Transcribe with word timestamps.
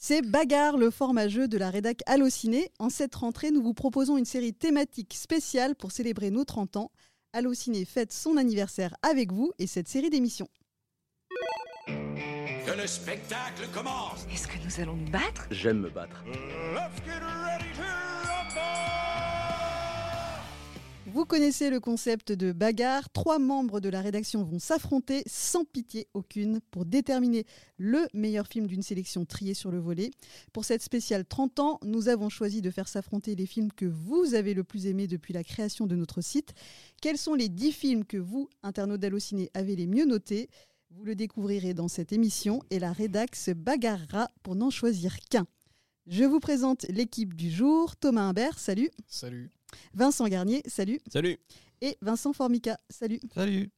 C'est 0.00 0.22
Bagarre, 0.22 0.76
le 0.76 0.92
format 0.92 1.26
jeu 1.26 1.48
de 1.48 1.58
la 1.58 1.70
rédac 1.70 2.02
Allociné. 2.06 2.70
En 2.78 2.88
cette 2.88 3.16
rentrée, 3.16 3.50
nous 3.50 3.60
vous 3.60 3.74
proposons 3.74 4.16
une 4.16 4.24
série 4.24 4.54
thématique 4.54 5.12
spéciale 5.14 5.74
pour 5.74 5.90
célébrer 5.90 6.30
nos 6.30 6.44
30 6.44 6.76
ans. 6.76 6.92
Allociné 7.32 7.84
fête 7.84 8.12
son 8.12 8.36
anniversaire 8.36 8.94
avec 9.02 9.32
vous 9.32 9.50
et 9.58 9.66
cette 9.66 9.88
série 9.88 10.08
d'émissions. 10.08 10.46
Que 11.88 12.80
le 12.80 12.86
spectacle 12.86 13.66
commence 13.74 14.24
Est-ce 14.32 14.46
que 14.46 14.64
nous 14.64 14.80
allons 14.80 14.94
nous 14.94 15.10
battre? 15.10 15.48
J'aime 15.50 15.80
me 15.80 15.90
battre. 15.90 16.22
Let's 16.74 17.04
get 17.04 17.47
Vous 21.10 21.24
connaissez 21.24 21.70
le 21.70 21.80
concept 21.80 22.32
de 22.32 22.52
bagarre. 22.52 23.08
Trois 23.10 23.38
membres 23.38 23.80
de 23.80 23.88
la 23.88 24.02
rédaction 24.02 24.44
vont 24.44 24.58
s'affronter 24.58 25.22
sans 25.26 25.64
pitié 25.64 26.06
aucune 26.12 26.60
pour 26.70 26.84
déterminer 26.84 27.46
le 27.78 28.06
meilleur 28.12 28.46
film 28.46 28.66
d'une 28.66 28.82
sélection 28.82 29.24
triée 29.24 29.54
sur 29.54 29.70
le 29.70 29.78
volet. 29.78 30.10
Pour 30.52 30.66
cette 30.66 30.82
spéciale 30.82 31.24
30 31.24 31.60
ans, 31.60 31.80
nous 31.82 32.08
avons 32.08 32.28
choisi 32.28 32.60
de 32.60 32.70
faire 32.70 32.88
s'affronter 32.88 33.34
les 33.34 33.46
films 33.46 33.72
que 33.72 33.86
vous 33.86 34.34
avez 34.34 34.52
le 34.52 34.64
plus 34.64 34.86
aimés 34.86 35.06
depuis 35.06 35.32
la 35.32 35.44
création 35.44 35.86
de 35.86 35.96
notre 35.96 36.20
site. 36.20 36.52
Quels 37.00 37.18
sont 37.18 37.34
les 37.34 37.48
10 37.48 37.72
films 37.72 38.04
que 38.04 38.18
vous, 38.18 38.50
internautes 38.62 39.00
d'Allociné, 39.00 39.50
avez 39.54 39.76
les 39.76 39.86
mieux 39.86 40.04
notés? 40.04 40.50
Vous 40.90 41.04
le 41.04 41.14
découvrirez 41.14 41.72
dans 41.72 41.88
cette 41.88 42.12
émission 42.12 42.62
et 42.70 42.78
la 42.78 42.92
rédac 42.92 43.34
se 43.34 43.50
bagarrera 43.52 44.30
pour 44.42 44.56
n'en 44.56 44.70
choisir 44.70 45.16
qu'un. 45.30 45.46
Je 46.06 46.24
vous 46.24 46.40
présente 46.40 46.84
l'équipe 46.90 47.34
du 47.34 47.50
jour. 47.50 47.96
Thomas 47.96 48.22
Imbert, 48.22 48.58
salut. 48.58 48.90
Salut. 49.06 49.50
Vincent 49.94 50.26
Garnier, 50.28 50.62
salut. 50.66 51.00
Salut. 51.12 51.38
Et 51.80 51.96
Vincent 52.02 52.32
Formica, 52.32 52.76
salut. 52.90 53.20
Salut. 53.34 53.70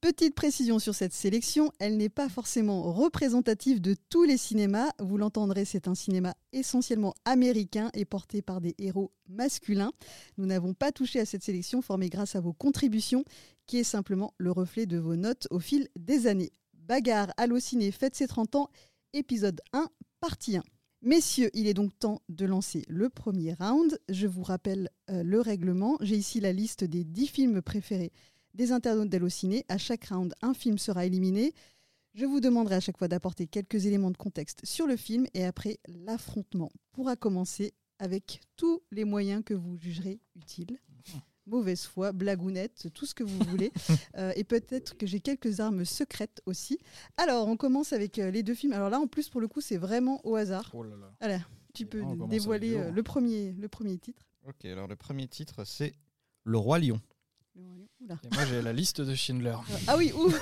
Petite 0.00 0.34
précision 0.34 0.78
sur 0.78 0.94
cette 0.94 1.12
sélection, 1.12 1.72
elle 1.78 1.98
n'est 1.98 2.08
pas 2.08 2.30
forcément 2.30 2.90
représentative 2.90 3.82
de 3.82 3.94
tous 4.08 4.24
les 4.24 4.38
cinémas. 4.38 4.92
Vous 4.98 5.18
l'entendrez, 5.18 5.66
c'est 5.66 5.88
un 5.88 5.94
cinéma 5.94 6.34
essentiellement 6.54 7.14
américain 7.26 7.90
et 7.92 8.06
porté 8.06 8.40
par 8.40 8.62
des 8.62 8.74
héros 8.78 9.12
masculins. 9.28 9.92
Nous 10.38 10.46
n'avons 10.46 10.72
pas 10.72 10.90
touché 10.90 11.20
à 11.20 11.26
cette 11.26 11.42
sélection 11.42 11.82
formée 11.82 12.08
grâce 12.08 12.34
à 12.34 12.40
vos 12.40 12.54
contributions, 12.54 13.24
qui 13.66 13.76
est 13.76 13.84
simplement 13.84 14.32
le 14.38 14.50
reflet 14.52 14.86
de 14.86 14.96
vos 14.96 15.16
notes 15.16 15.48
au 15.50 15.58
fil 15.58 15.86
des 15.96 16.26
années. 16.26 16.52
Bagarre, 16.72 17.34
Allociné, 17.36 17.92
fête 17.92 18.16
ses 18.16 18.26
30 18.26 18.54
ans, 18.54 18.70
épisode 19.12 19.60
1, 19.74 19.86
partie 20.20 20.56
1. 20.56 20.62
Messieurs, 21.02 21.50
il 21.54 21.66
est 21.66 21.72
donc 21.72 21.98
temps 21.98 22.20
de 22.28 22.44
lancer 22.44 22.84
le 22.86 23.08
premier 23.08 23.54
round. 23.54 23.98
Je 24.10 24.26
vous 24.26 24.42
rappelle 24.42 24.90
euh, 25.08 25.22
le 25.22 25.40
règlement. 25.40 25.96
J'ai 26.02 26.16
ici 26.16 26.40
la 26.40 26.52
liste 26.52 26.84
des 26.84 27.04
10 27.04 27.26
films 27.26 27.62
préférés 27.62 28.12
des 28.52 28.70
internautes 28.70 29.08
d'Allociné. 29.08 29.64
À 29.68 29.78
chaque 29.78 30.04
round, 30.06 30.34
un 30.42 30.52
film 30.52 30.76
sera 30.76 31.06
éliminé. 31.06 31.54
Je 32.12 32.26
vous 32.26 32.40
demanderai 32.40 32.74
à 32.74 32.80
chaque 32.80 32.98
fois 32.98 33.08
d'apporter 33.08 33.46
quelques 33.46 33.86
éléments 33.86 34.10
de 34.10 34.18
contexte 34.18 34.60
sur 34.66 34.86
le 34.86 34.96
film 34.96 35.26
et 35.32 35.44
après, 35.44 35.78
l'affrontement 35.88 36.70
pourra 36.92 37.16
commencer 37.16 37.72
avec 37.98 38.42
tous 38.56 38.82
les 38.90 39.04
moyens 39.04 39.42
que 39.42 39.54
vous 39.54 39.78
jugerez 39.78 40.20
utiles. 40.34 40.78
Mauvaise 41.50 41.84
foi, 41.84 42.12
blagounette, 42.12 42.88
tout 42.94 43.04
ce 43.06 43.14
que 43.14 43.24
vous 43.24 43.38
voulez. 43.50 43.72
Euh, 44.16 44.32
et 44.36 44.44
peut-être 44.44 44.96
que 44.96 45.06
j'ai 45.06 45.20
quelques 45.20 45.60
armes 45.60 45.84
secrètes 45.84 46.42
aussi. 46.46 46.78
Alors, 47.16 47.46
on 47.48 47.56
commence 47.56 47.92
avec 47.92 48.18
euh, 48.18 48.30
les 48.30 48.42
deux 48.42 48.54
films. 48.54 48.72
Alors 48.72 48.90
là, 48.90 48.98
en 49.00 49.06
plus, 49.06 49.28
pour 49.28 49.40
le 49.40 49.46
coup, 49.48 49.60
c'est 49.60 49.76
vraiment 49.76 50.20
au 50.26 50.34
hasard. 50.36 50.70
Oh 50.74 50.82
là 50.82 50.96
là. 50.96 51.10
Allez, 51.20 51.38
tu 51.74 51.86
peux 51.86 52.00
commence 52.00 52.28
dévoiler 52.28 52.74
euh, 52.76 52.90
le 52.90 53.02
premier, 53.02 53.52
le 53.52 53.68
premier 53.68 53.98
titre. 53.98 54.22
Ok, 54.48 54.64
alors 54.64 54.86
le 54.88 54.96
premier 54.96 55.28
titre, 55.28 55.64
c'est 55.64 55.92
Le 56.44 56.58
Roi 56.58 56.78
Lion. 56.80 57.00
Oula. 58.00 58.18
Et 58.24 58.34
moi, 58.34 58.44
j'ai 58.46 58.62
la 58.62 58.72
liste 58.72 59.00
de 59.00 59.14
Schindler. 59.14 59.56
Ah 59.86 59.96
oui, 59.96 60.12
ouh. 60.12 60.32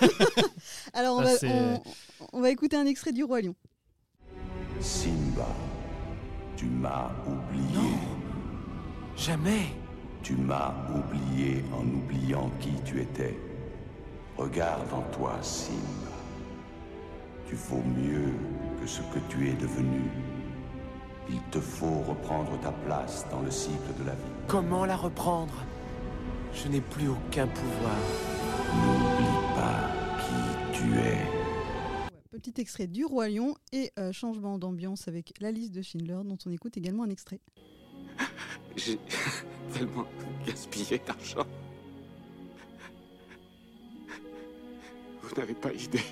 Alors, 0.93 1.17
on 1.19 1.23
Ça, 1.23 1.25
va, 1.25 1.37
c'est- 1.39 1.51
on- 1.51 1.83
on 2.33 2.41
va 2.41 2.51
écouter 2.51 2.77
un 2.77 2.87
extrait 2.87 3.13
du 3.13 3.25
Roi 3.25 3.41
Lion. 3.43 3.55
Simba, 4.81 5.49
tu 6.57 6.67
m'as 6.67 7.11
oublié. 7.27 7.91
Jamais 9.17 9.67
Tu 10.23 10.37
m'as 10.37 10.75
oublié 10.95 11.65
en 11.73 11.87
oubliant 11.87 12.51
qui 12.61 12.73
tu 12.85 13.01
étais. 13.01 13.39
Regarde 14.37 14.93
en 14.93 15.03
toi, 15.17 15.37
Simba. 15.43 15.79
Tu 17.49 17.55
vaux 17.55 17.83
mieux 17.97 18.33
que 18.81 18.87
ce 18.87 19.01
que 19.01 19.19
tu 19.29 19.49
es 19.49 19.55
devenu. 19.55 20.03
Il 21.31 21.41
te 21.51 21.61
faut 21.61 22.03
reprendre 22.09 22.59
ta 22.61 22.73
place 22.73 23.27
dans 23.31 23.41
le 23.41 23.51
cycle 23.51 23.95
de 23.99 24.05
la 24.05 24.13
vie. 24.13 24.33
Comment 24.47 24.85
la 24.85 24.97
reprendre? 24.97 25.65
Je 26.53 26.69
n'ai 26.69 26.81
plus 26.81 27.09
aucun 27.09 27.47
pouvoir. 27.47 27.97
N'oublie 28.75 29.39
pas 29.55 29.91
qui 30.21 30.79
tu 30.79 30.99
es. 30.99 31.19
Petit 32.31 32.61
extrait 32.61 32.87
du 32.87 33.05
Roi 33.05 33.29
Lion 33.29 33.55
et 33.73 33.91
euh, 33.99 34.13
changement 34.13 34.59
d'ambiance 34.59 35.09
avec 35.09 35.35
la 35.41 35.51
liste 35.51 35.73
de 35.73 35.83
Schindler, 35.83 36.21
dont 36.25 36.39
on 36.47 36.51
écoute 36.51 36.77
également 36.77 37.03
un 37.03 37.11
extrait. 37.11 37.41
J'ai 38.77 38.99
tellement 39.75 40.07
gaspillé 40.47 40.99
d'argent. 41.07 41.47
Vous 45.23 45.35
n'avez 45.37 45.55
pas 45.55 45.73
idée. 45.73 46.05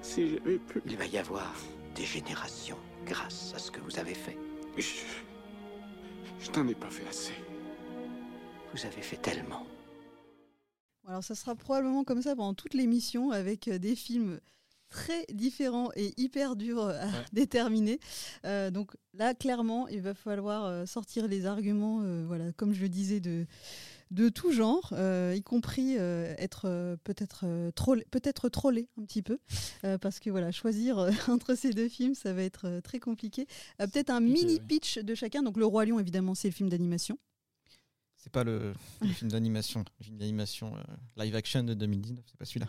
Si 0.00 0.30
j'avais 0.30 0.58
pu. 0.58 0.82
Il 0.86 0.96
va 0.96 1.06
y 1.06 1.18
avoir 1.18 1.54
des 1.94 2.04
générations 2.04 2.78
grâce 3.06 3.52
à 3.54 3.58
ce 3.58 3.70
que 3.70 3.80
vous 3.80 3.98
avez 3.98 4.14
fait. 4.14 4.38
Je, 4.76 5.04
je 6.40 6.50
n'en 6.52 6.66
ai 6.68 6.74
pas 6.74 6.90
fait 6.90 7.06
assez. 7.08 7.34
Vous 8.72 8.86
avez 8.86 9.02
fait 9.02 9.16
tellement. 9.16 9.66
Alors, 11.06 11.24
ça 11.24 11.34
sera 11.34 11.54
probablement 11.54 12.04
comme 12.04 12.22
ça 12.22 12.36
pendant 12.36 12.54
toute 12.54 12.74
l'émission 12.74 13.32
avec 13.32 13.68
euh, 13.68 13.78
des 13.78 13.96
films 13.96 14.40
très 14.92 15.24
différents 15.32 15.90
et 15.96 16.12
hyper 16.16 16.54
durs 16.54 16.82
à 16.86 16.92
Ouais. 17.06 17.10
déterminer. 17.32 17.98
Euh, 18.44 18.70
donc 18.70 18.92
là, 19.14 19.34
clairement, 19.34 19.88
il 19.88 20.00
va 20.02 20.14
falloir 20.14 20.66
euh, 20.66 20.86
sortir 20.86 21.26
les 21.26 21.46
arguments, 21.46 22.00
euh, 22.02 22.24
voilà, 22.26 22.52
comme 22.52 22.72
je 22.74 22.82
le 22.82 22.88
disais, 22.88 23.18
de, 23.20 23.46
de 24.10 24.28
tout 24.28 24.52
genre, 24.52 24.90
euh, 24.92 25.34
y 25.36 25.42
compris 25.42 25.96
euh, 25.98 26.34
être 26.38 26.66
euh, 26.66 26.96
peut-être 27.02 27.44
euh, 27.44 27.70
trollé, 27.72 28.04
peut-être 28.10 28.48
trollé 28.50 28.88
un 29.00 29.04
petit 29.04 29.22
peu, 29.22 29.38
euh, 29.84 29.96
parce 29.98 30.20
que 30.20 30.28
voilà, 30.30 30.52
choisir 30.52 30.98
euh, 30.98 31.10
entre 31.28 31.54
ces 31.54 31.70
deux 31.70 31.88
films, 31.88 32.14
ça 32.14 32.32
va 32.34 32.42
être 32.42 32.66
euh, 32.66 32.80
très 32.82 33.00
compliqué. 33.00 33.46
Euh, 33.80 33.86
peut-être 33.86 34.10
un 34.10 34.20
mini 34.20 34.60
pitch 34.60 34.98
de 34.98 35.14
chacun. 35.14 35.42
Donc 35.42 35.56
le 35.56 35.64
Roi 35.64 35.86
Lion, 35.86 35.98
évidemment, 35.98 36.34
c'est 36.34 36.48
le 36.48 36.54
film 36.54 36.68
d'animation. 36.68 37.18
C'est 38.24 38.30
pas 38.30 38.44
le, 38.44 38.72
le 39.00 39.08
film 39.08 39.32
d'animation, 39.32 39.84
le 39.98 40.04
film 40.04 40.16
d'animation 40.16 40.76
euh, 40.76 40.80
live 41.24 41.34
action 41.34 41.64
de 41.64 41.74
2019, 41.74 42.24
c'est 42.24 42.36
pas 42.38 42.44
celui-là. 42.44 42.68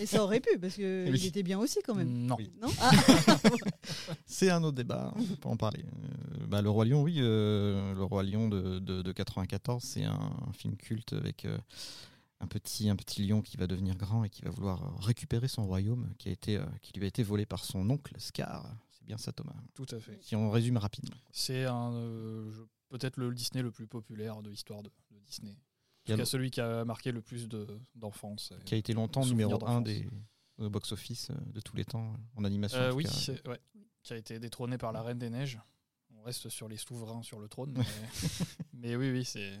Et 0.00 0.04
ça 0.06 0.20
aurait 0.24 0.40
pu, 0.40 0.58
parce 0.58 0.74
que 0.74 1.04
Oui. 1.12 1.16
il 1.20 1.26
était 1.26 1.44
bien 1.44 1.60
aussi 1.60 1.78
quand 1.84 1.94
même. 1.94 2.08
Non. 2.26 2.34
Oui. 2.36 2.50
Non 2.60 2.66
Ah, 2.80 2.90
C'est 4.26 4.50
un 4.50 4.62
autre 4.64 4.76
débat, 4.76 5.14
on 5.16 5.22
peut 5.36 5.48
en 5.48 5.56
parler. 5.56 5.84
Euh, 5.84 6.46
bah, 6.48 6.60
le 6.60 6.70
Roi 6.70 6.84
Lion, 6.86 7.02
oui, 7.02 7.18
euh, 7.18 7.94
Le 7.94 8.02
Roi 8.02 8.24
Lion 8.24 8.48
de, 8.48 8.80
de, 8.80 9.02
de 9.02 9.12
94, 9.12 9.80
c'est 9.82 10.04
un, 10.04 10.12
un 10.48 10.52
film 10.52 10.76
culte 10.76 11.12
avec 11.12 11.44
euh, 11.44 11.56
un, 12.40 12.46
petit, 12.48 12.88
un 12.90 12.96
petit 12.96 13.24
lion 13.24 13.42
qui 13.42 13.56
va 13.56 13.68
devenir 13.68 13.94
grand 13.96 14.24
et 14.24 14.28
qui 14.30 14.42
va 14.42 14.50
vouloir 14.50 14.98
récupérer 15.00 15.46
son 15.46 15.66
royaume 15.66 16.08
qui, 16.18 16.28
a 16.28 16.32
été, 16.32 16.56
euh, 16.56 16.64
qui 16.82 16.92
lui 16.98 17.04
a 17.04 17.08
été 17.08 17.22
volé 17.22 17.46
par 17.46 17.64
son 17.64 17.88
oncle 17.90 18.14
Scar. 18.18 18.66
C'est 18.90 19.04
bien 19.06 19.18
ça, 19.18 19.30
Thomas? 19.32 19.54
Tout 19.74 19.86
à 19.92 20.00
fait. 20.00 20.18
Si 20.20 20.34
on 20.34 20.50
résume 20.50 20.78
rapidement. 20.78 21.14
C'est 21.30 21.64
un, 21.64 21.92
euh, 21.92 22.50
je- 22.50 22.62
peut-être 22.90 23.16
le 23.16 23.32
Disney 23.32 23.62
le 23.62 23.70
plus 23.70 23.86
populaire 23.86 24.42
de 24.42 24.50
l'histoire 24.50 24.82
de, 24.82 24.90
de 25.10 25.18
Disney. 25.20 25.56
En 26.10 26.16
tout 26.16 26.24
celui 26.24 26.50
qui 26.50 26.60
a 26.60 26.84
marqué 26.84 27.12
le 27.12 27.22
plus 27.22 27.48
de- 27.48 27.80
d'enfance. 27.94 28.52
qui 28.64 28.74
a 28.74 28.76
été 28.76 28.92
longtemps 28.92 29.24
numéro 29.24 29.64
un 29.66 29.80
des 29.80 30.06
box-office 30.58 31.30
euh, 31.30 31.34
de 31.52 31.60
tous 31.60 31.74
les 31.76 31.84
temps, 31.84 32.14
en 32.36 32.44
animation. 32.44 32.78
Euh, 32.78 32.92
oui, 32.92 33.04
cas. 33.04 33.10
c'est- 33.10 33.48
ouais. 33.48 33.58
qui 34.02 34.12
a 34.12 34.16
été 34.16 34.38
détrôné 34.38 34.76
par 34.76 34.92
la 34.92 35.02
Reine 35.02 35.18
des 35.18 35.30
Neiges. 35.30 35.58
On 36.16 36.22
reste 36.22 36.48
sur 36.50 36.68
les 36.68 36.76
souverains 36.76 37.22
sur 37.22 37.38
le 37.38 37.48
trône. 37.48 37.72
Mais, 37.78 37.84
mais 38.74 38.96
oui, 38.96 39.10
oui, 39.10 39.24
c'est. 39.24 39.58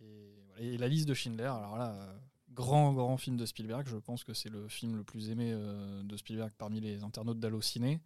Et, 0.00 0.42
voilà. 0.46 0.62
Et 0.62 0.78
la 0.78 0.86
liste 0.88 1.08
de 1.08 1.14
Schindler, 1.14 1.44
alors 1.44 1.76
là, 1.76 1.92
euh, 1.94 2.18
grand, 2.50 2.92
grand 2.92 3.16
film 3.16 3.36
de 3.36 3.46
Spielberg. 3.46 3.86
Je 3.88 3.96
pense 3.96 4.22
que 4.22 4.32
c'est 4.34 4.48
le 4.50 4.68
film 4.68 4.96
le 4.96 5.04
plus 5.04 5.30
aimé 5.30 5.50
euh, 5.52 6.02
de 6.04 6.16
Spielberg 6.16 6.52
parmi 6.56 6.80
les 6.80 7.02
internautes 7.02 7.40
d'Allociné. 7.40 8.00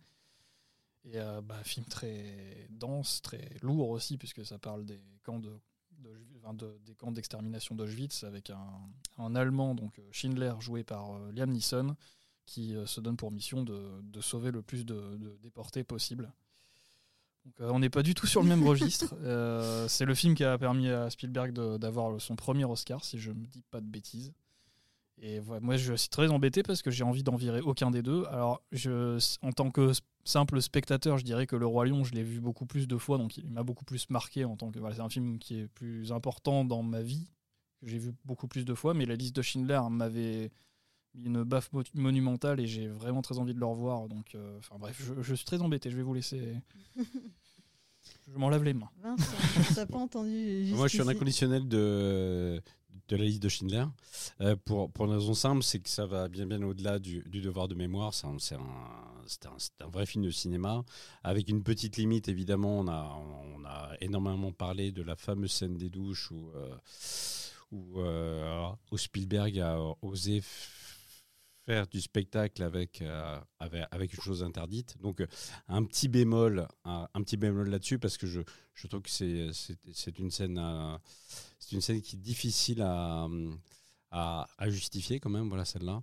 Et 1.05 1.19
euh, 1.19 1.41
bah, 1.43 1.62
film 1.65 1.85
très 1.87 2.67
dense, 2.71 3.21
très 3.23 3.51
lourd 3.62 3.91
aussi, 3.91 4.17
puisque 4.17 4.45
ça 4.45 4.59
parle 4.59 4.85
des 4.85 5.01
camps 5.23 5.39
de. 5.39 5.61
des 6.87 6.95
camps 6.95 7.12
d'extermination 7.12 7.75
d'Auschwitz 7.75 8.25
avec 8.25 8.51
un, 8.51 8.81
un 9.19 9.35
Allemand, 9.35 9.75
donc 9.75 9.99
euh, 9.99 10.03
Schindler, 10.12 10.55
joué 10.61 10.85
par 10.85 11.15
euh, 11.15 11.33
Liam 11.33 11.51
Neeson, 11.51 11.97
qui 12.47 12.75
euh, 12.75 12.87
se 12.87 13.01
donne 13.01 13.17
pour 13.17 13.31
mission 13.31 13.62
de, 13.62 14.01
de 14.03 14.21
sauver 14.21 14.51
le 14.51 14.62
plus 14.62 14.85
de, 14.85 15.19
déportés 15.43 15.85
possible. 15.85 16.33
Donc, 17.45 17.55
on 17.61 17.79
n'est 17.79 17.91
pas 17.91 18.03
du 18.03 18.15
tout 18.15 18.27
sur 18.27 18.43
le 18.43 18.49
même 18.49 18.62
registre. 18.67 19.15
C'est 19.89 20.06
le 20.06 20.15
film 20.15 20.35
qui 20.35 20.45
a 20.45 20.56
permis 20.56 20.89
à 20.89 21.11
Spielberg 21.11 21.53
d'avoir 21.79 22.19
son 22.21 22.37
premier 22.37 22.65
Oscar, 22.65 23.05
si 23.05 23.19
je 23.19 23.31
ne 23.31 23.41
me 23.41 23.47
dis 23.47 23.62
pas 23.71 23.81
de 23.81 23.87
bêtises. 23.87 24.33
Et 25.19 25.39
voilà, 25.41 25.61
moi, 25.61 25.77
je 25.77 25.95
suis 25.95 26.09
très 26.09 26.29
embêté 26.31 26.62
parce 26.62 26.83
que 26.83 26.91
j'ai 26.91 27.05
envie 27.05 27.23
d'en 27.23 27.37
virer 27.37 27.61
aucun 27.61 27.91
des 27.91 28.03
deux. 28.03 28.25
Alors, 28.31 28.62
je, 28.73 29.19
en 29.43 29.53
tant 29.53 29.71
que 29.71 29.93
simple 30.25 30.61
spectateur, 30.62 31.19
je 31.19 31.25
dirais 31.25 31.47
que 31.47 31.56
Le 31.56 31.67
Roi 31.67 31.87
Lion, 31.87 32.03
je 32.05 32.12
l'ai 32.15 32.23
vu 32.23 32.41
beaucoup 32.41 32.67
plus 32.67 32.87
de 32.88 32.97
fois, 32.97 33.19
donc 33.19 33.37
il 33.37 33.50
m'a 33.50 33.62
beaucoup 33.62 33.85
plus 33.85 34.09
marqué 34.11 34.44
en 34.44 34.56
tant 34.56 34.71
que. 34.71 34.79
Voilà, 34.79 34.94
c'est 34.97 35.03
un 35.03 35.09
film 35.09 35.38
qui 35.38 35.59
est 35.61 35.69
plus 35.69 36.12
important 36.12 36.65
dans 36.65 36.82
ma 36.82 37.03
vie, 37.03 37.31
que 37.81 37.88
j'ai 37.88 37.99
vu 37.99 38.12
beaucoup 38.25 38.49
plus 38.49 38.65
de 38.65 38.75
fois, 38.75 38.94
mais 38.94 39.05
la 39.06 39.17
liste 39.17 39.37
de 39.37 39.43
Schindler 39.43 39.81
m'avait 39.91 40.50
une 41.15 41.44
baffe 41.44 41.73
mo- 41.73 41.82
monumentale 41.94 42.59
et 42.59 42.67
j'ai 42.67 42.88
vraiment 42.88 43.23
très 43.23 43.38
envie 43.38 43.55
de 43.55 43.61
le 43.61 43.67
revoir. 43.67 44.09
Donc, 44.09 44.35
euh, 44.35 44.59
enfin 44.59 44.76
bref, 44.79 45.00
je, 45.00 45.23
je 45.23 45.35
suis 45.35 45.44
très 45.44 45.61
embêté. 45.62 45.91
Je 45.91 45.97
vais 45.97 46.03
vous 46.03 46.15
laisser. 46.15 46.56
je 46.97 48.37
m'en 48.37 48.49
lave 48.49 48.65
les 48.65 48.75
mains. 48.75 48.91
Vincent, 49.03 49.87
pas 49.87 49.99
entendu 49.99 50.70
Moi, 50.75 50.88
je 50.88 50.94
suis 50.94 51.03
un 51.03 51.09
inconditionnel 51.09 51.69
de, 51.69 52.61
de 53.09 53.17
la 53.17 53.25
liste 53.25 53.43
de 53.43 53.49
Schindler. 53.49 53.85
Euh, 54.41 54.56
pour, 54.65 54.91
pour 54.91 55.05
une 55.06 55.12
raison 55.12 55.35
simple, 55.35 55.62
c'est 55.62 55.79
que 55.79 55.88
ça 55.88 56.06
va 56.06 56.29
bien, 56.29 56.47
bien 56.47 56.62
au-delà 56.62 56.99
du, 56.99 57.23
du 57.29 57.41
devoir 57.41 57.69
de 57.69 57.75
mémoire. 57.75 58.12
C'est 58.15 58.27
un, 58.27 58.38
c'est 59.26 59.47
un, 59.47 59.88
vrai 59.88 60.06
film 60.06 60.25
de 60.25 60.31
cinéma. 60.31 60.85
Avec 61.23 61.49
une 61.49 61.62
petite 61.62 61.97
limite, 61.97 62.29
évidemment, 62.29 62.81
on 62.81 62.88
a, 62.88 63.19
on 63.56 63.65
a 63.65 63.93
énormément 64.00 64.53
parlé 64.53 64.93
de 64.93 65.03
la 65.03 65.17
fameuse 65.17 65.53
scène 65.53 65.76
des 65.76 65.91
douches 65.91 66.31
où, 66.31 66.50
euh, 66.55 66.76
euh, 67.73 68.69
où 68.91 68.99
Spielberg 68.99 69.59
a 69.59 69.79
osé 70.03 70.43
faire 71.67 71.87
du 71.87 72.00
spectacle 72.00 72.62
avec, 72.62 73.00
euh, 73.00 73.41
avec, 73.59 73.85
avec 73.91 74.12
une 74.15 74.21
chose 74.21 74.43
interdite. 74.43 74.97
Donc, 75.00 75.25
un 75.69 75.85
petit 75.85 76.09
bémol, 76.09 76.69
un, 76.85 77.09
petit 77.23 77.37
bémol 77.37 77.69
là-dessus, 77.69 77.99
parce 77.99 78.19
que 78.19 78.27
je, 78.27 78.43
je 78.75 78.87
trouve 78.87 79.03
que 79.03 79.11
c'est, 79.11 79.49
une 80.19 80.31
c'est 80.31 81.73
une 81.73 81.81
scène 81.81 82.03
qui 82.03 82.17
est 82.17 82.19
difficile 82.19 82.82
à, 82.82 83.27
à, 84.14 84.46
justifier 84.70 85.19
quand 85.20 85.31
même, 85.31 85.49
voilà 85.49 85.64
celle-là. 85.64 86.02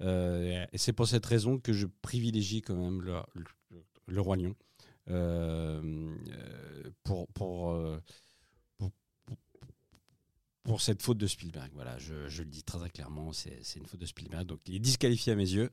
Euh, 0.00 0.64
et 0.72 0.78
c'est 0.78 0.92
pour 0.94 1.06
cette 1.06 1.26
raison 1.26 1.58
que 1.58 1.72
je 1.72 1.86
privilégie 2.02 2.62
quand 2.62 2.76
même 2.76 3.02
le, 3.02 3.20
le, 3.34 3.44
le 4.08 4.20
Roi 4.20 4.36
Lion 4.36 4.54
euh, 5.08 5.80
euh, 5.82 6.14
euh, 6.32 6.90
pour, 7.04 7.26
pour- 7.28 7.74
pour 10.62 10.80
cette 10.80 11.02
faute 11.02 11.18
de 11.18 11.26
Spielberg. 11.26 11.70
Voilà, 11.74 11.98
je, 11.98 12.28
je 12.28 12.42
le 12.42 12.48
dis 12.48 12.62
très, 12.62 12.90
clairement, 12.90 13.32
c'est, 13.32 13.60
une 13.76 13.86
faute 13.86 14.00
de 14.00 14.06
Spielberg, 14.06 14.46
donc 14.46 14.60
il 14.66 14.76
est 14.76 14.78
disqualifié 14.80 15.32
à 15.32 15.36
mes 15.36 15.50
yeux. 15.50 15.70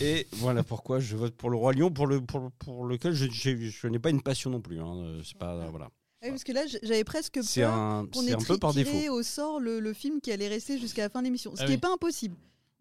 Et 0.00 0.26
voilà 0.34 0.62
pourquoi 0.62 1.00
je 1.00 1.16
vote 1.16 1.34
pour 1.34 1.50
le 1.50 1.56
Roi 1.56 1.72
Lion, 1.74 1.90
pour, 1.90 2.06
le, 2.06 2.20
pour, 2.20 2.50
pour 2.52 2.86
lequel 2.86 3.12
je 3.12 3.86
n'ai 3.88 3.98
pas 3.98 4.10
une 4.10 4.22
passion 4.22 4.50
non 4.50 4.60
plus. 4.60 4.80
hein. 4.80 5.20
C'est 5.24 5.36
pas, 5.36 5.68
voilà. 5.68 5.90
Ah 6.24 6.28
oui, 6.28 6.30
parce 6.30 6.44
que 6.44 6.52
là, 6.52 6.62
j'avais 6.82 7.04
presque 7.04 7.38
C'est 7.42 7.60
peur 7.60 7.74
un, 7.74 8.06
qu'on 8.06 8.22
c'est 8.22 8.30
ait 8.30 8.34
un 8.34 8.38
peu 8.38 8.56
par 8.58 8.72
tiré 8.72 8.84
défaut. 8.90 9.14
au 9.14 9.22
sort 9.22 9.60
le, 9.60 9.78
le 9.78 9.92
film 9.92 10.20
qui 10.22 10.32
allait 10.32 10.48
rester 10.48 10.78
jusqu'à 10.78 11.02
la 11.02 11.08
fin 11.10 11.20
de 11.20 11.26
l'émission. 11.26 11.54
Ce 11.54 11.60
Ah 11.60 11.64
qui 11.64 11.70
n'est 11.72 11.76
oui. 11.76 11.80
pas 11.80 11.92
impossible. 11.92 12.34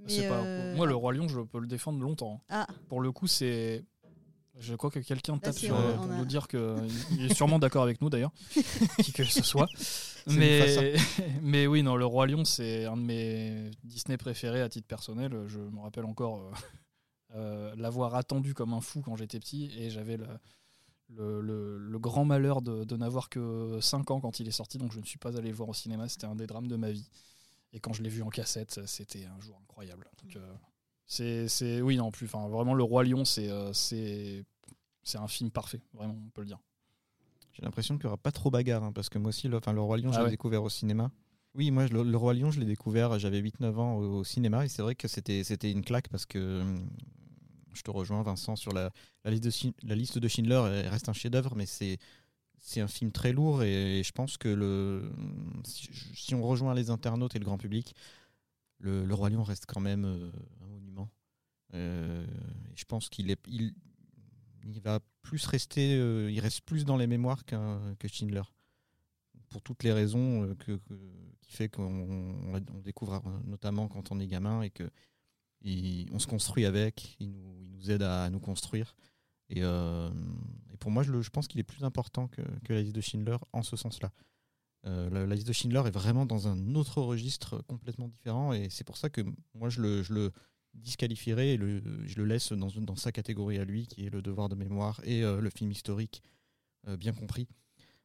Pas- 0.08 0.10
euh, 0.14 0.76
Moi, 0.76 0.88
le 0.88 0.96
Roi 0.96 1.14
Lion, 1.14 1.28
je 1.28 1.40
peux 1.42 1.60
le 1.60 1.68
défendre 1.68 2.00
longtemps. 2.02 2.42
Ah, 2.50 2.66
Pour 2.90 3.02
le 3.02 3.12
coup, 3.12 3.28
c'est. 3.28 3.84
Je 4.60 4.76
crois 4.76 4.92
que 4.92 5.00
quelqu'un 5.00 5.38
tape 5.40 5.56
sur, 5.58 5.74
on 5.76 5.78
a- 5.78 5.94
pour 5.94 6.06
on 6.06 6.12
a- 6.12 6.18
nous 6.18 6.26
dire 6.26 6.48
que 6.48 6.78
il 7.12 7.26
est 7.30 7.34
sûrement 7.34 7.60
d'accord 7.60 7.84
avec 7.84 8.02
nous 8.02 8.10
d'ailleurs, 8.10 8.32
qui 9.02 9.12
que 9.12 9.24
ce 9.24 9.44
soit. 9.44 9.68
Mais, 10.28 10.94
mais 11.42 11.68
oui, 11.68 11.84
non, 11.84 11.98
le 11.98 12.06
Roi 12.06 12.28
Lion, 12.28 12.46
c'est 12.46 12.86
un 12.86 12.96
de 12.96 13.02
mes 13.02 13.72
Disney 13.84 14.16
préférés 14.16 14.62
à 14.62 14.70
titre 14.70 14.88
personnel. 14.88 15.34
Je 15.48 15.60
me 15.60 15.82
rappelle 15.82 16.06
encore 16.06 16.40
euh, 16.40 16.52
euh, 17.36 17.76
l'avoir 17.76 18.16
attendu 18.16 18.54
comme 18.54 18.74
un 18.74 18.80
fou 18.80 19.02
quand 19.02 19.18
j'étais 19.18 19.38
petit 19.40 19.70
et 19.78 19.90
j'avais 19.90 20.16
le, 20.16 20.28
le, 21.10 21.42
le- 21.42 21.78
le 21.78 22.00
grand 22.00 22.26
malheur 22.26 22.62
de, 22.62 22.84
de 22.84 22.98
n'avoir 22.98 23.30
que 23.30 23.80
5 23.82 24.12
ans 24.12 24.20
quand 24.22 24.40
il 24.40 24.48
est 24.48 24.52
sorti, 24.52 24.78
donc 24.78 24.92
je 24.92 25.00
ne 25.00 25.06
suis 25.06 25.20
pas 25.20 25.38
allé 25.38 25.50
le 25.50 25.56
voir 25.56 25.70
au 25.70 25.74
cinéma. 25.74 26.08
C'était 26.10 26.26
un 26.28 26.36
des 26.36 26.48
drames 26.48 26.68
de 26.68 26.76
ma 26.76 26.92
vie. 26.92 27.10
Et 27.74 27.80
quand 27.80 27.94
je 27.94 28.04
l'ai 28.04 28.10
vu 28.10 28.22
en 28.24 28.30
cassette, 28.30 28.82
c'était 28.88 29.26
un 29.26 29.40
jour 29.42 29.60
incroyable. 29.64 30.10
Donc, 30.24 30.36
euh, 30.38 30.54
c'est, 31.08 31.48
c'est- 31.50 31.82
oui, 31.82 31.98
non, 31.98 32.12
plus. 32.12 32.28
Enfin, 32.28 32.48
vraiment, 32.50 32.74
le 32.76 32.84
Roi 32.84 33.04
Lion, 33.04 33.26
c'est, 33.26 33.50
euh, 33.50 33.74
c'est, 33.74 34.46
c'est 35.04 35.18
un 35.20 35.28
film 35.30 35.52
parfait. 35.52 35.82
Vraiment, 35.94 36.16
on 36.26 36.30
peut 36.32 36.42
le 36.42 36.48
dire. 36.48 36.60
J'ai 37.54 37.62
l'impression 37.64 37.96
qu'il 37.98 38.06
n'y 38.06 38.08
aura 38.08 38.18
pas 38.18 38.32
trop 38.32 38.50
bagarre, 38.50 38.84
hein, 38.84 38.92
parce 38.92 39.10
que 39.10 39.18
moi 39.20 39.30
aussi, 39.30 39.48
le, 39.48 39.58
enfin, 39.58 39.74
le 39.74 39.82
Roi 39.82 39.98
Lion, 39.98 40.12
je 40.12 40.18
Ah 40.18 40.24
l'ai 40.24 40.26
ouais. 40.26 40.32
découvert 40.32 40.64
au 40.64 40.70
cinéma. 40.70 41.12
Oui, 41.56 41.70
moi, 41.70 41.86
le 41.88 42.18
Roi 42.18 42.34
Lion, 42.34 42.50
je 42.50 42.60
l'ai 42.60 42.66
découvert, 42.66 43.20
j'avais 43.20 43.38
8-9 43.40 43.78
ans 43.78 43.96
au, 43.98 44.20
au 44.20 44.24
cinéma, 44.24 44.66
et 44.66 44.70
c'est 44.70 44.82
vrai 44.82 44.96
que 44.96 45.08
c'était 45.08 45.44
c'était 45.44 45.72
une 45.72 45.84
claque, 45.84 46.10
parce 46.10 46.26
que 46.26 46.62
hum, 46.62 46.90
je 47.74 47.82
te 47.82 47.92
rejoins, 47.92 48.24
Vincent, 48.24 48.56
sur 48.56 48.72
la, 48.74 48.92
liste, 49.26 49.44
de, 49.44 49.50
Schindler- 49.50 49.76
la 49.84 49.96
liste 49.96 50.18
de 50.20 50.28
Schindler, 50.28 50.64
elle 50.72 50.88
reste 50.88 51.10
un 51.10 51.14
chef-d'œuvre, 51.14 51.56
mais 51.56 51.66
c'est 51.66 51.98
c'est 52.66 52.80
un 52.80 52.88
film 52.88 53.12
très 53.12 53.34
lourd, 53.34 53.62
et 53.64 54.02
je 54.06 54.12
pense 54.14 54.38
que 54.38 54.48
le, 54.48 55.12
si, 55.66 56.34
on 56.34 56.42
rejoint 56.42 56.74
les 56.74 56.90
internautes 56.90 57.36
et 57.36 57.40
le 57.40 57.44
grand 57.44 57.58
public, 57.58 57.94
le, 58.80 59.06
le 59.06 59.14
Roi 59.14 59.30
Lion 59.30 59.44
reste 59.44 59.66
quand 59.66 59.82
même 59.82 60.06
euh, 60.06 60.32
un 60.62 60.68
monument. 60.68 61.10
Euh, 61.74 62.26
je 62.76 62.86
pense 62.86 63.10
qu'il 63.10 63.36
il, 63.48 63.74
il 64.64 64.80
va 64.80 65.02
plus 65.22 65.46
rester, 65.46 65.98
euh, 65.98 66.32
il 66.32 66.40
reste 66.40 66.62
plus 66.62 66.86
dans 66.86 66.96
les 66.96 67.08
mémoires 67.08 67.44
qu'un 67.44 67.96
que 68.00 68.08
Schindler, 68.08 68.44
pour 69.50 69.62
toutes 69.62 69.84
les 69.84 69.92
raisons 69.92 70.56
qui 71.42 71.52
fait 71.52 71.68
qu'on 71.68 71.84
on, 71.84 72.56
on 72.56 72.80
découvre 72.80 73.22
notamment 73.46 73.90
quand 73.90 74.12
on 74.12 74.20
est 74.22 74.28
gamin 74.28 74.62
et 74.62 74.70
que 74.70 74.90
on 76.12 76.20
se 76.20 76.28
construit 76.28 76.66
avec, 76.66 77.16
il 77.20 77.32
nous, 77.32 77.56
nous 77.72 77.92
aide 77.92 78.04
à, 78.04 78.30
nous 78.30 78.40
construire. 78.40 78.96
Et, 79.50 79.64
euh, 79.64 80.10
pour 80.80 80.92
moi, 80.92 81.04
je, 81.04 81.30
pense 81.30 81.48
qu'il 81.48 81.60
est 81.60 81.64
plus 81.64 81.84
important 81.84 82.28
que, 82.28 82.42
la 82.70 82.82
liste 82.82 82.96
de 82.96 83.02
Schindler 83.02 83.38
en 83.54 83.64
ce 83.64 83.76
sens-là. 83.76 84.12
Euh, 84.86 85.10
la, 85.10 85.36
liste 85.36 85.48
de 85.48 85.54
Schindler 85.54 85.84
est 85.86 85.92
vraiment 85.92 86.26
dans 86.26 86.48
un 86.48 86.76
autre 86.76 87.02
registre 87.02 87.62
complètement 87.68 88.10
différent 88.10 88.52
et 88.52 88.70
c'est 88.70 88.84
pour 88.84 88.98
ça 88.98 89.10
que 89.10 89.22
moi 89.54 89.70
je 89.70 89.80
le, 89.80 90.04
je 90.04 90.14
le 90.14 90.34
disqualifierais 90.74 91.52
et 91.52 91.58
le, 91.58 91.82
je 92.06 92.18
le 92.18 92.26
laisse 92.26 92.52
dans, 92.52 92.96
sa 92.98 93.14
catégorie 93.14 93.60
à 93.60 93.64
lui 93.64 93.88
qui 93.88 94.06
est 94.06 94.10
le 94.10 94.22
devoir 94.22 94.50
de 94.50 94.56
mémoire 94.56 95.00
et 95.06 95.24
euh, 95.24 95.40
le 95.40 95.50
film 95.50 95.72
historique 95.72 96.22
bien 96.98 97.14
compris 97.14 97.48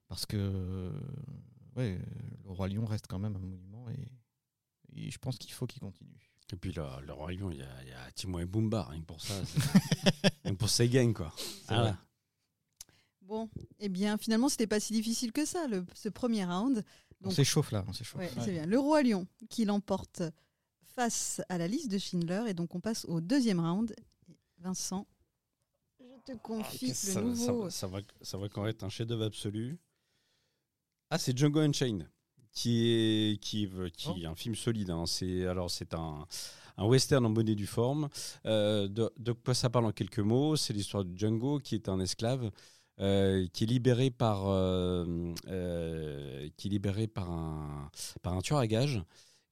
parce 0.07 0.25
que 0.25 0.93
le 1.75 1.99
Roi 2.45 2.69
Lion 2.69 2.85
reste 2.85 3.09
quand 3.09 3.19
même 3.19 3.35
un 3.35 3.41
monument 3.41 3.87
et 4.95 5.11
je 5.11 5.19
pense 5.19 5.37
qu'il 5.37 5.53
faut 5.53 5.67
qu'il 5.67 5.81
continue. 5.81 6.28
Et 6.53 6.57
puis 6.57 6.73
le, 6.73 6.83
le 7.07 7.13
Roi 7.13 7.33
Lion, 7.33 7.51
il 7.51 7.59
y 7.59 7.63
a, 7.63 7.83
il 7.83 7.89
y 7.89 7.93
a 7.93 8.11
Timon 8.13 8.39
et 8.39 8.47
Bumba, 8.47 8.85
rien 8.85 9.01
que 9.01 9.07
pour 9.07 9.21
ça. 9.21 9.35
rien 10.45 10.53
que 10.55 10.59
pour 10.59 10.71
ces 10.71 10.89
gangs, 10.89 11.13
quoi. 11.13 11.33
Ah 11.69 11.85
ouais. 11.85 11.93
bon, 13.23 13.51
eh 13.79 13.89
bien, 13.91 14.17
finalement, 14.17 14.49
c'était 14.49 14.67
pas 14.67 14.81
si 14.81 14.93
difficile 14.95 15.33
que 15.33 15.45
ça, 15.45 15.67
le, 15.67 15.85
ce 15.95 16.09
premier 16.09 16.45
round. 16.45 16.83
On 17.21 17.25
Donc- 17.25 17.35
s'échauffe 17.35 17.71
là, 17.73 17.85
on 17.87 17.93
s'échauffe. 17.93 18.21
Ouais, 18.21 18.31
Ouais. 18.37 18.43
c'est 18.45 18.53
bien. 18.53 18.65
Le 18.67 18.79
Roi 18.79 19.03
Lion 19.03 19.27
qui 19.51 19.65
l'emporte 19.67 20.23
face 20.95 21.43
à 21.49 21.59
la 21.59 21.69
liste 21.69 21.91
de 21.91 21.99
Schindler. 21.99 22.45
Et 22.49 22.55
donc, 22.55 22.75
on 22.75 22.81
passe 22.81 23.05
au 23.05 23.21
deuxième 23.21 23.61
round. 23.61 23.95
Vincent, 24.59 25.07
je 26.01 26.33
te 26.33 26.37
confie 26.39 26.91
Ah, 26.91 26.95
ça, 26.95 27.21
le 27.21 27.35
ça 27.35 27.47
nouveau. 27.53 27.63
va- 27.65 27.71
ça 27.71 27.87
va, 27.87 27.99
ça 28.23 28.39
va 28.39 28.49
quand 28.49 28.63
même 28.63 28.71
être 28.71 28.85
un 28.85 28.89
chef-d'œuvre 28.89 29.25
absolu. 29.27 29.79
Ah, 31.11 31.19
c'est 31.19 31.37
Django 31.37 31.61
Unchained, 31.61 32.09
qui 32.59 32.75
est, 32.93 33.41
qui, 33.41 33.67
veut- 33.67 33.91
qui 33.91 34.09
Oh. 34.11 34.17
est 34.21 34.27
un 34.27 34.35
film 34.35 34.55
solide. 34.55 34.91
hein. 34.91 35.05
C'est 35.07 35.47
alors 35.47 35.71
c'est 35.71 35.95
un, 35.95 36.27
un 36.77 36.85
western 36.87 37.25
en 37.27 37.31
bonne 37.31 37.49
et 37.49 37.55
due 37.55 37.67
forme. 37.79 38.09
Euh, 38.47 38.89
de, 38.89 39.11
de 39.19 39.33
quoi 39.33 39.55
ça 39.55 39.71
parle 39.71 39.87
en 39.87 39.93
quelques 39.93 40.19
mots? 40.33 40.57
C'est 40.57 40.73
l'histoire 40.73 41.05
de 41.05 41.17
Django, 41.17 41.59
qui 41.61 41.75
est 41.77 41.89
un 41.89 42.01
esclave. 42.01 42.51
euh, 43.01 43.47
qui 43.53 43.63
est 43.65 43.69
libéré 43.69 44.11
par 44.11 44.47
euh, 44.49 45.33
qui 46.57 46.69
est 46.69 46.71
libéré 46.71 47.07
par 47.07 47.31
un 47.31 47.91
par 48.23 48.33
un 48.33 48.41
tueur 48.41 48.59
à 48.59 48.67
gages 48.67 49.01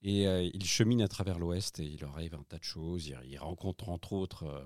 et 0.02 0.26
euh, 0.26 0.42
il 0.52 0.64
chemine 0.64 1.00
à 1.00 1.06
travers 1.08 1.38
l'Ouest 1.38 1.78
et 1.80 1.84
il 1.86 2.04
arrive 2.04 2.34
un 2.34 2.42
tas 2.48 2.58
de 2.58 2.64
choses. 2.64 3.06
Il, 3.06 3.16
il 3.30 3.38
rencontre 3.38 3.88
entre 3.88 4.12
autres 4.14 4.42
euh, 4.44 4.60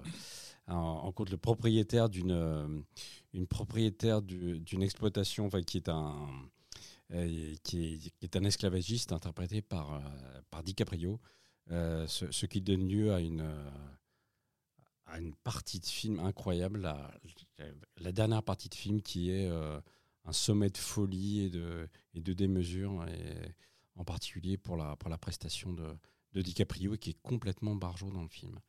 un- 0.66 0.94
rencontre 1.06 1.30
le 1.30 1.36
propriétaire 1.38 2.08
d'une 2.08 2.32
euh, 2.32 2.66
une 3.34 3.46
propriétaire 3.46 4.22
du- 4.22 4.60
d'une 4.60 4.82
exploitation 4.82 5.44
enfin, 5.46 5.60
qui 5.62 5.76
est 5.76 5.88
un 5.90 6.14
qui, 7.64 7.94
est, 7.94 7.98
qui 7.98 8.12
est 8.22 8.36
un 8.36 8.44
esclavagiste 8.44 9.12
interprété 9.12 9.62
par 9.62 9.94
euh, 9.94 10.40
par 10.50 10.62
DiCaprio, 10.62 11.20
euh, 11.70 12.06
ce, 12.06 12.30
ce 12.30 12.46
qui 12.46 12.60
donne 12.60 12.88
lieu 12.88 13.12
à 13.12 13.20
une 13.20 13.40
euh, 13.40 13.70
à 15.06 15.18
une 15.18 15.34
partie 15.34 15.80
de 15.80 15.86
film 15.86 16.20
incroyable, 16.20 16.80
la, 16.82 17.10
la 17.98 18.12
dernière 18.12 18.44
partie 18.44 18.68
de 18.68 18.74
film 18.76 19.02
qui 19.02 19.30
est 19.30 19.48
euh, 19.48 19.80
un 20.24 20.32
sommet 20.32 20.70
de 20.70 20.78
folie 20.78 21.40
et 21.46 21.50
de, 21.50 21.88
et 22.14 22.20
de 22.20 22.32
démesure, 22.32 23.04
et 23.08 23.54
en 23.96 24.04
particulier 24.04 24.56
pour 24.56 24.76
la, 24.76 24.94
pour 24.94 25.10
la 25.10 25.18
prestation 25.18 25.72
de, 25.72 25.96
de 26.34 26.42
DiCaprio 26.42 26.96
qui 26.96 27.10
est 27.10 27.20
complètement 27.22 27.74
barjot 27.74 28.10
dans 28.12 28.22
le 28.22 28.28
film. 28.28 28.60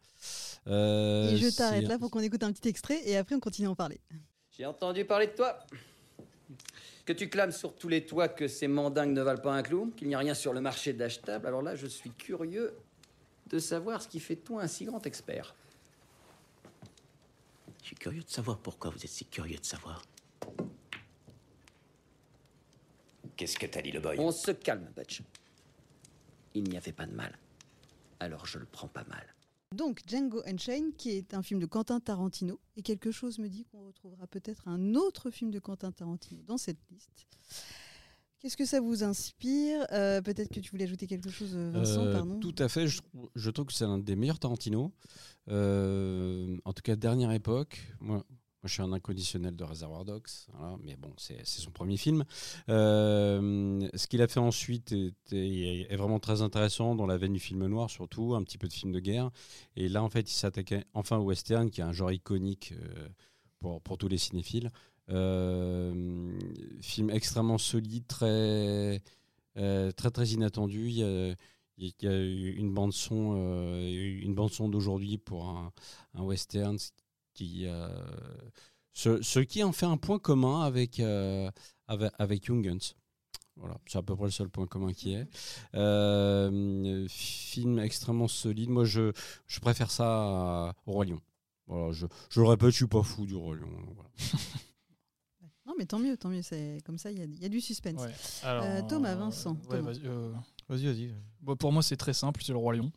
Euh, 0.65 1.29
Et 1.29 1.37
je 1.37 1.55
t'arrête 1.55 1.87
là 1.87 1.99
pour 1.99 2.09
qu'on 2.09 2.21
écoute 2.21 2.41
un 2.41 2.51
petit 2.51 2.69
extrait 2.69 3.07
et 3.07 3.17
après 3.17 3.35
on 3.35 3.39
continue 3.39 3.67
à 3.67 3.71
en 3.71 3.75
parler. 3.75 4.01
J'ai 4.49 4.65
entendu 4.65 5.05
parler 5.05 5.27
de 5.27 5.33
toi. 5.33 5.59
Que 7.05 7.13
tu 7.13 7.29
clames 7.29 7.51
sur 7.51 7.75
tous 7.75 7.87
les 7.87 8.05
toits 8.05 8.27
que 8.27 8.47
ces 8.47 8.67
mandingues 8.67 9.13
ne 9.13 9.21
valent 9.21 9.41
pas 9.41 9.53
un 9.53 9.63
clou, 9.63 9.91
qu'il 9.97 10.07
n'y 10.07 10.15
a 10.15 10.19
rien 10.19 10.33
sur 10.33 10.53
le 10.53 10.61
marché 10.61 10.93
d'achetable. 10.93 11.47
Alors 11.47 11.61
là, 11.61 11.75
je 11.75 11.87
suis 11.87 12.11
curieux 12.11 12.73
de 13.47 13.59
savoir 13.59 14.01
ce 14.01 14.07
qui 14.07 14.19
fait 14.19 14.35
de 14.35 14.41
toi 14.41 14.63
un 14.63 14.67
si 14.67 14.85
grand 14.85 15.05
expert. 15.05 15.55
Je 17.81 17.87
suis 17.87 17.95
curieux 17.95 18.23
de 18.23 18.29
savoir 18.29 18.59
pourquoi 18.59 18.91
vous 18.91 18.99
êtes 18.99 19.09
si 19.09 19.25
curieux 19.25 19.57
de 19.57 19.65
savoir. 19.65 20.01
Qu'est-ce 23.35 23.57
que 23.57 23.65
t'as 23.65 23.81
dit, 23.81 23.91
le 23.91 23.99
boy? 23.99 24.17
On 24.19 24.31
se 24.31 24.51
calme, 24.51 24.87
Butch. 24.95 25.23
Il 26.53 26.65
n'y 26.65 26.77
avait 26.77 26.91
pas 26.91 27.05
de 27.05 27.13
mal. 27.13 27.37
Alors 28.19 28.45
je 28.45 28.59
le 28.59 28.65
prends 28.65 28.87
pas 28.87 29.03
mal. 29.05 29.25
Donc, 29.75 30.01
Django 30.05 30.41
Unchained, 30.45 30.95
qui 30.97 31.11
est 31.11 31.33
un 31.33 31.41
film 31.41 31.59
de 31.59 31.65
Quentin 31.65 31.99
Tarantino. 31.99 32.59
Et 32.75 32.81
quelque 32.81 33.11
chose 33.11 33.39
me 33.39 33.47
dit 33.47 33.65
qu'on 33.65 33.85
retrouvera 33.87 34.27
peut-être 34.27 34.67
un 34.67 34.95
autre 34.95 35.31
film 35.31 35.49
de 35.49 35.59
Quentin 35.59 35.91
Tarantino 35.91 36.41
dans 36.43 36.57
cette 36.57 36.79
liste. 36.91 37.27
Qu'est-ce 38.39 38.57
que 38.57 38.65
ça 38.65 38.81
vous 38.81 39.03
inspire? 39.03 39.85
Euh, 39.91 40.21
Peut-être 40.21 40.49
que 40.49 40.59
tu 40.59 40.71
voulais 40.71 40.83
ajouter 40.85 41.07
quelque 41.07 41.29
chose, 41.29 41.51
euh, 41.55 41.69
Vincent, 41.71 42.03
Euh, 42.05 42.11
pardon. 42.13 42.39
tout 42.39 42.55
à 42.57 42.67
fait. 42.67 42.87
Je, 42.87 42.99
trouve- 43.01 43.29
je 43.35 43.49
trouve 43.51 43.67
que 43.67 43.73
c'est 43.73 43.85
l'un 43.85 43.99
des 43.99 44.15
meilleurs 44.15 44.39
Tarantino. 44.39 44.91
Euh, 45.49 46.57
en 46.65 46.73
tout 46.73 46.81
cas, 46.81 46.95
dernière 46.95 47.31
époque. 47.31 47.79
Moi, 48.01 48.25
moi, 48.61 48.67
je 48.67 48.73
suis 48.73 48.83
un 48.83 48.93
inconditionnel 48.93 49.55
de 49.55 49.63
Reservoir 49.63 50.05
Dogs. 50.05 50.29
mais 50.83 50.95
bon, 50.95 51.11
c'est 51.17 51.43
son 51.43 51.71
premier 51.71 51.97
film. 51.97 52.23
Euh, 52.69 53.89
ce 53.95 54.05
qu'il 54.05 54.21
a 54.21 54.27
fait 54.27 54.39
ensuite 54.39 54.93
est, 55.31 55.95
vraiment 55.95 56.19
très 56.19 56.43
intéressant 56.43 56.93
dans 56.93 57.07
la 57.07 57.17
veine 57.17 57.33
du 57.33 57.39
film 57.39 57.65
noir, 57.65 57.89
surtout, 57.89 58.35
un 58.35 58.43
petit 58.43 58.59
peu 58.59 58.67
de 58.67 58.73
film 58.73 58.91
de 58.91 58.99
guerre. 58.99 59.31
Et 59.75 59.89
là, 59.89 60.03
en 60.03 60.09
fait, 60.09 60.31
il 60.31 60.35
s'attaquait 60.35 60.85
enfin 60.93 61.17
au 61.17 61.23
western, 61.23 61.71
qui 61.71 61.81
est 61.81 61.83
un 61.83 61.91
genre 61.91 62.11
iconique 62.11 62.73
euh, 62.73 63.09
pour, 63.59 63.97
tous 63.97 64.07
les 64.07 64.19
cinéphiles. 64.19 64.69
Euh, 65.09 66.31
film 66.81 67.09
extrêmement 67.09 67.57
solide, 67.57 68.05
très, 68.05 69.01
très, 69.55 70.11
très 70.11 70.27
inattendu. 70.27 70.89
Il 70.89 70.97
y 70.97 71.03
a, 71.03 71.35
il 71.79 72.57
une 72.59 72.71
bande 72.75 72.93
son, 72.93 73.33
une 73.87 74.35
bande 74.35 74.51
son 74.51 74.69
d'aujourd'hui 74.69 75.17
pour 75.17 75.49
un 76.13 76.21
western 76.21 76.77
qui, 77.33 77.65
euh, 77.67 77.87
ce, 78.93 79.21
ce 79.21 79.39
qui 79.39 79.63
en 79.63 79.71
fait 79.71 79.85
un 79.85 79.97
point 79.97 80.19
commun 80.19 80.61
avec 80.61 80.99
euh, 80.99 81.49
avec, 81.87 82.11
avec 82.19 82.45
Young 82.45 82.63
Guns. 82.63 82.93
Voilà, 83.57 83.77
c'est 83.85 83.97
à 83.97 84.01
peu 84.01 84.15
près 84.15 84.25
le 84.25 84.31
seul 84.31 84.49
point 84.49 84.65
commun 84.65 84.93
qui 84.93 85.13
est. 85.13 85.27
Euh, 85.75 87.05
film 87.09 87.79
extrêmement 87.79 88.27
solide. 88.29 88.69
Moi, 88.69 88.85
je, 88.85 89.11
je 89.47 89.59
préfère 89.59 89.91
ça 89.91 90.05
à- 90.05 90.73
au 90.85 90.93
Roi 90.93 91.05
Lion. 91.05 91.21
Voilà, 91.67 91.91
je, 91.91 92.05
je 92.29 92.41
le 92.41 92.47
répète, 92.47 92.69
je 92.71 92.75
suis 92.77 92.87
pas 92.87 93.03
fou 93.03 93.25
du 93.25 93.35
Roi 93.35 93.55
Lion. 93.57 93.67
voilà. 93.95 94.09
Non, 95.67 95.75
mais 95.77 95.85
tant 95.85 95.99
mieux, 95.99 96.17
tant 96.17 96.27
mieux. 96.29 96.41
C'est 96.41 96.79
comme 96.85 96.97
ça, 96.97 97.11
il 97.11 97.19
y, 97.19 97.21
a- 97.21 97.25
il 97.25 97.39
y 97.41 97.45
a 97.45 97.49
du 97.49 97.61
suspense. 97.61 98.01
Ouais. 98.01 98.11
Alors, 98.43 98.63
Euh, 98.65 98.81
Thomas, 98.89 99.11
euh, 99.11 99.15
Vincent. 99.15 99.53
ouais, 99.69 99.77
Thomas. 99.77 99.91
vas-y, 99.93 100.01
euh, 100.05 100.33
Vas-y, 100.71 100.85
vas-y. 100.85 101.13
Bon, 101.41 101.55
pour 101.57 101.71
moi, 101.73 101.83
c'est 101.83 101.97
très 101.97 102.13
simple, 102.13 102.41
c'est 102.43 102.53
le 102.53 102.57
Roi 102.57 102.75
Lion. 102.75 102.91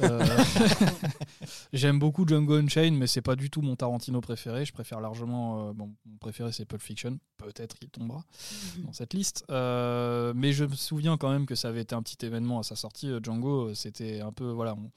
Euh, 0.00 0.24
J'aime 1.72 1.98
beaucoup 1.98 2.26
Django 2.26 2.54
Unchained, 2.56 2.96
mais 2.98 3.06
c'est 3.06 3.20
pas 3.20 3.36
du 3.36 3.50
tout 3.50 3.60
mon 3.60 3.76
Tarantino 3.76 4.20
préféré. 4.20 4.64
Je 4.64 4.72
préfère 4.72 5.00
largement. 5.00 5.68
euh, 5.68 5.72
bon, 5.74 5.92
mon 6.06 6.16
préféré, 6.16 6.50
c'est 6.52 6.64
Pulp 6.64 6.80
Fiction. 6.80 7.18
Peut-être 7.36 7.78
qu'il 7.78 7.90
tombera 7.90 8.24
dans 8.84 8.92
cette 8.92 9.12
liste. 9.12 9.44
Euh, 9.50 10.32
mais 10.34 10.52
je 10.52 10.64
me 10.64 10.74
souviens 10.74 11.16
quand 11.18 11.30
même 11.30 11.46
que 11.46 11.54
ça 11.54 11.68
avait 11.68 11.82
été 11.82 11.94
un 11.94 12.02
petit 12.02 12.24
événement 12.24 12.58
à 12.58 12.62
sa 12.62 12.74
sortie. 12.76 13.10
Django, 13.22 13.74
c'était 13.74 14.20
un 14.20 14.32
peu. 14.32 14.50
Voilà. 14.50 14.74
on- 14.74 14.90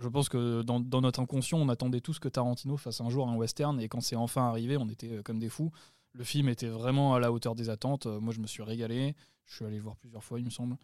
je 0.00 0.08
pense 0.08 0.28
que 0.28 0.62
dans, 0.62 0.78
dans 0.80 1.00
notre 1.00 1.20
inconscient, 1.20 1.58
on 1.58 1.68
attendait 1.68 2.00
tous 2.00 2.18
que 2.18 2.28
Tarantino 2.28 2.76
fasse 2.76 3.00
un 3.00 3.10
jour 3.10 3.28
un 3.28 3.36
western. 3.36 3.80
Et 3.80 3.88
quand 3.88 4.00
c'est 4.00 4.16
enfin 4.16 4.48
arrivé, 4.48 4.76
on 4.76 4.88
était 4.88 5.22
comme 5.24 5.38
des 5.38 5.48
fous. 5.48 5.70
Le 6.14 6.24
film 6.24 6.48
était 6.48 6.68
vraiment 6.68 7.14
à 7.14 7.20
la 7.20 7.30
hauteur 7.30 7.54
des 7.54 7.70
attentes. 7.70 8.06
Moi, 8.06 8.32
je 8.34 8.40
me 8.40 8.46
suis 8.48 8.62
régalé. 8.62 9.14
Je 9.46 9.54
suis 9.56 9.64
allé 9.64 9.76
le 9.76 9.82
voir 9.82 9.96
plusieurs 9.96 10.24
fois, 10.24 10.38
il 10.40 10.44
me 10.44 10.50
semble. 10.50 10.76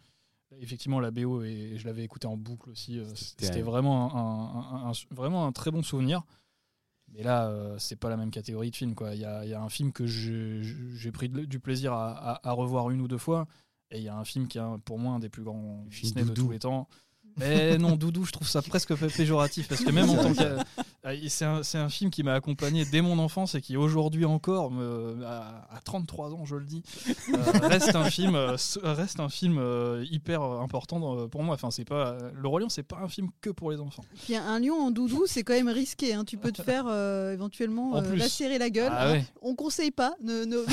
Effectivement, 0.59 0.99
la 0.99 1.11
BO, 1.11 1.43
et 1.43 1.73
je 1.77 1.85
l'avais 1.85 2.03
écouté 2.03 2.25
en 2.27 2.37
boucle 2.37 2.69
aussi. 2.69 2.99
euh, 2.99 3.05
C'était 3.15 3.61
vraiment 3.61 4.15
un, 4.15 4.19
un- 4.83 4.87
un- 4.87 4.91
un- 4.91 5.15
vraiment 5.15 5.45
un 5.45 5.51
très 5.51 5.71
bon 5.71 5.83
souvenir. 5.83 6.23
Mais 7.13 7.23
là, 7.23 7.47
euh, 7.47 7.77
c'est 7.79 7.95
pas 7.95 8.09
la 8.09 8.17
même 8.17 8.31
catégorie 8.31 8.71
de 8.71 8.75
film. 8.75 8.95
quoi. 8.95 9.13
Il 9.15 9.21
y 9.21 9.25
a, 9.25 9.43
il 9.45 9.49
y 9.49 9.53
a 9.53 9.61
un 9.61 9.69
film 9.69 9.91
que 9.91 10.05
j'ai 10.07 11.11
pris 11.11 11.29
de- 11.29 11.45
du 11.45 11.59
plaisir 11.59 11.93
à, 11.93 12.11
à- 12.35 12.49
à 12.49 12.51
revoir 12.53 12.89
une 12.89 13.01
ou 13.01 13.07
deux 13.07 13.17
fois. 13.17 13.47
Et 13.91 13.97
il 13.99 14.03
y 14.03 14.09
a 14.09 14.17
un 14.17 14.25
film 14.25 14.47
qui 14.47 14.57
est 14.57 14.77
pour 14.83 14.99
moi 14.99 15.13
un 15.13 15.19
des 15.19 15.29
plus 15.29 15.43
grands 15.43 15.85
Disney 16.01 16.23
de 16.25 16.33
tous 16.35 16.49
les 16.51 16.59
temps. 16.59 16.87
Mais 17.37 17.77
non, 17.77 17.95
Doudou, 17.95 18.25
je 18.25 18.31
trouve 18.31 18.47
ça 18.47 18.61
presque 18.61 18.95
pé- 18.95 19.07
péjoratif. 19.07 19.67
Parce 19.67 19.83
que 19.83 19.91
même 19.91 20.09
en 20.09 20.15
tant 20.15 20.33
que. 20.33 20.41
euh, 20.41 21.27
C'est 21.29 21.45
un, 21.45 21.63
c'est 21.63 21.77
un 21.77 21.89
film 21.89 22.09
qui 22.11 22.23
m'a 22.23 22.33
accompagné 22.33 22.83
dès 22.85 23.01
mon 23.01 23.17
enfance 23.19 23.55
et 23.55 23.61
qui 23.61 23.77
aujourd'hui 23.77 24.25
encore, 24.25 24.71
me, 24.71 25.23
à, 25.25 25.67
à 25.71 25.79
33 25.81 26.33
ans, 26.33 26.45
je 26.45 26.55
le 26.55 26.65
dis, 26.65 26.83
euh, 27.29 27.35
reste 27.67 27.95
un 27.95 28.09
film, 28.09 28.35
euh, 28.35 28.57
reste 28.83 29.19
un 29.19 29.29
film 29.29 29.57
euh, 29.59 30.03
hyper 30.11 30.41
important 30.41 31.27
pour 31.27 31.43
moi. 31.43 31.55
Enfin, 31.55 31.71
c'est 31.71 31.85
pas 31.85 32.17
le 32.33 32.47
Roi 32.47 32.59
Lion, 32.61 32.69
c'est 32.69 32.83
pas 32.83 32.97
un 33.03 33.07
film 33.07 33.29
que 33.41 33.49
pour 33.49 33.71
les 33.71 33.79
enfants. 33.79 34.03
Puis 34.25 34.35
un, 34.35 34.59
lion 34.59 34.75
en 34.87 34.91
doudou, 34.91 35.23
c'est 35.27 35.43
quand 35.43 35.53
même 35.53 35.69
risqué. 35.69 36.13
hein. 36.13 36.25
Tu 36.25 36.37
peux 36.37 36.51
te 36.51 36.61
faire 36.61 36.85
euh, 36.87 37.33
éventuellement 37.33 37.97
euh, 37.97 38.15
lacérer 38.15 38.57
la 38.57 38.69
gueule. 38.69 38.91
Ah 38.93 39.11
ouais. 39.11 39.25
On 39.41 39.55
conseille 39.55 39.91
pas. 39.91 40.15
Ne, 40.21 40.43
ne- 40.45 40.65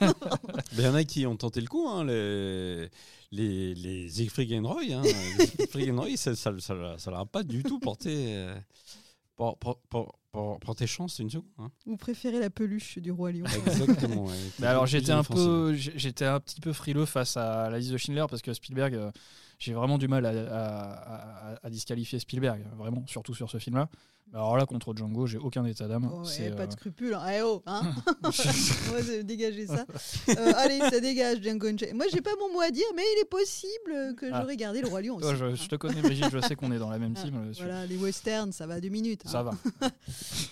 Mais 0.00 0.78
Il 0.78 0.84
y 0.84 0.86
en 0.88 0.94
a 0.94 1.04
qui 1.04 1.26
ont 1.26 1.36
tenté 1.36 1.60
le 1.60 1.66
coup, 1.68 1.86
hein, 1.88 2.04
les, 2.04 2.88
les, 3.32 3.74
les 3.74 4.08
Siegfried 4.08 4.52
and 4.52 4.68
Roy. 4.68 4.92
Hein. 4.92 5.02
Siegfried 5.58 5.90
and 5.90 5.96
Roy, 6.00 6.16
ça 6.16 6.36
ça, 6.36 6.52
ça, 6.60 6.74
ça 6.98 7.10
leur 7.10 7.20
a 7.20 7.26
pas 7.26 7.42
du 7.42 7.62
tout 7.64 7.80
porté, 7.80 8.10
euh, 8.36 8.54
chance 10.86 11.18
une 11.18 11.30
seconde. 11.30 11.46
hein. 11.58 11.70
Vous 11.86 11.96
préférez 11.96 12.38
la 12.38 12.50
peluche 12.50 12.98
du 12.98 13.10
roi 13.10 13.32
lion. 13.32 13.44
Exactement. 13.66 14.24
ouais. 14.26 14.36
Mais 14.60 14.66
alors 14.66 14.86
j'étais 14.86 15.12
un 15.12 15.24
peu, 15.24 15.74
j'étais 15.74 16.24
un 16.26 16.40
petit 16.40 16.60
peu 16.60 16.72
frileux 16.72 17.06
face 17.06 17.36
à 17.36 17.68
la 17.70 17.78
liste 17.78 17.90
de 17.92 17.96
Schindler 17.96 18.24
parce 18.30 18.42
que 18.42 18.52
Spielberg, 18.52 18.94
euh, 18.94 19.10
j'ai 19.58 19.74
vraiment 19.74 19.98
du 19.98 20.08
mal 20.08 20.26
à, 20.26 20.30
à- 20.30 21.52
à- 21.54 21.58
à 21.66 21.70
disqualifier 21.70 22.18
Spielberg, 22.18 22.64
vraiment, 22.76 23.04
surtout 23.06 23.34
sur 23.34 23.50
ce 23.50 23.58
film-là. 23.58 23.88
Mais 24.32 24.38
Alors 24.38 24.56
là, 24.56 24.64
contre 24.64 24.94
Django, 24.96 25.26
j'ai 25.26 25.36
aucun 25.36 25.64
état 25.66 25.86
d'âme. 25.86 26.10
Oh, 26.10 26.24
C'est, 26.24 26.46
eh, 26.46 26.50
pas 26.52 26.62
euh, 26.62 26.66
de 26.66 26.72
scrupules. 26.72 27.12
hein. 27.14 27.26
Eh 27.36 27.42
oh, 27.42 27.62
hein 27.66 27.82
va 28.22 29.22
dégager 29.22 29.66
ça. 29.66 29.84
Euh, 30.30 30.52
allez, 30.56 30.78
ça 30.78 31.00
dégage, 31.00 31.42
Django 31.42 31.66
Unchained. 31.66 31.94
Moi, 31.94 32.06
j'ai 32.10 32.22
pas 32.22 32.30
mon 32.40 32.50
mot 32.50 32.60
à 32.60 32.70
dire, 32.70 32.86
mais 32.96 33.02
il 33.16 33.20
est 33.20 33.28
possible 33.28 34.14
que 34.16 34.26
Ah. 34.32 34.40
j'aurais 34.40 34.56
gardé 34.56 34.80
le 34.80 34.88
roi 34.88 35.02
lion 35.02 35.16
aussi. 35.16 35.28
je, 35.36 35.54
je 35.54 35.68
te 35.68 35.76
connais, 35.76 36.00
Brigitte, 36.00 36.30
je 36.32 36.40
sais 36.40 36.54
qu'on 36.54 36.72
est 36.72 36.78
dans 36.78 36.88
la 36.88 36.98
même 36.98 37.14
Ah, 37.16 37.22
team. 37.22 37.52
Voilà, 37.58 37.84
les 37.84 37.96
westerns, 37.98 38.52
ça 38.52 38.66
va 38.66 38.80
deux 38.80 38.88
minutes. 38.88 39.22
hein. 39.26 39.30
Ça 39.30 39.42
va. 39.42 39.52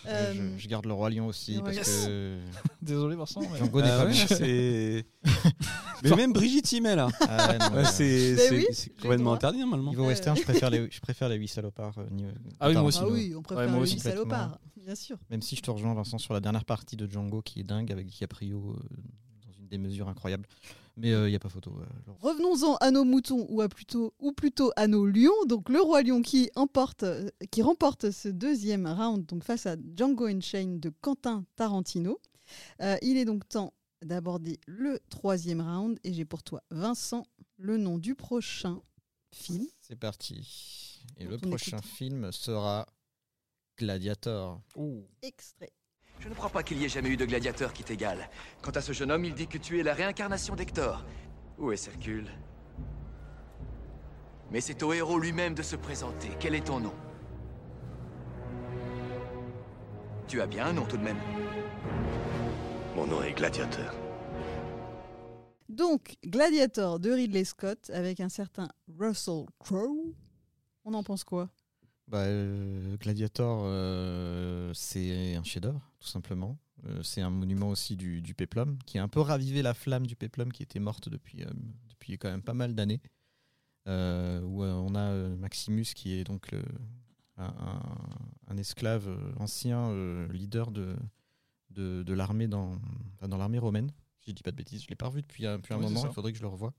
Euh, 0.07 0.33
je, 0.57 0.63
je 0.63 0.69
garde 0.69 0.87
le 0.87 0.95
roi 0.95 1.11
lion 1.11 1.27
aussi 1.27 1.61
parce 1.63 1.77
que 1.77 2.39
Désolé, 2.81 3.17
Vincent. 3.17 3.41
mais- 3.43 3.59
Django 3.59 3.83
n'est 3.83 3.91
Ah 3.91 3.99
pas 3.99 4.05
ouais, 4.07 4.13
bien. 4.13 4.27
c'est- 4.27 5.05
Mais 6.03 6.17
même 6.17 6.33
Brigitte 6.33 6.73
y 6.73 6.81
met 6.81 6.97
là. 6.97 7.09
Ah 7.21 7.71
ouais, 7.75 7.85
c'est 7.85 8.35
Ben 8.35 8.49
oui, 8.55 8.67
complètement 9.01 9.35
interdit 9.35 9.59
normalement. 9.61 9.91
Niveau 9.91 10.07
western, 10.07 10.37
je 10.37 10.43
préfère 10.43 10.71
les, 10.71 10.91
je 10.91 11.01
préfère 11.01 11.29
les 11.29 11.37
8 11.37 11.49
salopards. 11.49 11.95
niveau- 12.11 12.31
Ah 12.59 12.69
oui, 12.69 12.75
moi 12.75 12.85
aussi. 12.85 12.99
ah 13.03 13.09
oui, 13.09 13.35
on 13.37 13.43
préfère 13.43 13.70
moi 13.71 13.81
aussi. 13.83 13.95
huit 13.95 14.01
salopard, 14.01 14.59
bien 14.77 14.95
sûr. 14.95 15.19
Même 15.31 15.43
si 15.43 15.57
je 15.57 15.63
te 15.63 15.71
rejoins, 15.71 15.95
Vincent, 15.95 16.19
sur 16.19 16.35
la 16.35 16.41
dernière 16.41 16.65
partie 16.65 16.97
de 16.97 17.07
Django 17.07 17.43
qui 17.43 17.61
est 17.61 17.65
dingue 17.65 17.91
avec 17.93 18.07
DiCaprio 18.07 18.71
euh, 18.77 18.81
dans 19.47 19.53
une 19.53 19.69
démesure 19.69 20.09
incroyable. 20.09 20.47
Mais 20.97 21.11
il 21.11 21.27
n'y 21.31 21.35
a 21.37 21.39
pas 21.39 21.49
photo. 21.49 21.73
euh, 21.79 22.13
Revenons-en 22.21 22.75
à 22.77 22.91
nos 22.91 23.05
moutons 23.05 23.47
ou, 23.49 23.63
à 23.63 23.69
plutôt, 23.69 24.13
ou 24.19 24.33
plutôt 24.33 24.71
à 24.77 24.87
nos 24.87 25.07
lions. 25.07 25.31
Donc 25.47 25.69
le 25.71 25.81
roi 25.81 26.03
lion 26.03 26.21
qui, 26.21 26.51
emporte, 26.57 27.05
euh, 27.05 27.31
qui 27.51 27.63
remporte 27.63 28.11
ce 28.11 28.29
deuxième 28.29 28.87
round 28.87 29.25
donc 29.25 29.45
face 29.45 29.65
à 29.67 29.77
Django 29.97 30.27
Unchained 30.27 30.79
de 30.81 30.91
Quentin 31.01 31.45
Tarantino. 31.57 32.21
Euh, 32.83 32.97
il 33.01 33.17
est 33.17 33.25
donc 33.25 33.49
temps 33.49 33.73
d'aborder 34.03 34.59
le 34.67 34.99
troisième 35.09 35.61
round 35.63 35.99
et 36.05 36.13
j'ai 36.13 36.25
pour 36.27 36.43
toi 36.43 36.63
Vincent 36.71 37.25
le 37.57 37.79
nom 37.79 37.97
du 37.97 38.15
prochain 38.15 38.83
film. 39.33 39.67
C'est 39.81 39.97
parti. 39.97 41.01
Et 41.17 41.25
le 41.25 41.39
prochain 41.39 41.79
écoute. 41.79 41.91
film 41.91 42.33
sera 42.33 42.87
Gladiator. 43.81 44.61
Extrait. 45.23 45.73
Je 46.19 46.29
ne 46.29 46.35
crois 46.35 46.51
pas 46.51 46.63
qu'il 46.63 46.77
y 46.77 46.85
ait 46.85 46.89
jamais 46.91 47.09
eu 47.09 47.17
de 47.17 47.25
gladiateur 47.25 47.73
qui 47.73 47.83
t'égale. 47.83 48.29
Quant 48.61 48.73
à 48.73 48.83
ce 48.83 48.93
jeune 48.93 49.11
homme, 49.11 49.25
il 49.25 49.35
dit 49.35 49.47
que 49.47 49.57
tu 49.57 49.81
es 49.81 49.83
la 49.83 49.95
réincarnation 49.95 50.55
d'Hector. 50.55 51.03
Où 51.57 51.73
est 51.73 51.89
Hercule 51.89 52.29
Mais 54.51 54.61
c'est 54.61 54.83
au 54.83 54.93
héros 54.93 55.19
lui-même 55.19 55.55
de 55.55 55.63
se 55.63 55.77
présenter. 55.77 56.29
Quel 56.39 56.55
est 56.55 56.67
ton 56.67 56.79
nom? 56.79 56.93
Tu 60.29 60.43
as 60.43 60.47
bien 60.47 60.67
un 60.67 60.73
nom 60.75 60.85
tout 60.85 60.99
de 60.99 61.03
même. 61.03 61.21
Mon 62.95 63.07
nom 63.07 63.23
est 63.23 63.33
Gladiateur. 63.33 63.95
Donc 65.71 66.17
Gladiator 66.23 67.01
de 67.01 67.13
Ridley 67.13 67.45
Scott 67.45 67.89
avec 67.95 68.21
un 68.21 68.29
certain 68.29 68.69
Russell 68.99 69.47
Crowe. 69.59 70.15
On 70.85 70.93
en 70.93 71.03
pense 71.03 71.25
quoi? 71.25 71.49
Bah, 72.11 72.23
euh, 72.25 72.97
Gladiator, 72.97 73.63
euh, 73.65 74.73
c'est 74.75 75.37
un 75.37 75.45
chef-d'œuvre, 75.45 75.81
tout 76.01 76.09
simplement. 76.09 76.59
Euh, 76.87 77.03
c'est 77.05 77.21
un 77.21 77.31
monument 77.31 77.69
aussi 77.69 77.95
du, 77.95 78.21
du 78.21 78.35
péplum, 78.35 78.79
qui 78.85 78.99
a 78.99 79.03
un 79.05 79.09
peu 79.09 79.21
ravivé 79.21 79.63
la 79.63 79.75
flamme 79.75 80.09
du 80.09 80.17
péplum 80.17 80.51
qui 80.53 80.65
était 80.65 80.81
morte 80.81 81.09
depuis, 81.09 81.45
euh, 81.45 81.51
depuis 81.89 82.19
quand 82.19 82.29
même 82.29 82.43
pas 82.43 82.55
mal 82.55 82.75
d'années. 82.75 83.01
Où 83.87 84.63
on 84.63 84.95
a 84.95 85.13
Maximus 85.37 85.87
qui 85.97 86.13
est 86.13 86.23
donc 86.23 86.53
le- 86.53 86.63
un, 87.39 88.57
esclave 88.57 89.09
ancien 89.41 89.93
leader 90.29 90.71
de, 90.71 90.95
de, 91.71 92.05
de 92.05 92.13
l'armée 92.15 92.47
dans, 92.47 92.79
dans 93.27 93.37
l'armée 93.37 93.59
romaine. 93.59 93.91
Si 94.21 94.31
je 94.31 94.37
dis 94.37 94.43
pas 94.45 94.53
de 94.53 94.57
bêtises, 94.57 94.83
je 94.85 94.89
l'ai 94.89 94.95
pas 94.95 95.07
revu 95.09 95.23
depuis, 95.23 95.45
un- 95.45 95.57
depuis 95.57 95.75
un 95.75 95.79
Oui, 95.79 95.85
moment, 95.85 96.07
il 96.07 96.13
faudrait 96.13 96.31
que 96.31 96.39
je 96.39 96.43
le 96.43 96.49
revoie. 96.49 96.73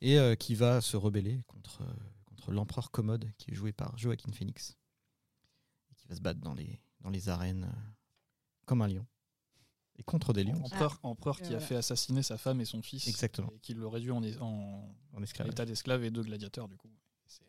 Et 0.00 0.18
qui 0.40 0.56
va 0.56 0.80
se 0.80 0.96
rebeller 0.96 1.42
contre, 1.46 1.82
contre 2.46 2.52
l'empereur 2.54 2.90
Commode, 2.90 3.30
qui 3.38 3.50
est 3.50 3.54
joué 3.54 3.72
par 3.72 3.96
Joaquin 3.98 4.30
Phoenix. 4.32 4.76
Et 5.90 5.94
qui 5.96 6.06
va 6.08 6.14
se 6.14 6.20
battre 6.20 6.40
dans 6.40 6.54
les, 6.54 6.80
dans 7.00 7.10
les 7.10 7.28
arènes 7.28 7.64
euh, 7.64 7.90
comme 8.66 8.82
un 8.82 8.88
lion. 8.88 9.06
Et 9.98 10.02
contre 10.02 10.32
des 10.32 10.44
lions. 10.44 10.62
Empereur, 10.64 10.98
empereur 11.02 11.36
qui 11.38 11.44
a 11.46 11.48
Voilà. 11.50 11.60
fait 11.66 11.76
assassiner 11.76 12.22
sa 12.22 12.36
femme 12.38 12.60
et 12.60 12.64
son 12.66 12.82
fils. 12.82 13.08
Exactement. 13.08 13.50
Et 13.54 13.58
qui 13.60 13.74
le 13.74 13.86
réduit 13.86 14.10
en, 14.10 14.22
es- 14.22 14.36
en 14.38 14.94
En 15.14 15.22
esclavage. 15.22 15.52
état 15.52 15.64
d'esclave 15.64 16.04
et 16.04 16.10
de 16.10 16.22
gladiateur, 16.22 16.68
du 16.68 16.76
coup. 16.76 16.90
C'est 17.26 17.42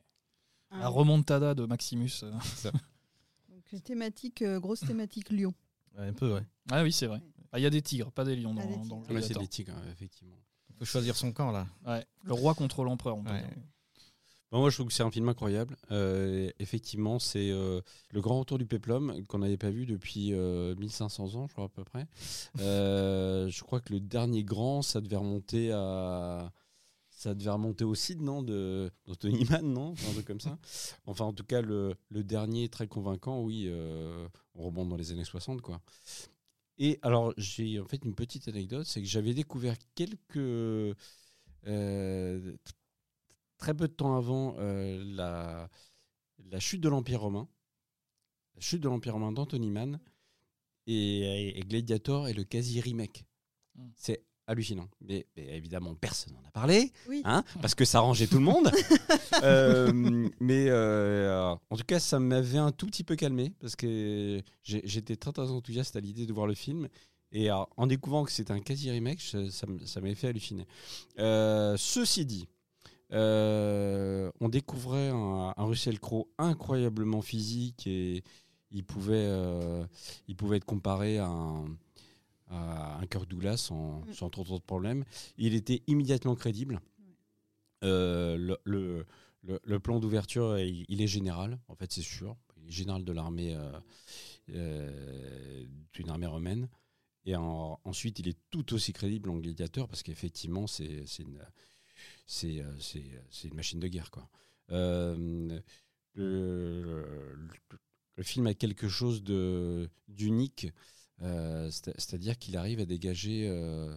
Ah 0.72 0.80
la 0.80 0.88
remontada 0.88 1.54
de 1.54 1.66
Maximus. 1.66 2.12
euh. 2.24 2.32
Donc, 3.50 3.84
thématique, 3.84 4.42
euh, 4.42 4.60
grosse 4.60 4.80
thématique 4.82 5.30
lion. 5.30 5.54
Ouais, 5.98 6.08
un 6.08 6.14
peu, 6.14 6.34
ouais. 6.34 6.46
Ah 6.72 6.84
oui, 6.84 6.92
c'est 6.94 7.08
vrai. 7.08 7.22
Ah, 7.52 7.60
Il 7.60 7.64
y 7.64 7.66
a 7.66 7.70
des 7.70 7.82
tigres, 7.82 8.12
pas 8.12 8.24
des 8.24 8.36
lions 8.36 8.54
dans, 8.54 8.62
Ah, 8.62 8.66
des 8.66 8.76
dans 8.88 9.02
tigres. 9.02 9.14
Ouais, 9.16 9.22
c'est 9.22 9.38
des 9.38 9.48
tigres, 9.48 9.74
effectivement. 9.92 10.38
Faut 10.78 10.86
choisir 10.86 11.16
son 11.18 11.34
camp 11.34 11.52
là. 11.52 11.68
Ouais. 11.86 12.06
Le 12.24 12.34
roi 12.34 12.54
contre 12.54 12.84
l'empereur. 12.84 13.18
on 13.18 13.24
peut 13.24 13.32
Ouais. 13.32 13.42
dire. 13.42 13.64
Bon, 14.52 14.60
moi, 14.60 14.70
je 14.70 14.76
trouve 14.78 14.88
que 14.88 14.94
c'est 14.94 15.04
un 15.04 15.12
film 15.12 15.28
incroyable. 15.28 15.76
Euh, 15.92 16.50
effectivement, 16.60 17.20
c'est 17.20 17.52
euh, 17.52 17.82
le 18.12 18.22
grand 18.22 18.40
retour 18.40 18.58
du 18.58 18.66
péplum 18.66 19.26
qu'on 19.28 19.40
n'avait 19.40 19.58
pas 19.58 19.72
vu 19.72 19.86
depuis 19.86 20.34
euh, 20.34 20.74
1500 20.76 21.36
ans, 21.36 21.48
je 21.48 21.54
crois 21.54 21.66
à 21.66 21.70
peu 21.70 21.84
près. 21.84 22.08
Euh, 22.62 23.50
je 23.50 23.62
crois 23.64 23.80
que 23.82 23.94
le 23.94 24.00
dernier 24.00 24.44
grand, 24.44 24.82
ça 24.82 25.02
devait 25.02 25.16
remonter 25.18 25.72
à. 25.72 26.52
Ça 27.12 27.34
devait 27.36 27.50
remonter 27.52 27.84
au 27.84 27.96
Cid, 27.96 28.22
non 28.22 28.44
De 28.44 28.92
d'Anthony 29.06 29.46
Mann, 29.50 29.74
non 29.74 29.94
Un 30.10 30.14
truc 30.14 30.26
comme 30.26 30.40
ça. 30.40 30.58
Enfin, 31.06 31.26
en 31.26 31.34
tout 31.34 31.44
cas, 31.44 31.62
le, 31.62 31.96
le 32.10 32.24
dernier 32.24 32.70
très 32.70 32.88
convaincant, 32.88 33.42
oui, 33.42 33.66
euh, 33.68 34.28
on 34.56 34.66
remonte 34.68 34.90
dans 34.90 34.96
les 34.98 35.12
années 35.12 35.24
60, 35.26 35.62
quoi. 35.62 35.82
Et 36.80 37.00
alors, 37.02 37.34
j'ai 37.38 37.80
en 37.80 37.86
fait 37.86 38.04
une 38.06 38.16
petite 38.16 38.48
anecdote, 38.48 38.86
c'est 38.86 39.02
que 39.02 39.08
j'avais 39.08 39.34
découvert 39.34 39.76
quelques. 39.96 40.38
euh, 40.38 40.96
très 43.58 43.74
peu 43.74 43.88
de 43.88 43.94
temps 43.94 44.16
avant 44.16 44.56
euh, 44.60 45.04
la, 45.06 45.70
la 46.50 46.60
chute 46.60 46.82
de 46.82 46.90
l'Empire 46.90 47.22
romain, 47.22 47.48
la 48.56 48.62
chute 48.62 48.82
de 48.82 48.88
l'Empire 48.90 49.14
romain 49.14 49.32
d'Anthony 49.32 49.70
Mann 49.72 50.00
et, 50.88 51.58
et 51.58 51.62
Gladiator 51.62 52.28
et 52.28 52.34
le 52.34 52.44
quasi 52.44 52.80
remake. 52.82 53.26
Mm. 53.76 53.88
C'est 53.96 54.24
hallucinant. 54.50 54.88
Mais, 55.02 55.28
mais 55.36 55.58
évidemment, 55.58 55.94
personne 55.96 56.34
n'en 56.34 56.48
a 56.48 56.52
parlé, 56.52 56.94
Oui. 57.10 57.22
hein, 57.26 57.44
parce 57.62 57.76
que 57.76 57.84
ça 57.84 58.00
rangeait 58.00 58.28
tout 58.28 58.38
le 58.40 58.46
monde. 58.46 58.72
Euh, 59.44 59.92
mais 60.40 60.66
euh, 60.70 61.54
en 61.70 61.78
tout 61.78 61.84
cas, 61.86 62.00
ça 62.00 62.18
m'avait 62.20 62.58
un 62.58 62.72
tout 62.72 62.88
petit 62.88 63.04
peu 63.04 63.16
calmé, 63.16 63.54
parce 63.60 63.76
que 63.76 64.42
j'étais 64.64 65.16
très, 65.16 65.32
très 65.32 65.52
enthousiaste 65.52 65.96
à 65.96 66.00
l'idée 66.00 66.26
de 66.26 66.34
voir 66.34 66.48
le 66.48 66.56
film. 66.56 66.88
Et 67.32 67.52
en 67.52 67.86
découvrant 67.88 68.24
que 68.24 68.32
c'était 68.32 68.54
un 68.54 68.62
quasi 68.62 68.90
remake, 68.90 69.22
ça, 69.22 69.38
ça 69.52 70.02
m'avait 70.02 70.16
fait 70.16 70.30
halluciner. 70.30 70.66
Euh, 71.20 71.76
ceci 71.78 72.26
dit, 72.26 72.48
euh, 73.14 74.32
on 74.40 74.50
découvrait 74.50 75.10
un, 75.10 75.54
un 75.56 75.66
Russell 75.66 76.00
Crowe 76.00 76.28
incroyablement 76.38 77.22
physique 77.22 77.88
et 77.88 78.24
il 78.72 78.84
pouvait, 78.84 79.16
euh, 79.28 79.86
il 80.28 80.36
pouvait 80.36 80.58
être 80.58 80.66
comparé 80.66 81.18
à 81.20 81.28
un, 81.28 81.66
à 82.50 82.98
un 83.00 83.06
Kirk 83.08 83.28
Douglas 83.28 83.58
sans, 83.58 84.02
Mm. 84.02 84.14
sans 84.14 84.30
trop, 84.30 84.44
trop 84.44 84.58
de 84.60 84.64
problèmes. 84.64 85.06
Il 85.38 85.54
était 85.54 85.84
immédiatement 85.88 86.36
crédible. 86.36 86.82
Euh, 87.84 88.36
le, 88.38 88.58
le, 88.64 89.06
le- 89.44 89.60
le 89.64 89.80
plan 89.80 90.00
d'ouverture, 90.00 90.58
il, 90.60 90.84
il 90.90 91.02
est 91.02 91.08
général, 91.08 91.60
en 91.70 91.76
fait, 91.76 91.92
c'est 91.94 92.02
sûr. 92.02 92.36
Il 92.58 92.68
est 92.68 92.72
général 92.72 93.06
de 93.06 93.12
l'armée 93.14 93.56
d'une 95.94 96.10
armée 96.10 96.26
romaine. 96.28 96.68
Et 97.26 97.36
en- 97.36 97.80
ensuite, 97.84 98.20
il 98.20 98.28
est 98.30 98.38
tout 98.50 98.74
aussi 98.74 98.94
crédible 98.94 99.30
en 99.30 99.38
gladiateur 99.38 99.88
parce 99.88 100.04
qu'effectivement, 100.04 100.66
c'est 100.68 101.06
c'est 101.06 101.24
une, 101.24 101.40
c'est, 102.28 102.60
euh, 102.62 102.78
c'est, 102.80 103.04
c'est 103.32 103.48
une 103.48 103.56
machine 103.56 103.80
de 103.80 103.88
guerre. 103.88 104.12
Quoi. 104.12 104.30
Euh, 104.72 105.60
le, 106.14 107.02
le- 107.42 107.48
le 108.18 108.24
film 108.24 108.48
a 108.48 108.54
quelque 108.56 108.88
chose 108.90 109.24
de, 109.24 109.90
d'unique, 110.08 110.68
euh, 111.22 111.70
c'est- 111.72 111.94
c'est-à-dire 112.00 112.38
qu'il 112.40 112.58
arrive 112.58 112.80
à 112.80 112.86
dégager, 112.86 113.48
euh, 113.48 113.96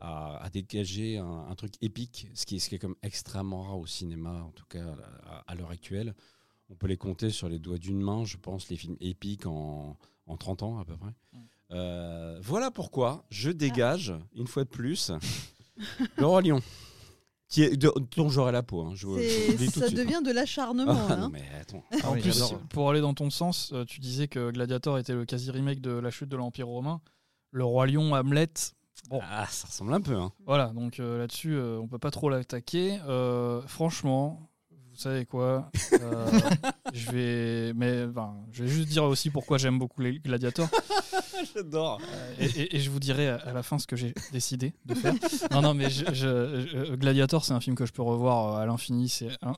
à, 0.00 0.38
à 0.42 0.48
dégager 0.50 1.18
un, 1.18 1.46
un 1.50 1.54
truc 1.54 1.74
épique, 1.82 2.28
ce 2.34 2.46
qui, 2.46 2.56
est, 2.56 2.58
ce 2.60 2.68
qui 2.70 2.76
est 2.76 2.78
comme 2.78 2.96
extrêmement 3.02 3.62
rare 3.64 3.78
au 3.78 3.86
cinéma, 3.86 4.42
en 4.42 4.50
tout 4.52 4.64
cas 4.68 4.84
à, 5.24 5.44
à 5.46 5.54
l'heure 5.54 5.70
actuelle. 5.70 6.14
On 6.70 6.74
peut 6.76 6.86
les 6.86 6.96
compter 6.98 7.30
sur 7.30 7.48
les 7.48 7.58
doigts 7.58 7.78
d'une 7.78 8.00
main, 8.00 8.24
je 8.24 8.36
pense, 8.38 8.68
les 8.70 8.76
films 8.76 8.96
épiques 9.00 9.46
en, 9.46 9.96
en 10.26 10.36
30 10.36 10.62
ans 10.62 10.78
à 10.78 10.84
peu 10.84 10.96
près. 10.96 11.12
Mm. 11.32 11.38
Euh, 11.72 12.40
voilà 12.42 12.70
pourquoi 12.70 13.26
je 13.30 13.50
dégage, 13.50 14.14
une 14.34 14.46
fois 14.46 14.64
de 14.64 14.70
plus, 14.70 15.10
Roi 16.18 16.40
Lion, 16.42 16.60
qui 17.48 17.62
est, 17.62 17.76
de- 17.76 17.92
dont 18.16 18.28
j'aurai 18.28 18.52
la 18.52 18.62
peau. 18.62 18.82
hein, 18.82 18.92
je, 18.94 19.06
je 19.08 19.64
de 19.64 19.70
ça 19.70 19.86
suite. 19.86 19.96
devient 19.96 20.20
de 20.24 20.30
l'acharnement. 20.32 20.92
Ah, 21.08 21.12
hein. 21.14 21.16
non, 21.16 21.28
mais 21.30 21.42
attends. 21.60 21.82
Ah 22.02 22.10
en 22.10 22.14
oui, 22.14 22.20
plus, 22.20 22.42
pour 22.70 22.90
aller 22.90 23.00
dans 23.00 23.14
ton 23.14 23.30
sens, 23.30 23.70
euh, 23.72 23.84
tu 23.86 24.00
disais 24.00 24.28
que 24.28 24.50
Gladiator 24.50 24.98
était 24.98 25.14
le 25.14 25.24
quasi 25.24 25.50
remake 25.50 25.80
de 25.80 25.90
la 25.92 26.10
chute 26.10 26.28
de 26.28 26.36
l'Empire 26.36 26.68
romain. 26.68 27.00
Le 27.50 27.64
Roi 27.64 27.86
Lion, 27.86 28.12
Hamlet. 28.14 28.48
Bon, 29.08 29.20
Ah, 29.22 29.46
ça 29.48 29.68
ressemble 29.68 29.94
un 29.94 30.00
peu. 30.00 30.14
Hein. 30.16 30.32
voilà, 30.44 30.66
donc 30.74 30.98
euh, 31.00 31.18
là-dessus, 31.18 31.54
euh, 31.54 31.78
on 31.80 31.86
peut 31.86 31.98
pas 32.00 32.10
trop 32.10 32.28
l'attaquer. 32.28 32.98
Euh, 33.08 33.62
franchement, 33.66 34.47
vous 34.98 35.02
savez 35.04 35.26
quoi 35.26 35.70
euh, 36.00 36.26
Je 36.92 37.10
vais, 37.12 37.72
mais 37.74 38.06
je 38.50 38.64
vais 38.64 38.68
juste 38.68 38.88
dire 38.88 39.04
aussi 39.04 39.30
pourquoi 39.30 39.56
j'aime 39.56 39.78
beaucoup 39.78 40.00
les 40.00 40.18
Gladiators. 40.18 40.68
J'adore. 41.54 42.00
Euh, 42.02 42.34
et, 42.40 42.46
et- 42.62 42.76
et 42.76 42.80
je 42.80 42.90
vous 42.90 42.98
dirai 42.98 43.28
à, 43.28 43.36
à 43.36 43.52
la 43.52 43.62
fin 43.62 43.78
ce 43.78 43.86
que 43.86 43.94
j'ai 43.94 44.12
décidé 44.32 44.74
de 44.86 44.94
faire. 44.94 45.14
Non, 45.52 45.62
non, 45.62 45.72
mais 45.74 45.88
je, 45.88 46.04
je- 46.12 46.66
je- 46.66 46.94
Gladiator, 46.96 47.44
c'est 47.44 47.52
un 47.52 47.60
film 47.60 47.76
que 47.76 47.86
je 47.86 47.92
peux 47.92 48.02
revoir 48.02 48.56
euh, 48.56 48.60
à 48.62 48.66
l'infini. 48.66 49.08
C'est 49.08 49.28
un. 49.42 49.54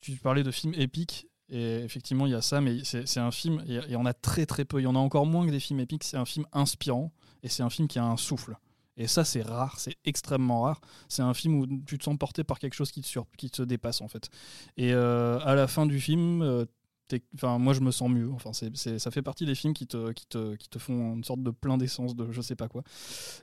Tu 0.00 0.16
parlais 0.16 0.42
de 0.42 0.50
films 0.50 0.74
épiques. 0.74 1.28
Et 1.48 1.76
effectivement, 1.84 2.26
il 2.26 2.32
y 2.32 2.34
a 2.34 2.40
ça, 2.42 2.60
mais 2.60 2.78
c'est 2.82 3.20
un 3.20 3.30
film, 3.30 3.62
et 3.68 3.92
et 3.92 3.96
on 3.96 4.06
a 4.06 4.14
très 4.14 4.46
très 4.46 4.64
peu. 4.64 4.80
Il 4.80 4.84
y 4.84 4.86
en 4.86 4.96
a 4.96 4.98
encore 4.98 5.26
moins 5.26 5.46
que 5.46 5.50
des 5.52 5.60
films 5.60 5.80
épiques. 5.80 6.02
C'est 6.02 6.16
un 6.16 6.24
film 6.24 6.44
inspirant, 6.52 7.12
et 7.44 7.48
c'est 7.48 7.62
un 7.62 7.70
film 7.70 7.86
qui 7.88 7.98
a 8.00 8.04
un 8.04 8.16
souffle. 8.16 8.56
Et 8.96 9.06
ça, 9.06 9.24
c'est 9.24 9.42
rare, 9.42 9.78
c'est 9.78 9.96
extrêmement 10.04 10.62
rare. 10.62 10.80
C'est 11.08 11.22
un 11.22 11.34
film 11.34 11.54
où 11.54 11.66
tu 11.86 11.98
te 11.98 12.04
sens 12.04 12.16
porté 12.18 12.44
par 12.44 12.58
quelque 12.58 12.74
chose 12.74 12.92
qui 12.92 13.00
te, 13.00 13.06
sur, 13.06 13.26
qui 13.38 13.50
te 13.50 13.62
dépasse, 13.62 14.00
en 14.00 14.08
fait. 14.08 14.28
Et 14.76 14.92
euh, 14.92 15.38
à 15.40 15.54
la 15.54 15.66
fin 15.66 15.86
du 15.86 15.98
film, 15.98 16.42
euh, 16.42 16.66
enfin, 17.34 17.58
moi, 17.58 17.72
je 17.72 17.80
me 17.80 17.90
sens 17.90 18.10
mieux. 18.10 18.30
Enfin, 18.32 18.52
c'est 18.52 18.98
ça 18.98 19.10
fait 19.10 19.22
partie 19.22 19.46
des 19.46 19.54
films 19.54 19.74
qui 19.74 19.86
te, 19.86 20.12
qui, 20.12 20.26
te, 20.26 20.54
qui 20.56 20.68
te 20.68 20.78
font 20.78 21.14
une 21.14 21.24
sorte 21.24 21.42
de 21.42 21.50
plein 21.50 21.78
d'essence, 21.78 22.14
de 22.14 22.30
je 22.30 22.40
sais 22.40 22.56
pas 22.56 22.68
quoi. 22.68 22.82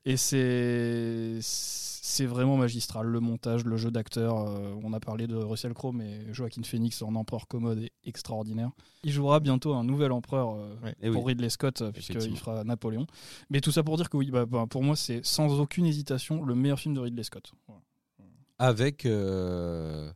Et 0.05 0.17
c'est 0.17 1.39
c'est 1.41 2.25
vraiment 2.25 2.57
magistral. 2.57 3.05
Le 3.05 3.19
montage, 3.19 3.65
le 3.65 3.77
jeu 3.77 3.91
d'acteur. 3.91 4.39
euh, 4.47 4.73
on 4.83 4.93
a 4.93 4.99
parlé 4.99 5.27
de 5.27 5.35
Russell 5.35 5.73
Crowe, 5.73 5.91
mais 5.93 6.21
Joaquin 6.33 6.63
Phoenix 6.63 7.01
en 7.03 7.13
empereur 7.15 7.47
commode 7.47 7.79
est 7.83 7.91
extraordinaire. 8.03 8.71
Il 9.03 9.11
jouera 9.11 9.39
bientôt 9.39 9.73
un 9.75 9.83
nouvel 9.83 10.11
empereur 10.11 10.55
euh, 10.55 10.75
Ouais. 10.83 10.95
Eh 11.01 11.11
pour 11.11 11.23
oui. 11.23 11.33
Ridley 11.33 11.49
Scott, 11.49 11.81
euh, 11.81 11.91
puisqu'il 11.91 12.37
fera 12.37 12.63
Napoléon. 12.63 13.05
Mais 13.49 13.61
tout 13.61 13.71
ça 13.71 13.83
pour 13.83 13.97
dire 13.97 14.09
que 14.09 14.17
oui, 14.17 14.31
bah, 14.31 14.45
bah, 14.45 14.65
pour 14.67 14.83
moi, 14.83 14.95
c'est 14.95 15.23
sans 15.25 15.59
aucune 15.59 15.85
hésitation 15.85 16.43
le 16.43 16.55
meilleur 16.55 16.79
film 16.79 16.95
de 16.95 16.99
Ridley 16.99 17.23
Scott. 17.23 17.51
Voilà. 17.67 17.81
Avec, 18.57 19.05
euh, 19.05 20.11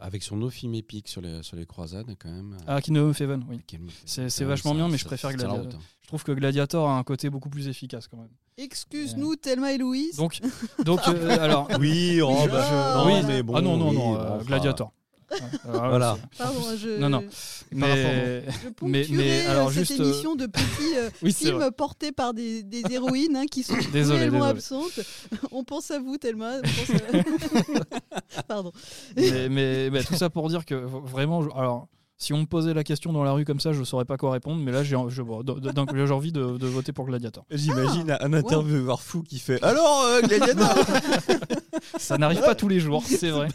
avec 0.00 0.22
son 0.22 0.36
film 0.50 0.74
épique 0.74 1.08
sur 1.08 1.20
les, 1.20 1.42
sur 1.42 1.56
les 1.56 1.66
croisades, 1.66 2.06
quand 2.18 2.30
même. 2.30 2.56
Ah, 2.66 2.80
Kingdom 2.80 3.10
of 3.10 3.20
Heaven, 3.20 3.44
oui. 3.48 3.60
C'est- 4.04 4.28
même, 4.30 4.44
vachement 4.44 4.74
bien, 4.74 4.88
mais 4.88 4.98
je 4.98 5.04
préfère 5.04 5.30
Gladiator. 5.32 5.78
hein. 5.80 5.82
Je 6.02 6.06
trouve 6.08 6.24
que 6.24 6.32
Gladiator 6.32 6.88
a 6.88 6.98
un 6.98 7.02
côté 7.04 7.30
beaucoup 7.30 7.48
plus 7.50 7.68
efficace 7.68 8.06
quand 8.08 8.16
même. 8.18 8.28
Excuse-nous, 8.58 9.36
Thelma 9.36 9.72
et 9.72 9.78
Louise. 9.78 10.16
Donc, 10.16 10.40
donc 10.84 11.00
euh, 11.08 11.38
alors. 11.40 11.68
Oui, 11.78 12.20
oh, 12.22 12.34
bah, 12.50 12.66
je- 12.68 12.98
non, 12.98 13.06
oui. 13.16 13.22
mais 13.26 13.42
bon, 13.42 13.54
ah 13.56 13.60
non, 13.60 13.76
non, 13.76 13.88
oui, 13.90 13.96
non, 13.96 14.00
bon, 14.12 14.14
euh, 14.16 14.36
enfin, 14.36 14.44
Gladiator. 14.44 14.92
Là, 15.32 15.88
Voilà. 15.88 16.18
Pardon, 16.38 16.60
je, 16.76 16.98
Non, 16.98 17.08
non. 17.08 17.20
je 17.22 17.76
Mais, 17.76 18.42
mais, 18.42 18.42
poncturais 18.76 19.16
mais 19.16 19.46
euh, 19.46 19.50
alors 19.50 19.72
cette 19.72 19.86
juste. 19.88 20.00
euh, 20.00 20.04
émission 20.04 20.34
de 20.36 20.46
petits 20.46 20.96
euh, 20.96 21.10
oui, 21.22 21.32
films 21.32 21.56
vrai. 21.56 21.70
portés 21.72 22.12
par 22.12 22.34
des, 22.34 22.62
des 22.62 22.82
héroïnes 22.90 23.36
hein, 23.36 23.46
qui 23.50 23.62
sont 23.62 23.74
Désolé, 23.92 24.26
désolé. 24.30 24.42
absentes. 24.44 25.00
On 25.52 25.64
pense 25.64 25.90
à 25.90 25.98
vous, 25.98 26.16
Thelma. 26.18 26.52
on 26.58 26.60
pense 26.62 26.90
à- 28.36 28.42
Pardon. 28.48 28.72
mais, 29.16 29.48
mais- 29.48 29.90
mais 29.90 30.02
tout 30.04 30.14
ça 30.14 30.30
pour 30.30 30.48
dire 30.48 30.64
que 30.64 30.74
vraiment, 30.74 31.42
je- 31.42 31.50
alors, 31.56 31.88
si 32.18 32.32
on 32.32 32.38
me 32.38 32.44
posait 32.46 32.72
la 32.72 32.84
question 32.84 33.12
dans 33.12 33.24
la 33.24 33.32
rue 33.32 33.44
comme 33.44 33.58
ça, 33.58 33.72
je 33.72 33.82
saurais 33.82 34.04
pas 34.04 34.16
quoi 34.16 34.30
répondre. 34.30 34.62
Mais 34.62 34.70
là, 34.70 34.84
j'ai 34.84 34.96
je- 35.08 35.22
envie 36.12 36.30
de, 36.32 36.56
de 36.56 36.66
voter 36.68 36.92
pour 36.92 37.04
Gladiator. 37.06 37.44
J'imagine 37.50 38.10
Ah, 38.12 38.24
un 38.24 38.32
intervieweur 38.32 39.02
fou 39.02 39.22
qui 39.22 39.38
fait 39.40 39.60
Alors, 39.62 40.04
euh, 40.04 40.20
Gladiator 40.20 40.72
Ça 41.98 42.18
n'arrive 42.18 42.40
pas 42.40 42.54
tous 42.54 42.68
les 42.68 42.78
jours, 42.80 43.02
c'est 43.04 43.30
vrai. 43.30 43.48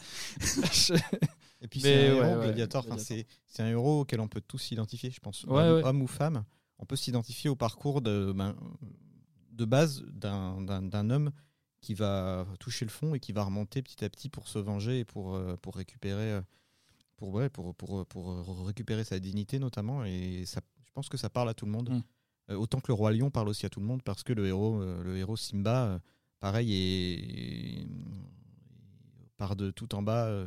Et 1.61 1.67
puis 1.67 1.79
c'est 1.81 2.09
un 2.09 2.13
ouais, 2.21 2.29
héros, 2.29 2.41
Gladiator, 2.41 2.85
c'est 2.99 3.25
c'est 3.47 3.63
un 3.63 3.67
héros 3.69 4.01
auquel 4.01 4.19
on 4.19 4.27
peut 4.27 4.41
tous 4.41 4.59
s'identifier, 4.59 5.09
je 5.11 5.19
pense. 5.19 5.45
Homme, 5.83 6.01
ou 6.01 6.07
femme, 6.07 6.43
on 6.79 6.85
peut 6.85 6.95
s'identifier 6.95 7.49
au 7.49 7.55
parcours 7.55 8.01
de, 8.01 8.31
ben, 8.35 8.55
de 9.51 9.65
base 9.65 10.03
d'un 10.11 10.61
d'un- 10.61 10.83
d'un 10.83 11.09
homme 11.09 11.31
qui 11.81 11.93
va 11.93 12.45
toucher 12.59 12.85
le 12.85 12.91
fond 12.91 13.13
et 13.15 13.19
qui 13.19 13.31
va 13.31 13.43
remonter 13.43 13.81
petit 13.81 14.03
à 14.03 14.09
petit 14.09 14.29
pour 14.29 14.47
se 14.47 14.59
venger 14.59 14.99
et 14.99 15.05
pour, 15.05 15.35
euh, 15.35 15.55
pour 15.57 15.75
récupérer 15.75 16.31
euh, 16.33 16.41
pour, 17.17 17.29
ouais, 17.33 17.49
pour, 17.49 17.73
pour, 17.75 18.05
pour 18.05 18.65
récupérer 18.65 19.03
sa 19.03 19.19
dignité 19.19 19.57
notamment. 19.59 20.03
Et 20.05 20.43
ça, 20.45 20.61
je 20.85 20.91
pense 20.91 21.09
que 21.09 21.17
ça 21.17 21.29
parle 21.29 21.49
à 21.49 21.53
tout 21.53 21.65
le 21.65 21.71
monde. 21.71 21.89
Mm. 21.89 22.01
Euh, 22.51 22.55
autant 22.55 22.79
que 22.79 22.87
le 22.89 22.93
roi 22.93 23.11
lion 23.11 23.29
parle 23.31 23.49
aussi 23.49 23.65
à 23.65 23.69
tout 23.69 23.79
le 23.79 23.85
monde 23.85 24.03
parce 24.03 24.23
que 24.23 24.33
le 24.33 24.47
héros, 24.47 24.81
euh, 24.81 25.03
le 25.03 25.17
héros 25.17 25.37
Simba, 25.37 25.85
euh, 25.85 25.99
pareil, 26.39 26.73
est, 26.73 27.87
part 29.37 29.55
de 29.55 29.71
tout 29.71 29.93
en 29.95 30.01
bas. 30.01 30.45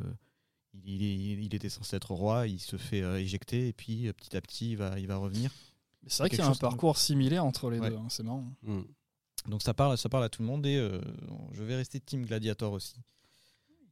Il, 0.73 1.01
il- 1.01 1.43
il 1.43 1.55
était 1.55 1.69
censé 1.69 1.95
être 1.95 2.11
roi, 2.11 2.47
il 2.47 2.59
se 2.59 2.77
fait 2.77 3.01
euh, 3.01 3.19
éjecter 3.19 3.67
et 3.69 3.73
puis 3.73 4.07
euh, 4.07 4.13
petit 4.13 4.35
à 4.37 4.41
petit 4.41 4.71
il 4.71 4.77
va, 4.77 4.99
il 4.99 5.07
va 5.07 5.17
revenir. 5.17 5.51
C'est 6.07 6.23
vrai 6.23 6.29
qu'il 6.29 6.39
y 6.39 6.41
a 6.41 6.45
un 6.47 6.49
comme- 6.51 6.59
parcours 6.59 6.97
similaire 6.97 7.45
entre 7.45 7.69
les 7.69 7.79
Ouais. 7.79 7.89
deux, 7.89 7.97
hein, 7.97 8.07
c'est 8.09 8.23
marrant. 8.23 8.47
Hmm. 8.63 8.81
Donc 9.47 9.61
ça 9.61 9.73
parle, 9.73 9.97
ça 9.97 10.07
parle 10.09 10.23
à 10.23 10.29
tout 10.29 10.41
le 10.41 10.47
monde 10.47 10.65
et 10.65 10.77
euh, 10.77 11.01
je 11.51 11.63
vais 11.63 11.75
rester 11.75 11.99
Team 11.99 12.25
Gladiator 12.25 12.73
aussi. 12.73 12.95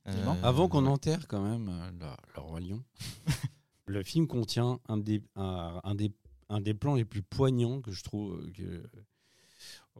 Euh, 0.07 0.33
Avant 0.43 0.69
qu'on 0.69 0.85
enterre 0.87 1.27
quand 1.27 1.43
même 1.43 1.69
euh, 1.69 1.91
le, 1.91 2.07
le 2.35 2.41
Roi 2.41 2.59
Lion, 2.61 2.83
le 3.85 4.03
film 4.03 4.27
contient 4.27 4.79
un 4.87 4.97
des, 4.97 5.21
un, 5.35 5.81
un 5.83 5.95
des, 5.95 6.11
un 6.49 6.61
des 6.61 6.73
plans 6.73 6.95
les 6.95 7.05
plus 7.05 7.21
poignants 7.21 7.81
que 7.81 7.91
je 7.91 8.03
trouve 8.03 8.49
que, 8.53 8.83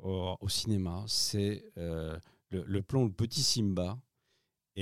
au, 0.02 0.36
au 0.40 0.50
cinéma. 0.50 1.04
C'est 1.08 1.64
euh, 1.78 2.18
le, 2.50 2.64
le 2.64 2.82
plan 2.82 3.02
où 3.02 3.08
le 3.08 3.12
petit 3.14 3.44
Simba 3.44 4.00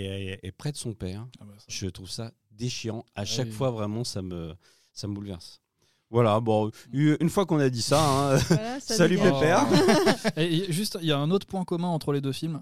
est 0.05 0.51
près 0.51 0.71
de 0.71 0.77
son 0.77 0.93
père, 0.93 1.27
Ah 1.39 1.45
bah, 1.45 1.53
ça- 1.57 1.65
je 1.67 1.87
trouve 1.87 2.09
ça 2.09 2.31
déchirant. 2.51 3.05
À 3.15 3.21
Ah 3.21 3.25
chaque 3.25 3.47
oui. 3.47 3.51
fois, 3.53 3.71
vraiment, 3.71 4.03
ça 4.03 4.21
me, 4.21 4.53
ça 4.93 5.07
me 5.07 5.13
bouleverse. 5.13 5.61
Voilà, 6.09 6.39
bon, 6.39 6.71
une 6.93 7.29
fois 7.29 7.45
qu'on 7.45 7.59
a 7.59 7.69
dit 7.69 7.81
ça, 7.81 7.99
hein, 8.01 8.37
Voilà, 8.37 8.79
ça 8.79 8.95
salut. 8.97 9.17
Pépère. 9.17 9.65
Et, 10.37 10.45
et 10.69 10.71
juste, 10.71 10.97
il 11.01 11.07
y 11.07 11.11
a 11.11 11.17
un 11.19 11.31
autre 11.31 11.45
point 11.47 11.65
commun 11.65 11.89
entre 11.89 12.13
les 12.13 12.21
deux 12.21 12.31
films. 12.31 12.61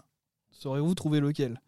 Saurez-vous 0.52 0.96
trouver 0.96 1.20
lequel? 1.20 1.62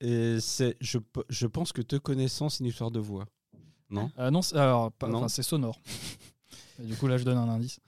Et 0.00 0.38
c'est, 0.40 0.76
je, 0.80 0.98
je 1.28 1.46
pense 1.46 1.72
que 1.72 1.82
te 1.82 1.96
connaissant, 1.96 2.48
c'est 2.48 2.60
une 2.64 2.70
histoire 2.70 2.90
de 2.90 2.98
voix. 2.98 3.26
Non? 3.90 4.10
Ah 4.16 4.30
non, 4.30 4.42
c'est- 4.42 4.56
alors, 4.56 4.90
pas- 4.92 5.06
Non. 5.06 5.18
enfin, 5.18 5.28
c'est 5.28 5.42
sonore. 5.42 5.78
Et 6.82 6.84
du 6.86 6.96
coup, 6.96 7.06
là, 7.06 7.18
je 7.18 7.24
donne 7.24 7.38
un 7.38 7.48
indice. 7.48 7.78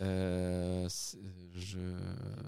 Euh, 0.00 0.86
c'est- 0.88 1.18
je... 1.56 1.78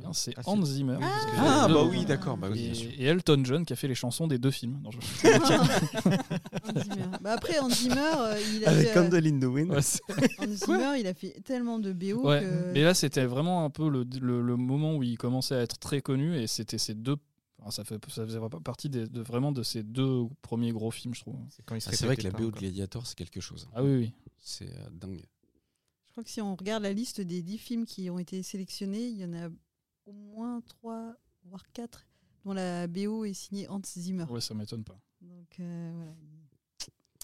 Non, 0.04 0.12
C'est 0.12 0.32
Ah, 0.36 0.42
Hans 0.46 0.64
Zimmer. 0.64 0.94
oui, 0.94 1.00
parce 1.00 1.24
que 1.26 1.30
Ah, 1.36 1.66
j'ai- 1.68 1.74
bah 1.74 1.82
deux- 1.82 1.88
oui, 1.90 2.04
d'accord. 2.04 2.36
Bah 2.36 2.48
oui, 2.50 2.60
et, 2.60 2.64
bien 2.66 2.74
sûr. 2.74 2.90
et 2.96 3.04
Elton 3.04 3.40
John 3.44 3.64
qui 3.64 3.72
a 3.72 3.76
fait 3.76 3.88
les 3.88 3.96
chansons 3.96 4.28
des 4.28 4.38
deux 4.38 4.52
films. 4.52 4.80
Non, 4.84 4.90
je- 4.92 4.98
Hans 6.64 6.80
Zimmer. 6.80 7.06
Bah 7.20 7.32
après, 7.32 7.58
Hans 7.58 7.70
Zimmer, 7.70 7.96
euh, 8.18 8.40
il 8.54 8.64
a 8.64 8.70
Avec 8.70 8.88
fait, 8.88 8.96
euh, 8.98 9.02
Candle 9.10 9.26
in 9.26 9.40
the 9.40 9.44
Wind. 9.44 9.70
Ouais, 9.72 9.82
c'est- 9.82 10.00
Hans 10.38 10.46
Zimmer, 10.66 11.00
il 11.00 11.06
a 11.08 11.14
fait 11.14 11.40
tellement 11.44 11.78
de 11.80 11.92
BO 11.92 12.24
Ouais, 12.28 12.40
que. 12.40 12.72
mais 12.72 12.82
là 12.84 12.94
c'était 12.94 13.24
vraiment 13.26 13.64
un 13.64 13.70
peu 13.70 13.88
le, 13.88 14.06
le- 14.20 14.42
le 14.42 14.56
moment 14.56 14.94
où 14.96 15.02
il 15.02 15.18
commençait 15.18 15.56
à 15.56 15.60
être 15.62 15.78
très 15.78 16.00
connu 16.02 16.36
et 16.38 16.46
c'était 16.46 16.78
ces 16.78 16.94
deux. 16.94 17.16
enfin, 17.60 17.70
ça, 17.72 17.84
fait, 17.84 18.00
ça 18.10 18.24
faisait 18.24 18.38
partie 18.64 18.88
des- 18.88 19.08
de, 19.08 19.20
vraiment 19.22 19.50
de 19.50 19.64
ces 19.64 19.82
deux 19.82 20.22
premiers 20.42 20.70
gros 20.72 20.90
films, 20.92 21.14
je 21.14 21.20
trouve. 21.22 21.34
C'est 21.50 21.64
quand 21.64 21.74
il 21.74 21.80
se 21.80 21.88
Ah, 21.90 21.92
c'est 21.96 22.06
vrai 22.06 22.14
que 22.14 22.22
répétait 22.22 22.28
la 22.28 22.32
pas 22.32 22.38
BO 22.38 22.44
de 22.44 22.48
encore. 22.50 22.60
Gladiator, 22.60 23.06
c'est 23.06 23.16
quelque 23.18 23.40
chose. 23.40 23.68
Ah 23.74 23.82
oui, 23.82 23.96
oui. 23.96 24.12
C'est 24.38 24.66
euh, 24.70 24.88
dingue. 24.92 25.20
Je 26.20 26.22
crois 26.22 26.26
que 26.26 26.30
si 26.32 26.40
on 26.42 26.54
regarde 26.54 26.82
la 26.82 26.92
liste 26.92 27.22
des 27.22 27.40
10 27.40 27.56
films 27.56 27.86
qui 27.86 28.10
ont 28.10 28.18
été 28.18 28.42
sélectionnés, 28.42 29.08
il 29.08 29.16
y 29.16 29.24
en 29.24 29.32
a 29.32 29.48
au 30.04 30.12
moins 30.12 30.60
3, 30.60 31.14
voire 31.46 31.62
4, 31.72 32.06
dont 32.44 32.52
la 32.52 32.86
BO 32.88 33.24
est 33.24 33.32
signée 33.32 33.66
Hans 33.70 33.80
Zimmer. 33.86 34.24
Ouais, 34.28 34.42
ça 34.42 34.52
m'étonne 34.52 34.84
pas. 34.84 35.00
Donc 35.22 35.48
euh, 35.60 35.90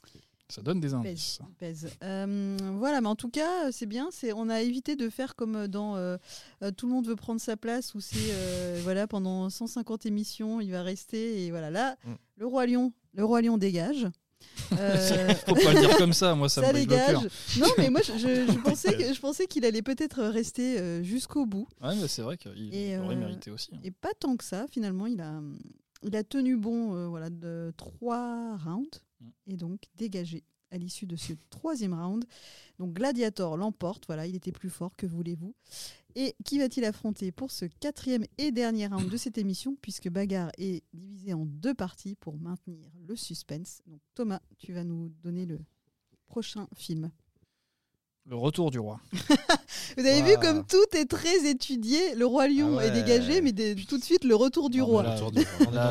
voilà, 0.03 0.25
Ça 0.49 0.63
donne 0.63 0.81
des 0.81 0.93
il 0.93 0.95
indices. 0.95 1.41
pèse. 1.41 1.49
il 1.51 1.55
pèse. 1.57 1.91
Euh, 2.03 2.57
voilà, 2.79 3.03
mais 3.03 3.09
en 3.09 3.17
tout 3.17 3.29
cas, 3.29 3.71
c'est 3.71 3.85
bien. 3.85 4.09
C'est, 4.13 4.33
on 4.33 4.49
a 4.49 4.63
évité 4.63 4.97
de 4.97 5.11
faire 5.11 5.37
comme 5.37 5.67
dans 5.69 5.97
euh, 5.97 6.17
euh, 6.63 6.71
Tout 6.71 6.87
le 6.87 6.95
monde 6.95 7.07
veut 7.07 7.17
prendre 7.17 7.39
sa 7.41 7.59
place, 7.59 7.95
où 7.95 8.01
c'est 8.01 8.17
euh, 8.33 8.81
voilà, 8.83 9.07
pendant 9.07 9.51
150 9.51 10.07
émissions, 10.07 10.63
il 10.63 10.71
va 10.71 10.83
rester. 10.83 11.45
Et 11.45 11.51
voilà, 11.51 11.71
là, 11.71 11.99
Mm. 12.07 12.15
le 12.37 12.47
Roi 12.47 12.65
Lion, 12.67 12.95
le 13.13 13.27
Roi 13.27 13.43
Lion 13.43 13.59
dégage. 13.59 14.07
Euh, 14.79 15.35
Faut 15.47 15.55
pas 15.55 15.73
le 15.73 15.81
dire 15.81 15.97
comme 15.97 16.13
ça, 16.13 16.35
moi 16.35 16.49
ça, 16.49 16.61
ça 16.63 16.69
me 16.69 16.73
brise 16.73 16.87
le 16.87 16.91
cœur. 16.95 17.21
dégage. 17.23 17.33
Non, 17.59 17.69
mais 17.79 17.91
moi, 17.91 18.01
je, 18.03 18.13
je- 18.19 18.53
je 18.53 18.59
pensais, 18.65 18.97
que- 18.97 19.15
je 19.15 19.21
pensais 19.21 19.47
qu'il 19.47 19.65
allait 19.65 19.83
peut-être 19.83 20.23
rester 20.25 20.79
euh, 20.79 21.03
jusqu'au 21.03 21.47
bout. 21.47 21.69
Ouais, 21.83 21.95
mais 21.97 22.09
c'est 22.09 22.23
vrai 22.23 22.37
qu'il 22.37 22.75
Et, 22.75 22.99
aurait 22.99 23.15
euh, 23.15 23.19
mérité 23.19 23.51
aussi. 23.51 23.71
hein. 23.75 23.81
Et 23.85 23.91
pas 23.91 24.13
tant 24.19 24.37
que 24.37 24.45
ça, 24.45 24.67
finalement, 24.71 25.07
il 25.07 25.21
a, 25.21 25.41
il 26.03 26.17
a 26.17 26.25
tenu 26.25 26.57
bon 26.57 26.95
euh, 26.95 27.07
voilà, 27.09 27.31
de 27.31 27.73
trois 27.77 28.57
rounds 28.57 29.01
Mm. 29.19 29.53
et 29.53 29.57
donc 29.57 29.81
dégagé 29.97 30.45
à 30.77 30.79
l'issue 30.79 31.07
de 31.07 31.17
ce 31.17 31.33
troisième 31.51 31.95
round. 31.95 32.25
Donc 32.79 32.93
Gladiator 32.93 33.57
l'emporte, 33.57 34.07
voilà, 34.07 34.27
il 34.27 34.37
était 34.37 34.53
plus 34.53 34.71
fort, 34.71 34.95
que 34.97 35.07
voulez-vous. 35.07 35.55
Et 36.15 36.35
qui 36.45 36.59
va-t-il 36.59 36.85
affronter 36.85 37.33
pour 37.33 37.51
ce 37.51 37.67
quatrième 37.67 38.25
et 38.39 38.53
dernier 38.53 38.87
round 38.87 39.11
de 39.11 39.17
cette 39.17 39.37
émission, 39.37 39.77
puisque 39.83 40.09
Bagarre 40.09 40.51
est 40.57 40.83
divisé 40.95 41.35
en 41.35 41.45
deux 41.45 41.75
parties 41.75 42.15
pour 42.15 42.39
maintenir 42.39 42.89
le 43.07 43.17
suspense. 43.17 43.83
Donc 43.87 44.01
Thomas, 44.15 44.41
tu 44.59 44.73
vas 44.73 44.85
nous 44.85 45.11
donner 45.23 45.45
le 45.45 45.59
prochain 46.27 46.69
film. 46.75 47.11
Le 48.29 48.35
retour 48.37 48.73
du 48.73 48.81
roi. 48.81 48.99
Vous 49.97 50.05
avez 50.05 50.21
Wow. 50.21 50.27
vu 50.27 50.37
comme 50.39 50.67
tout 50.67 50.97
est 50.97 51.05
très 51.09 51.47
étudié. 51.49 52.17
Le 52.17 52.27
roi 52.27 52.49
lion 52.49 52.71
Ah 52.73 52.77
ouais. 52.79 52.89
est 52.89 52.91
dégagé, 52.91 53.41
mais 53.41 53.53
des- 53.53 53.77
tout 53.77 53.99
de 53.99 54.03
suite 54.03 54.25
le 54.25 54.35
retour 54.35 54.69
du 54.69 54.79
Non, 54.81 54.87
roi. 54.87 55.03
là, 55.05 55.15
On 55.23 55.31
est 55.31 55.45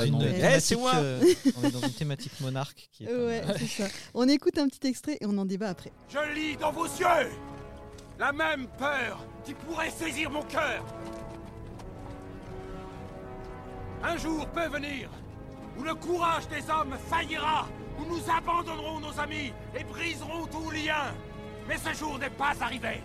thématique, 0.10 0.44
Eh, 0.44 0.60
c'est 0.60 0.76
moi 0.76 0.92
euh, 0.96 1.22
on 1.58 1.68
est 1.68 1.72
dans 1.72 1.80
une 1.80 1.94
thématique 1.94 2.34
monarque 2.42 2.90
qui 2.92 3.06
est 3.06 3.08
pas 3.08 3.14
Ouais, 3.14 3.42
mal. 3.46 3.56
c'est 3.58 3.84
ça. 3.84 3.90
On 4.14 4.28
écoute 4.28 4.58
un 4.58 4.68
petit 4.68 4.86
extrait 4.86 5.18
et 5.22 5.26
on 5.26 5.38
en 5.38 5.46
débat 5.46 5.70
après. 5.70 5.94
Je 6.10 6.36
lis 6.36 6.58
dans 6.58 6.74
vos 6.74 6.84
yeux 6.86 7.30
la 8.20 8.34
même 8.34 8.68
peur 8.78 9.24
qui 9.46 9.54
pourrait 9.54 9.92
saisir 9.92 10.30
mon 10.30 10.44
cœur. 10.44 10.84
Un 14.04 14.18
jour 14.18 14.46
peut 14.48 14.68
venir 14.68 15.10
où 15.80 15.84
le 15.84 15.96
courage 15.96 16.48
des 16.50 16.70
hommes 16.70 16.96
faillira, 17.10 17.68
où 18.00 18.06
nous 18.14 18.22
abandonnerons 18.30 19.00
nos 19.00 19.18
amis 19.20 19.54
et 19.80 19.84
briserons 19.86 20.46
tout 20.48 20.70
lien. 20.70 21.14
Mais 21.68 21.78
ce 21.78 21.94
jour 21.98 22.20
n'est 22.20 22.30
pas 22.30 22.54
arrivé. 22.62 23.02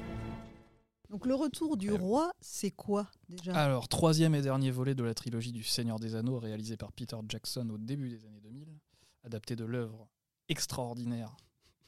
Donc 1.08 1.26
le 1.26 1.34
retour 1.34 1.76
du 1.76 1.92
roi, 1.92 2.32
c'est 2.40 2.70
quoi 2.70 3.08
déjà? 3.28 3.54
Alors, 3.54 3.88
troisième 3.88 4.34
et 4.34 4.42
dernier 4.42 4.70
volet 4.70 4.94
de 4.94 5.02
la 5.02 5.14
trilogie 5.14 5.50
du 5.50 5.64
Seigneur 5.64 5.98
des 5.98 6.14
Anneaux, 6.14 6.38
réalisé 6.38 6.76
par 6.76 6.92
Peter 6.92 7.16
Jackson 7.28 7.68
au 7.70 7.78
début 7.78 8.08
des 8.08 8.24
années 8.26 8.40
2000, 8.40 8.68
adapté 9.24 9.56
de 9.56 9.64
l'œuvre 9.64 10.06
extraordinaire, 10.48 11.36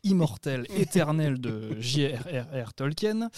immortelle, 0.03 0.67
éternelle 0.77 1.41
de 1.41 1.77
J.R.R. 1.79 2.75
Tolkien. 2.75 3.29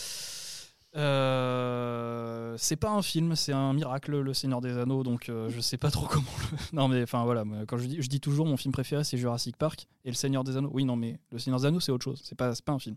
Euh, 0.97 2.55
c'est 2.57 2.77
pas 2.77 2.91
un 2.91 3.03
film, 3.03 3.35
c'est 3.35 3.53
un 3.53 3.73
miracle, 3.73 4.21
Le 4.21 4.33
Seigneur 4.33 4.61
des 4.61 4.79
Anneaux, 4.79 5.03
donc 5.03 5.29
euh, 5.29 5.51
je 5.51 5.61
sais 5.61 5.77
pas 5.77 5.91
trop 5.91 6.07
comment 6.11 6.25
le. 6.53 6.57
Non, 6.73 6.89
mais 6.89 7.03
enfin 7.03 7.25
voilà, 7.25 7.45
quand 7.67 7.79
je 7.79 7.87
dis, 7.87 8.01
je 8.01 8.09
dis 8.09 8.21
toujours 8.21 8.47
mon 8.47 8.57
film 8.57 8.73
préféré 8.73 9.03
c'est 9.03 9.19
Jurassic 9.19 9.57
Park 9.57 9.87
et 10.05 10.09
Le 10.09 10.15
Seigneur 10.15 10.45
des 10.45 10.57
Anneaux. 10.57 10.71
Oui, 10.73 10.85
non, 10.85 10.97
mais 10.97 11.19
Le 11.31 11.39
Seigneur 11.39 11.61
des 11.61 11.67
Anneaux 11.67 11.81
c'est 11.81 11.93
autre 11.93 12.05
chose, 12.05 12.21
c'est 12.25 12.37
pas, 12.37 12.55
c'est 12.55 12.65
pas 12.65 12.73
un 12.73 12.79
film. 12.79 12.97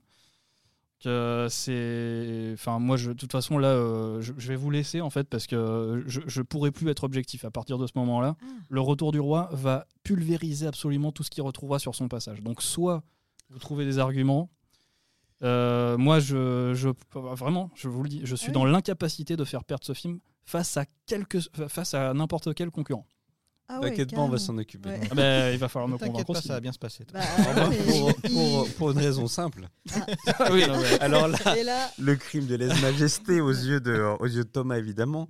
Donc, 1.03 1.11
euh, 1.11 1.47
c'est. 1.49 2.51
Enfin, 2.53 2.79
moi, 2.79 2.97
je, 2.97 3.11
de 3.11 3.17
toute 3.17 3.31
façon, 3.31 3.57
là, 3.59 3.67
euh, 3.69 4.19
je, 4.21 4.33
je 4.37 4.47
vais 4.47 4.55
vous 4.55 4.71
laisser 4.71 4.99
en 4.99 5.11
fait 5.11 5.25
parce 5.29 5.45
que 5.45 6.03
je, 6.07 6.21
je 6.25 6.41
pourrai 6.41 6.71
plus 6.71 6.89
être 6.89 7.03
objectif 7.03 7.45
à 7.45 7.51
partir 7.51 7.77
de 7.77 7.85
ce 7.85 7.91
moment-là. 7.97 8.35
Ah. 8.41 8.45
Le 8.69 8.81
retour 8.81 9.11
du 9.11 9.19
roi 9.19 9.49
va 9.51 9.85
pulvériser 10.03 10.65
absolument 10.65 11.11
tout 11.11 11.21
ce 11.23 11.29
qu'il 11.29 11.43
retrouvera 11.43 11.77
sur 11.77 11.93
son 11.93 12.07
passage. 12.07 12.41
Donc, 12.41 12.63
soit 12.63 13.03
vous 13.51 13.59
trouvez 13.59 13.85
des 13.85 13.99
arguments. 13.99 14.49
euh, 15.43 15.97
moi, 15.99 16.19
je, 16.19 16.73
je 16.73 16.89
vraiment, 17.13 17.69
je 17.75 17.89
vous 17.89 18.01
le 18.01 18.09
dis, 18.09 18.21
je 18.23 18.35
suis 18.35 18.47
Ah 18.47 18.49
oui. 18.49 18.53
dans 18.55 18.65
l'incapacité 18.65 19.35
de 19.35 19.43
faire 19.43 19.63
perdre 19.63 19.85
ce 19.85 19.93
film 19.93 20.19
face 20.45 20.77
à 20.77 20.85
quelque, 21.05 21.37
face 21.67 21.93
à 21.93 22.11
n'importe 22.15 22.55
quel 22.55 22.71
concurrent. 22.71 23.05
Ah 23.69 23.79
ouais, 23.81 23.89
T'inquiète 23.89 24.15
pas, 24.15 24.21
on 24.21 24.29
va 24.29 24.37
s'en 24.37 24.57
occuper. 24.57 24.89
Ouais. 24.89 25.01
Ah 25.11 25.15
ben, 25.15 25.51
il 25.53 25.59
va 25.59 25.67
falloir 25.69 25.89
me 25.89 25.97
convaincre 25.97 26.25
pas, 26.31 26.39
aussi. 26.39 26.47
ça 26.47 26.53
va 26.53 26.59
bien 26.61 26.71
se 26.71 26.79
passer. 26.79 27.05
Bah, 27.13 27.19
Pour, 27.53 27.69
mais 27.69 27.77
pour- 27.77 28.11
il- 28.23 28.31
pour- 28.31 28.69
pour 28.75 28.91
une 28.91 28.97
raison 28.99 29.27
simple. 29.27 29.67
Ah 30.39 30.49
oui, 30.53 30.65
non, 30.67 30.79
mais- 30.79 30.99
Alors 31.01 31.27
là, 31.27 31.37
Et 31.57 31.63
là, 31.63 31.91
le 31.99 32.15
crime 32.15 32.45
de 32.47 32.55
lèse-majesté 32.55 33.41
aux 33.41 33.51
yeux 33.51 33.81
de 33.81 34.15
aux 34.19 34.25
yeux 34.25 34.43
de 34.45 34.49
Thomas 34.49 34.77
évidemment. 34.77 35.27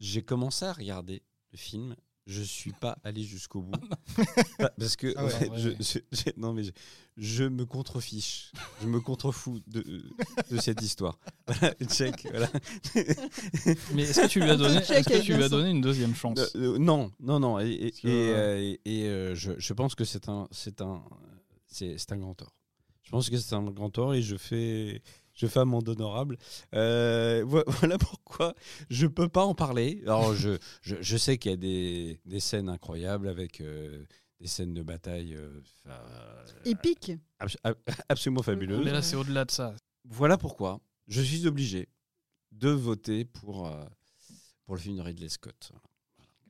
J'ai 0.00 0.22
commencé 0.22 0.64
à 0.64 0.72
regarder 0.72 1.22
le 1.52 1.58
film. 1.58 1.96
Je 2.30 2.42
suis 2.42 2.72
pas 2.72 2.98
allé 3.04 3.22
jusqu'au 3.24 3.62
bout 3.62 3.80
Pas- 4.58 4.68
parce 4.78 4.96
que 4.96 5.14
Ah 5.16 5.22
en 5.22 5.24
ouais, 5.24 5.30
fait, 5.30 5.48
ouais, 5.48 5.58
je, 5.58 5.68
ouais. 5.70 5.76
je- 5.80 5.98
je- 6.12 6.30
non 6.36 6.52
mais 6.52 6.62
je, 6.62 6.72
je 7.16 7.44
me 7.44 7.64
contrefiche, 7.64 8.52
je 8.82 8.86
me 8.86 9.00
contrefous 9.00 9.60
de, 9.66 9.82
de 10.50 10.60
cette 10.60 10.82
histoire. 10.82 11.18
Voilà, 11.46 11.74
check. 11.90 12.26
Voilà. 12.30 12.50
mais 13.94 14.02
est-ce 14.02 14.20
que 14.20 14.26
tu 14.26 14.40
lui 14.40 14.50
as 14.50 14.56
donné, 14.56 14.80
que 14.82 15.22
tu 15.22 15.34
lui 15.34 15.42
as 15.42 15.48
donné 15.48 15.70
une 15.70 15.80
deuxième 15.80 16.14
chance? 16.14 16.38
Euh, 16.54 16.74
euh, 16.74 16.78
non, 16.78 17.10
non, 17.20 17.40
non. 17.40 17.58
Et, 17.60 17.70
et, 17.70 17.90
que- 17.92 18.06
et, 18.08 18.34
euh, 18.34 18.58
et- 18.60 18.80
et, 18.84 19.04
euh, 19.08 19.34
je, 19.34 19.52
je 19.56 19.72
pense 19.72 19.94
que 19.94 20.04
c'est 20.04 20.28
un, 20.28 20.46
c'est 20.50 20.82
un, 20.82 21.02
c'est, 21.66 21.96
c'est 21.98 22.12
un 22.12 22.18
grand 22.18 22.34
tort. 22.34 22.52
Je 23.04 23.10
pense 23.10 23.30
que 23.30 23.38
c'est 23.38 23.54
un 23.54 23.62
grand 23.64 23.88
tort 23.88 24.12
et 24.14 24.20
je 24.20 24.36
fais, 24.36 25.00
je 25.38 25.46
fais 25.46 25.60
amende 25.60 25.88
honorable. 25.88 26.36
Euh, 26.74 27.42
vo- 27.46 27.64
voilà 27.80 27.96
pourquoi 27.96 28.54
je 28.90 29.06
peux 29.06 29.28
pas 29.28 29.44
en 29.44 29.54
parler. 29.54 30.00
Alors 30.04 30.34
je, 30.34 30.58
je, 30.82 30.96
je 31.00 31.16
sais 31.16 31.38
qu'il 31.38 31.50
y 31.52 31.54
a 31.54 31.56
des, 31.56 32.20
des 32.26 32.40
scènes 32.40 32.68
incroyables 32.68 33.28
avec 33.28 33.60
euh, 33.60 34.04
des 34.40 34.46
scènes 34.48 34.74
de 34.74 34.82
bataille 34.82 35.34
euh, 35.34 35.60
ab- 37.64 37.76
absolument 38.08 38.42
fabuleuses. 38.42 38.84
Mais 38.84 38.92
là, 38.92 39.00
c'est 39.02 39.16
au-delà 39.16 39.44
de 39.44 39.50
ça. 39.50 39.74
Voilà 40.04 40.36
pourquoi 40.36 40.80
je 41.06 41.20
suis 41.22 41.46
obligé 41.46 41.88
de 42.52 42.70
voter 42.70 43.24
pour, 43.24 43.66
euh, 43.68 43.84
pour 44.64 44.74
le 44.74 44.80
film 44.80 44.96
de 44.96 45.02
Ridley 45.02 45.28
Scott. 45.28 45.72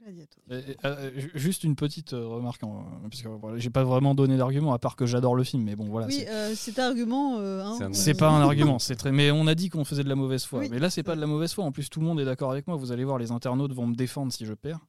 Gladiator. 0.02 0.42
Et- 0.50 0.54
et, 0.72 0.76
euh, 0.84 1.10
ju- 1.16 1.30
juste 1.34 1.64
une 1.64 1.74
petite 1.76 2.12
euh, 2.12 2.26
remarque, 2.26 2.62
en- 2.64 2.84
parce 3.10 3.22
que 3.22 3.28
voilà, 3.28 3.58
j'ai 3.58 3.70
pas 3.70 3.84
vraiment 3.84 4.14
donné 4.14 4.36
d'argument 4.36 4.72
à 4.72 4.78
part 4.78 4.96
que 4.96 5.06
j'adore 5.06 5.34
le 5.34 5.44
film, 5.44 5.62
mais 5.64 5.76
bon 5.76 5.86
voilà. 5.86 6.06
oui, 6.06 6.14
c'est- 6.20 6.28
euh, 6.28 6.54
cet 6.54 6.78
argument. 6.78 7.38
euh, 7.38 7.62
hein, 7.64 7.90
C'est 7.92 8.14
euh, 8.14 8.18
pas 8.18 8.30
un 8.30 8.40
argument, 8.74 8.78
c'est 8.78 8.96
très. 8.96 9.12
Mais 9.12 9.30
on 9.30 9.46
a 9.46 9.54
dit 9.54 9.68
qu'on 9.68 9.84
faisait 9.84 10.04
de 10.04 10.08
la 10.08 10.14
mauvaise 10.14 10.44
foi. 10.44 10.60
Oui. 10.60 10.68
Mais 10.70 10.78
là, 10.78 10.88
c'est 10.90 11.02
pas 11.02 11.14
de 11.16 11.20
la 11.20 11.26
mauvaise 11.26 11.52
foi. 11.52 11.64
En 11.64 11.72
plus, 11.72 11.88
tout 11.90 12.00
le 12.00 12.06
monde 12.06 12.20
est 12.20 12.24
d'accord 12.24 12.50
avec 12.52 12.66
moi. 12.66 12.76
Vous 12.76 12.92
allez 12.92 13.04
voir, 13.04 13.18
les 13.18 13.30
internautes 13.32 13.72
vont 13.72 13.86
me 13.86 13.94
défendre 13.94 14.32
si 14.32 14.46
je 14.46 14.54
perds. 14.54 14.80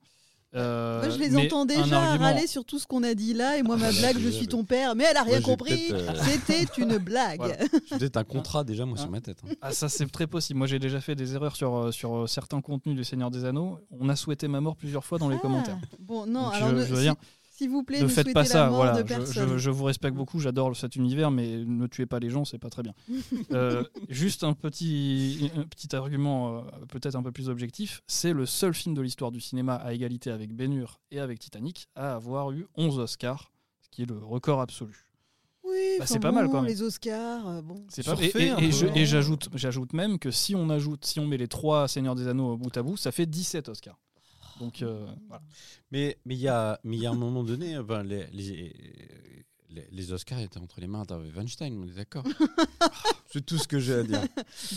Euh, 0.56 1.00
Moi, 1.02 1.10
je 1.12 1.20
les 1.20 1.38
entends 1.38 1.66
déjà 1.66 2.02
argument- 2.02 2.24
râler 2.26 2.48
sur 2.48 2.66
tout 2.66 2.80
ce 2.80 2.88
qu'on 2.88 3.04
a 3.04 3.14
dit 3.14 3.36
là, 3.36 3.58
et 3.58 3.62
moi, 3.62 3.78
ma 3.78 3.88
Ah, 3.88 3.92
là, 3.92 4.00
blague, 4.00 4.18
je- 4.20 4.30
suis 4.30 4.48
ton 4.48 4.64
père, 4.64 4.96
mais 4.96 5.04
elle 5.10 5.18
a 5.18 5.22
rien 5.22 5.42
compris. 5.42 5.90
euh, 5.92 6.08
C'était 6.24 6.66
une 6.82 6.98
blague. 6.98 7.38
Voilà. 7.38 7.56
J'ai 7.92 7.98
peut-être 8.00 8.18
un 8.18 8.24
contrat 8.24 8.64
déjà, 8.64 8.84
moi, 8.86 8.98
Hein 8.98 9.02
sur 9.02 9.12
ma 9.12 9.22
tête. 9.22 9.38
hein. 9.48 9.54
Ah, 9.62 9.72
ça, 9.74 9.90
c'est 9.90 10.08
très 10.12 10.26
possible. 10.26 10.58
Moi, 10.58 10.66
j'ai 10.68 10.80
déjà 10.80 11.02
fait 11.02 11.14
des 11.14 11.36
erreurs 11.36 11.56
sur, 11.56 11.76
euh, 11.78 11.92
sur 11.92 12.28
certains 12.28 12.62
contenus 12.62 12.96
du 12.96 13.04
Seigneur 13.04 13.30
des 13.30 13.46
Anneaux. 13.46 13.78
On 13.92 14.10
a 14.10 14.16
souhaité 14.16 14.48
ma 14.48 14.60
mort 14.60 14.76
plusieurs 14.76 15.06
fois 15.06 15.20
dans 15.20 15.30
les 15.30 15.36
Ah, 15.36 15.40
commentaires. 15.40 15.78
Bon, 16.00 16.26
non, 16.26 16.46
Donc, 16.46 16.54
alors 16.56 16.70
je- 16.70 16.76
ne- 16.76 16.82
je 16.82 16.90
veux 16.90 16.96
si, 16.96 17.02
dire- 17.04 17.16
S'il 17.60 17.70
vous 17.70 17.84
plaît, 17.84 17.98
ne 18.00 18.04
ne 18.04 18.08
faites 18.08 18.32
pas 18.34 18.46
ça. 18.46 18.70
Voilà, 18.70 18.98
je, 19.00 19.02
personne. 19.04 19.50
je- 19.50 19.58
je 19.58 19.70
vous 19.70 19.84
respecte 19.84 20.16
beaucoup, 20.16 20.40
j'adore 20.40 20.74
cet 20.78 20.96
univers, 20.96 21.30
mais 21.30 21.58
ne 21.66 21.88
tuez 21.88 22.06
pas 22.06 22.20
les 22.20 22.30
gens, 22.30 22.46
c'est 22.46 22.58
pas 22.58 22.70
très 22.70 22.84
bien. 22.84 22.94
Euh, 23.52 23.84
juste 24.10 24.44
un 24.46 24.54
petit, 24.54 25.52
un 25.58 25.64
petit 25.64 25.94
argument 25.96 26.60
euh, 26.60 26.62
peut-être 26.88 27.16
un 27.16 27.24
peu 27.24 27.32
plus 27.34 27.50
objectif. 27.50 28.02
C'est 28.08 28.32
le 28.32 28.46
seul 28.46 28.74
film 28.74 28.96
de 28.96 29.02
l'histoire 29.02 29.32
du 29.32 29.42
cinéma 29.42 29.76
à 29.76 29.92
égalité 29.94 30.32
avec 30.32 30.54
Ben 30.56 30.72
Hur 30.72 31.00
et 31.12 31.20
avec 31.20 31.40
Titanic 31.40 31.88
à 31.96 32.14
avoir 32.16 32.52
eu 32.52 32.66
11 32.78 32.98
Oscars, 33.00 33.52
ce 33.82 33.90
qui 33.90 34.04
est 34.04 34.06
le 34.06 34.18
record 34.18 34.62
absolu. 34.62 35.06
Oui, 35.66 35.76
Bah, 36.00 36.06
c'est 36.08 36.20
pas 36.20 36.32
mal, 36.32 36.48
quand 36.48 36.62
même. 36.62 36.66
Les 36.72 36.82
Oscars, 36.82 37.48
euh, 37.48 37.62
bon. 37.62 37.84
C'est 37.90 38.06
pas 38.06 38.16
et, 38.22 38.50
un 38.50 38.58
et- 38.60 39.00
et 39.02 39.06
j'ajoute 39.06 39.50
j'ajoute 39.54 39.92
même 39.94 40.18
que 40.18 40.32
si 40.32 40.56
on 40.56 40.70
ajoute 40.70 41.04
si 41.06 41.20
on 41.20 41.28
met 41.28 41.38
les 41.38 41.50
trois 41.50 41.88
Seigneurs 41.90 42.16
des 42.16 42.28
Anneaux 42.28 42.56
bout 42.56 42.76
à 42.78 42.82
bout, 42.84 42.96
ça 42.98 43.12
fait 43.12 43.26
17 43.26 43.68
Oscars. 43.70 44.00
Donc 44.60 44.82
euh, 44.82 45.06
voilà. 45.28 45.42
Mais 45.92 46.18
mais 46.26 46.36
il 46.36 46.42
y 46.42 46.48
a 46.48 46.80
mais 46.84 46.98
y 46.98 47.06
a 47.08 47.12
un 47.12 47.16
moment 47.16 47.44
donné, 47.44 47.82
ben, 47.82 48.04
les, 48.04 48.28
les, 48.32 48.74
les, 49.92 50.12
Oscars 50.12 50.40
étaient 50.40 50.58
entre 50.60 50.82
les 50.82 50.88
mains 50.88 51.04
d'Harvey 51.04 51.32
Weinstein, 51.36 51.74
on 51.82 51.88
est 51.88 51.96
d'accord 51.96 52.24
C'est 53.32 53.46
tout 53.46 53.58
ce 53.58 53.68
que 53.68 53.80
j'ai 53.80 53.94
à 53.94 54.04
dire. 54.04 54.22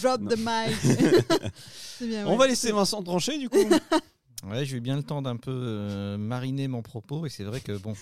Drop 0.00 0.20
Non. 0.20 0.30
the 0.30 0.36
mic. 0.38 1.48
Bien, 2.00 2.26
On 2.26 2.32
ouais. 2.32 2.36
va 2.36 2.46
laisser 2.46 2.70
Vincent 2.72 3.02
trancher 3.02 3.38
du 3.38 3.48
coup. 3.48 3.56
Ouais, 4.44 4.64
j'ai 4.64 4.78
eu 4.78 4.80
bien 4.80 4.96
le 4.96 5.04
temps 5.04 5.22
d'un 5.22 5.36
peu 5.36 5.52
euh, 5.52 6.18
mariner 6.18 6.66
mon 6.66 6.82
propos 6.82 7.26
et 7.26 7.28
c'est 7.28 7.44
vrai 7.44 7.60
que 7.60 7.76
bon, 7.78 7.94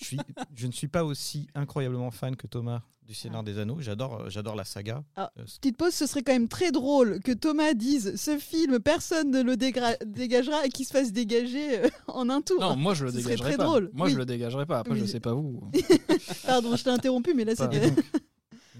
je, 0.00 0.04
suis, 0.04 0.18
je 0.56 0.66
ne 0.66 0.72
suis 0.72 0.88
pas 0.88 1.04
aussi 1.04 1.46
incroyablement 1.54 2.10
fan 2.10 2.34
que 2.34 2.46
Thomas 2.48 2.82
du 3.06 3.14
Seigneur 3.14 3.44
des 3.44 3.58
Anneaux. 3.58 3.76
J'adore, 3.80 4.22
euh, 4.22 4.28
j'adore 4.30 4.56
la 4.56 4.64
saga. 4.64 5.04
Ah, 5.14 5.30
Euh, 5.38 5.44
petite 5.60 5.76
pause, 5.76 5.92
ce 5.94 6.06
serait 6.06 6.22
quand 6.22 6.32
même 6.32 6.48
très 6.48 6.72
drôle 6.72 7.20
que 7.20 7.30
Thomas 7.32 7.74
dise 7.74 8.16
ce 8.16 8.38
film, 8.38 8.80
personne 8.80 9.30
ne 9.30 9.42
le 9.42 9.54
dégra- 9.56 9.96
dégagera 10.04 10.66
et 10.66 10.68
qu'il 10.70 10.84
se 10.86 10.90
fasse 10.90 11.12
dégager 11.12 11.84
euh, 11.84 11.88
en 12.08 12.28
un 12.28 12.40
tour. 12.42 12.58
Non, 12.60 12.74
moi 12.76 12.94
je 12.94 13.04
le 13.04 13.12
Ce 13.12 13.16
dégagerai 13.18 13.50
très 13.50 13.56
pas. 13.56 13.64
drôle. 13.64 13.90
Moi 13.92 14.06
Oui. 14.06 14.12
je 14.14 14.18
le 14.18 14.26
dégagerai 14.26 14.66
pas. 14.66 14.78
Après 14.80 14.94
Oui. 14.94 15.00
je 15.00 15.04
sais 15.04 15.20
pas 15.20 15.32
vous. 15.34 15.60
Pardon, 16.46 16.74
je 16.74 16.82
t'ai 16.82 16.90
interrompu, 16.90 17.34
mais 17.34 17.44
là 17.44 17.54
c'était. 17.54 17.92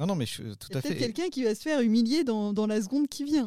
Non, 0.00 0.07
non, 0.07 0.16
mais 0.16 0.27
je, 0.27 0.42
tout 0.42 0.66
à 0.77 0.81
peut-être 0.81 0.88
fait. 0.88 0.96
quelqu'un 0.96 1.29
qui 1.29 1.44
va 1.44 1.55
se 1.55 1.62
faire 1.62 1.81
humilier 1.81 2.24
dans, 2.24 2.53
dans 2.53 2.66
la 2.66 2.83
seconde 2.83 3.07
qui 3.09 3.22
vient. 3.22 3.46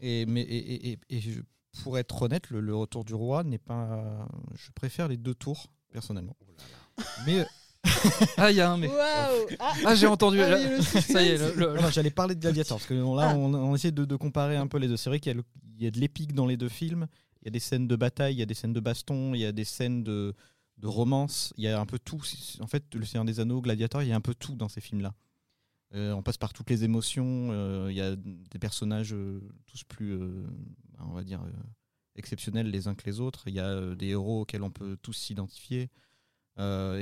Et, 0.00 0.24
mais, 0.26 0.42
et, 0.42 0.56
et- 0.74 0.90
et- 0.92 0.98
et 1.16 1.20
je- 1.20 1.40
pour 1.82 1.98
être 1.98 2.22
honnête, 2.22 2.50
le, 2.50 2.60
le 2.60 2.74
Retour 2.74 3.04
du 3.04 3.14
Roi 3.14 3.42
n'est 3.44 3.58
pas. 3.58 4.26
Je 4.54 4.70
préfère 4.72 5.08
les 5.08 5.16
deux 5.16 5.34
tours, 5.34 5.66
personnellement. 5.92 6.36
Mais 7.26 7.40
euh, 7.40 7.44
Ah 8.36 8.50
il 8.50 8.56
y 8.56 8.60
a 8.60 8.70
un 8.70 8.76
mais. 8.78 8.88
Waouh 8.88 9.46
Ah, 9.58 9.72
Ah 9.86 9.94
j'ai 9.94 10.06
entendu. 10.06 10.40
Ah 10.40 10.48
là- 10.50 10.58
ça 10.82 11.22
y 11.22 11.26
est. 11.28 11.36
suspense. 11.38 11.56
le- 11.56 11.66
le- 11.68 11.74
non, 11.76 11.82
non, 11.82 11.90
j'allais 11.90 12.10
parler 12.10 12.34
de 12.34 12.40
Gladiator, 12.40 12.78
parce 12.78 12.86
que 12.88 12.94
là, 12.94 13.30
Ah. 13.30 13.36
on, 13.36 13.52
on 13.54 13.74
essaie 13.74 13.90
de, 13.92 14.04
de 14.04 14.16
comparer 14.16 14.56
un 14.56 14.66
peu 14.66 14.78
les 14.78 14.88
deux. 14.88 14.96
C'est 14.96 15.10
vrai 15.10 15.20
qu'il 15.20 15.30
y 15.30 15.34
a, 15.34 15.36
le- 15.36 15.44
il 15.78 15.84
y 15.84 15.86
a 15.86 15.90
de 15.90 15.98
l'épique 16.00 16.34
dans 16.34 16.46
les 16.46 16.56
deux 16.56 16.68
films. 16.68 17.06
Il 17.42 17.46
y 17.46 17.48
a 17.48 17.50
des 17.50 17.60
scènes 17.60 17.86
de 17.88 17.96
bataille, 17.96 18.34
il 18.34 18.38
y 18.38 18.42
a 18.42 18.46
des 18.46 18.54
scènes 18.54 18.72
de 18.72 18.80
baston, 18.80 19.34
il 19.34 19.40
y 19.40 19.44
a 19.44 19.52
des 19.52 19.64
scènes 19.64 20.02
de, 20.02 20.34
de 20.78 20.86
romance. 20.86 21.52
Il 21.58 21.64
y 21.64 21.68
a 21.68 21.78
un 21.78 21.84
peu 21.86 21.98
tout. 21.98 22.20
En 22.60 22.66
fait, 22.66 22.84
Le 22.94 23.04
Seigneur 23.04 23.24
des 23.26 23.38
Anneaux, 23.40 23.60
Gladiator, 23.60 24.02
il 24.02 24.08
y 24.08 24.12
a 24.12 24.16
un 24.16 24.20
peu 24.22 24.34
tout 24.34 24.54
dans 24.54 24.68
ces 24.68 24.80
films-là. 24.80 25.12
Euh, 25.94 26.12
on 26.14 26.22
passe 26.22 26.38
par 26.38 26.52
toutes 26.52 26.70
les 26.70 26.84
émotions. 26.84 27.48
euh, 27.50 27.88
Il 27.90 27.96
y 27.96 28.00
a 28.00 28.16
des 28.16 28.58
personnages 28.58 29.12
euh, 29.12 29.40
tous 29.66 29.84
plus, 29.84 30.12
euh, 30.14 30.44
on 31.00 31.12
va 31.12 31.24
dire, 31.24 31.42
euh, 31.42 31.50
exceptionnels 32.16 32.70
les 32.70 32.88
uns 32.88 32.94
que 32.94 33.04
les 33.06 33.20
autres. 33.20 33.48
Il 33.48 33.54
y 33.54 33.60
a 33.60 33.66
euh, 33.66 33.94
des 33.94 34.08
héros 34.08 34.42
auxquels 34.42 34.62
on 34.62 34.70
peut 34.70 34.96
tous 35.00 35.12
s'identifier. 35.12 35.90
Euh, 36.58 36.98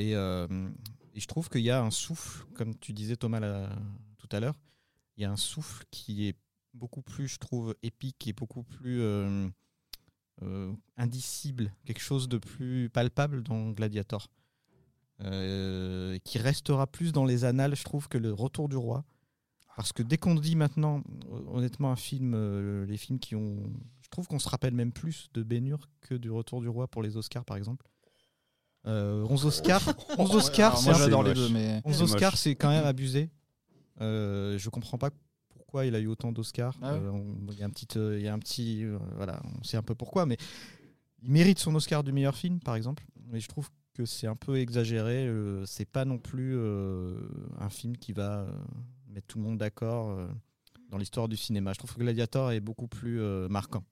et, 1.14 1.20
je 1.20 1.26
trouve 1.26 1.50
qu'il 1.50 1.61
y 1.61 1.70
a 1.70 1.83
un 1.83 1.90
souffle, 1.90 2.46
comme 2.55 2.74
tu 2.78 2.94
disais 2.94 3.16
Thomas 3.16 3.68
tout 4.16 4.28
à 4.33 4.40
l'heure, 4.40 4.59
il 5.16 5.22
y 5.22 5.26
a 5.26 5.31
un 5.31 5.37
souffle 5.37 5.85
qui 5.90 6.26
est 6.26 6.37
beaucoup 6.72 7.02
plus, 7.02 7.28
je 7.28 7.38
trouve, 7.38 7.76
épique 7.83 8.26
et 8.26 8.33
beaucoup 8.33 8.62
plus 8.62 9.02
indicible, 10.96 11.74
quelque 11.85 12.00
chose 12.00 12.31
de 12.31 12.38
plus 12.38 12.88
palpable 12.88 13.42
dans 13.42 13.72
Gladiator, 13.72 14.31
qui 15.20 16.38
restera 16.38 16.87
plus 16.87 17.12
dans 17.12 17.26
les 17.26 17.44
annales, 17.44 17.76
je 17.76 17.85
trouve, 17.85 18.09
que 18.09 18.16
le 18.16 18.33
Retour 18.33 18.70
du 18.70 18.76
Roi. 18.76 19.05
Parce 19.76 19.92
que 19.92 20.02
dès 20.02 20.18
qu'on 20.18 20.35
dit 20.35 20.54
maintenant, 20.56 21.02
honnêtement, 21.48 21.90
un 21.92 21.96
film, 21.96 22.35
euh, 22.35 22.85
les 22.87 22.96
films 22.98 23.18
qui 23.18 23.35
ont, 23.35 23.62
je 24.02 24.08
trouve 24.11 24.26
qu'on 24.28 24.38
se 24.38 24.48
rappelle 24.48 24.74
même 24.74 24.92
plus 24.92 25.28
de 25.35 25.42
Ben 25.42 25.66
Hur 25.66 25.88
que 26.02 26.14
du 26.14 26.30
Retour 26.30 26.61
du 26.61 26.68
Roi 26.68 26.88
pour 26.88 27.02
les 27.02 27.16
Oscars, 27.16 27.44
par 27.44 27.56
exemple. 27.56 27.87
Euh, 28.87 29.24
11 29.28 29.46
Oscars, 29.46 29.82
11 30.18 30.35
Oscars, 30.35 30.76
c'est 30.78 30.92
j'adore 30.94 31.22
les 31.22 31.35
deux 31.35 31.48
mais. 31.48 31.80
11 31.85 31.96
C'est 31.96 32.02
Oscars, 32.02 32.37
c'est 32.37 32.54
quand 32.56 32.68
même 32.70 32.85
abusé. 32.85 33.30
Euh, 34.00 34.58
je 34.58 34.68
comprends 34.70 34.98
pas 34.98 35.11
pourquoi 35.50 35.87
il 35.87 35.94
a 35.94 36.00
eu 36.00 36.06
autant 36.08 36.32
d'Oscars. 36.32 36.76
Ah 36.82 36.94
ouais 36.94 37.00
Euh, 37.00 37.11
on- 37.12 37.37
Il 37.52 37.58
y 37.58 37.62
a 37.62 37.66
un 37.66 37.70
petit, 37.70 37.87
euh, 37.96 38.18
il 38.18 38.24
y 38.24 38.28
a 38.28 38.35
un 38.35 38.38
petit, 38.38 38.85
euh, 38.85 38.98
voilà, 39.16 39.40
on 39.58 39.62
sait 39.62 39.76
un 39.76 39.82
peu 39.82 39.94
pourquoi, 39.94 40.26
mais 40.26 40.37
il 41.22 41.30
mérite 41.30 41.58
son 41.61 41.74
Oscar 41.76 42.02
du 42.02 42.12
meilleur 42.12 42.35
film, 42.37 42.58
par 42.61 42.74
exemple. 42.74 43.04
Mais 43.30 43.38
je 43.40 43.48
trouve 43.48 43.70
que 43.94 44.04
c'est 44.04 44.26
un 44.26 44.37
peu 44.37 44.56
exagéré. 44.58 45.26
euh, 45.28 45.64
c'est 45.64 45.85
pas 45.85 46.04
non 46.04 46.18
plus 46.18 46.54
euh, 46.56 47.16
un 47.61 47.68
film 47.70 47.96
qui 47.96 48.12
va 48.12 48.40
euh, 48.40 48.52
mettre 49.12 49.27
tout 49.27 49.38
le 49.38 49.44
monde 49.44 49.59
d'accord 49.59 50.11
euh, 50.11 50.29
dans 50.88 50.98
l'histoire 50.98 51.29
du 51.29 51.37
cinéma. 51.37 51.72
Je 51.72 51.79
trouve 51.79 51.94
que 51.94 52.01
Gladiator 52.01 52.53
est 52.53 52.61
beaucoup 52.61 52.88
plus 52.88 53.20
euh, 53.20 53.48
marquant. 53.48 53.85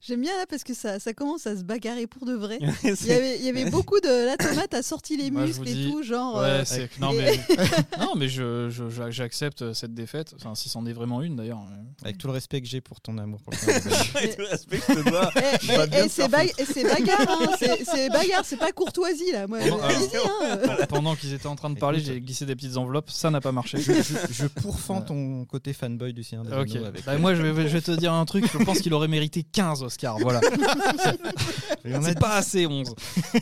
J'aime 0.00 0.20
bien 0.22 0.36
là 0.36 0.44
parce 0.48 0.64
que 0.64 0.74
ça, 0.74 0.98
ça 0.98 1.12
commence 1.14 1.46
à 1.46 1.56
se 1.56 1.62
bagarrer 1.62 2.06
pour 2.06 2.26
de 2.26 2.34
vrai. 2.34 2.58
Il 2.84 3.06
y 3.06 3.12
avait, 3.12 3.38
il 3.38 3.44
y 3.44 3.48
avait 3.48 3.70
beaucoup 3.70 4.00
de. 4.00 4.26
La 4.26 4.36
tomate 4.36 4.74
a 4.74 4.82
sorti 4.82 5.16
les 5.16 5.30
Moi, 5.30 5.46
muscles 5.46 5.68
et 5.68 5.90
tout, 5.90 6.02
genre. 6.02 6.36
Ouais, 6.36 6.42
euh, 6.44 6.64
c'est 6.64 6.88
non 7.00 7.12
et- 7.12 7.16
mais 7.18 7.56
non 8.00 8.14
mais 8.16 8.28
je 8.28 8.68
je- 8.70 8.88
j'a- 8.90 9.10
j'accepte 9.10 9.72
cette 9.72 9.94
défaite. 9.94 10.34
Enfin 10.36 10.54
si 10.54 10.68
c'en 10.68 10.84
est 10.86 10.92
vraiment 10.92 11.22
une 11.22 11.36
d'ailleurs. 11.36 11.60
Avec 12.02 12.18
tout 12.18 12.26
le 12.26 12.32
respect 12.32 12.60
que 12.60 12.66
j'ai 12.66 12.80
pour 12.80 13.00
ton 13.00 13.18
amour 13.18 13.40
pour. 13.42 13.52
Avec 14.16 14.36
tout 14.36 14.42
le 14.42 14.48
respect 14.48 14.78
que 14.78 14.92
je 14.94 15.00
te 15.02 15.08
dois, 15.10 15.30
vais 15.34 15.42
eh, 15.42 16.04
eh, 16.04 16.08
c'est 16.08 16.28
eh, 16.58 16.64
c'est 16.64 16.84
bagarre, 16.84 17.26
hein, 17.28 17.50
c'est 17.58 17.84
c'est 17.84 18.08
bagarre, 18.08 18.44
c'est 18.44 18.56
pas 18.56 18.72
courtoisie 18.72 19.32
là. 19.32 19.46
Moi, 19.46 19.58
Pendant- 19.60 19.82
allez-y, 19.82 20.16
hein. 20.16 20.76
Pendant- 20.88 21.14
qu'ils 21.16 21.32
étaient 21.34 21.46
en 21.46 21.56
train 21.56 21.70
de 21.70 21.78
parler, 21.78 21.98
Écoute. 22.00 22.12
j'ai 22.12 22.20
glissé 22.20 22.46
des 22.46 22.54
petites 22.54 22.76
enveloppes. 22.76 23.10
Ça 23.10 23.30
n'a 23.30 23.40
pas 23.40 23.52
marché. 23.52 23.78
je, 23.78 23.92
je, 23.92 24.14
je 24.30 24.46
pourfends 24.46 25.00
ton 25.02 25.44
côté 25.46 25.72
fanboy 25.72 26.12
du 26.12 26.22
Seigneur 26.22 26.44
des 26.44 26.52
Ok. 26.52 26.76
Anneaux 26.76 26.86
avec. 26.86 27.04
Bah, 27.04 27.18
moi, 27.18 27.34
je 27.34 27.42
vais, 27.42 27.68
je 27.68 27.72
vais 27.72 27.80
te 27.80 27.90
dire 27.92 28.12
un 28.12 28.24
truc. 28.24 28.44
Je 28.52 28.58
pense 28.64 28.80
qu'il 28.80 28.92
aurait 28.94 29.08
mérité 29.08 29.42
15 29.42 29.67
Oscars. 29.74 30.18
Voilà. 30.18 30.40
C'est 32.02 32.18
pas 32.18 32.36
assez 32.36 32.66
11. 32.66 32.94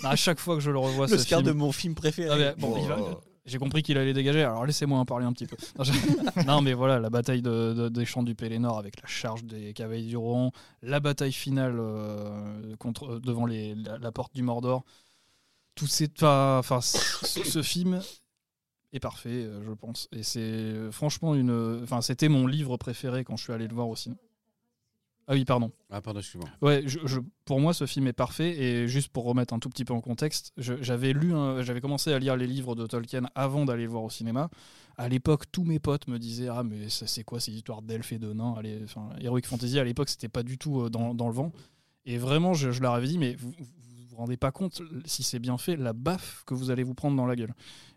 À 0.04 0.16
chaque 0.16 0.38
fois 0.40 0.54
que 0.56 0.60
je 0.60 0.70
le 0.70 0.78
revois, 0.78 1.06
L'Oscar 1.06 1.40
film. 1.40 1.52
de 1.52 1.52
mon 1.58 1.72
film 1.72 1.94
préféré. 1.94 2.28
Ah, 2.32 2.36
mais 2.56 2.60
bon, 2.60 2.74
Oh. 2.76 2.78
il 2.82 2.88
va- 2.88 3.20
J'ai 3.44 3.58
compris 3.58 3.82
qu'il 3.84 3.96
allait 3.96 4.12
dégager, 4.12 4.42
alors 4.42 4.66
laissez-moi 4.66 4.98
en 4.98 5.04
parler 5.04 5.24
un 5.24 5.32
petit 5.32 5.46
peu. 5.46 5.56
Non, 5.78 5.84
je- 5.84 5.92
non, 6.46 6.60
mais 6.62 6.72
voilà, 6.72 6.98
la 6.98 7.10
bataille 7.10 7.42
de- 7.42 7.74
de- 7.74 7.88
des 7.88 8.04
champs 8.04 8.24
du 8.24 8.34
Pélénor 8.34 8.76
avec 8.78 9.00
la 9.00 9.06
charge 9.06 9.44
des 9.44 9.72
cavaliers 9.72 10.08
du 10.08 10.16
Rohan, 10.16 10.50
la 10.82 10.98
bataille 10.98 11.32
finale 11.32 11.76
euh, 11.78 12.74
contre, 12.78 13.14
euh, 13.14 13.20
devant 13.20 13.46
les, 13.46 13.74
la, 13.76 13.98
la 13.98 14.10
porte 14.12 14.34
du 14.34 14.42
Mordor. 14.42 14.84
Tout 15.76 15.86
ces, 15.86 16.08
enfin, 16.22 16.80
ce, 16.80 16.98
ce 17.44 17.62
film 17.62 18.00
est 18.92 18.98
parfait, 19.00 19.28
euh, 19.28 19.62
je 19.64 19.72
pense. 19.74 20.08
Et 20.10 20.22
c'est 20.24 20.72
franchement 20.90 21.34
une. 21.34 21.80
Enfin, 21.84 22.00
c'était 22.00 22.28
mon 22.28 22.46
livre 22.46 22.76
préféré 22.78 23.22
quand 23.24 23.36
je 23.36 23.44
suis 23.44 23.52
allé 23.52 23.68
le 23.68 23.74
voir 23.74 23.86
au 23.88 23.94
cinéma. 23.94 24.18
Ah 25.28 25.32
oui, 25.34 25.44
pardon. 25.44 25.72
Ah 25.90 26.00
pardon, 26.00 26.20
excuse-moi. 26.20 26.48
Ouais, 26.62 26.84
je, 26.86 27.00
je- 27.04 27.18
pour 27.44 27.58
moi, 27.60 27.74
ce 27.74 27.84
film 27.86 28.06
est 28.06 28.12
parfait. 28.12 28.56
Et 28.58 28.86
juste 28.88 29.08
pour 29.08 29.24
remettre 29.24 29.54
un 29.54 29.58
tout 29.58 29.68
petit 29.68 29.84
peu 29.84 29.92
en 29.92 30.00
contexte, 30.00 30.52
j'avais 30.56 31.12
lu, 31.12 31.32
j'avais 31.62 31.80
commencé 31.80 32.12
à 32.12 32.18
lire 32.20 32.36
les 32.36 32.46
livres 32.46 32.76
de 32.76 32.86
Tolkien 32.86 33.22
avant 33.34 33.64
d'aller 33.64 33.82
le 33.84 33.88
voir 33.90 34.04
au 34.04 34.10
cinéma. 34.10 34.48
À 34.96 35.08
l'époque, 35.08 35.44
tous 35.50 35.64
mes 35.64 35.78
potes 35.80 36.06
me 36.06 36.18
disaient 36.18 36.48
ah 36.48 36.62
mais 36.62 36.88
c'est 36.88 37.24
quoi 37.24 37.40
ces 37.40 37.52
histoires 37.52 37.82
d'elfes 37.82 38.12
et 38.12 38.18
de 38.18 38.32
nains 38.32 38.54
Allez, 38.56 38.80
enfin, 38.84 39.10
Heroic 39.20 39.42
Fantasy 39.46 39.78
à 39.78 39.84
l'époque 39.84 40.08
c'était 40.08 40.28
pas 40.28 40.42
du 40.42 40.56
tout 40.58 40.80
euh, 40.82 40.90
dans, 40.90 41.12
dans 41.12 41.26
le 41.26 41.34
vent. 41.34 41.52
Et 42.06 42.18
vraiment, 42.18 42.54
je, 42.54 42.70
je 42.70 42.80
leur 42.80 42.94
avais 42.94 43.08
dit 43.08 43.18
mais 43.18 43.34
vous 43.34 43.50
vous 43.58 43.64
vous 43.64 44.06
vous 44.10 44.16
rendez 44.16 44.36
pas 44.38 44.52
compte 44.52 44.80
si 45.04 45.22
c'est 45.22 45.38
bien 45.40 45.58
fait 45.58 45.76
la 45.76 45.92
baffe 45.92 46.44
que 46.46 46.54
vous 46.54 46.70
allez 46.70 46.82
vous 46.84 46.94
prendre 46.94 47.16
dans 47.16 47.26
la 47.26 47.36
gueule. 47.36 47.52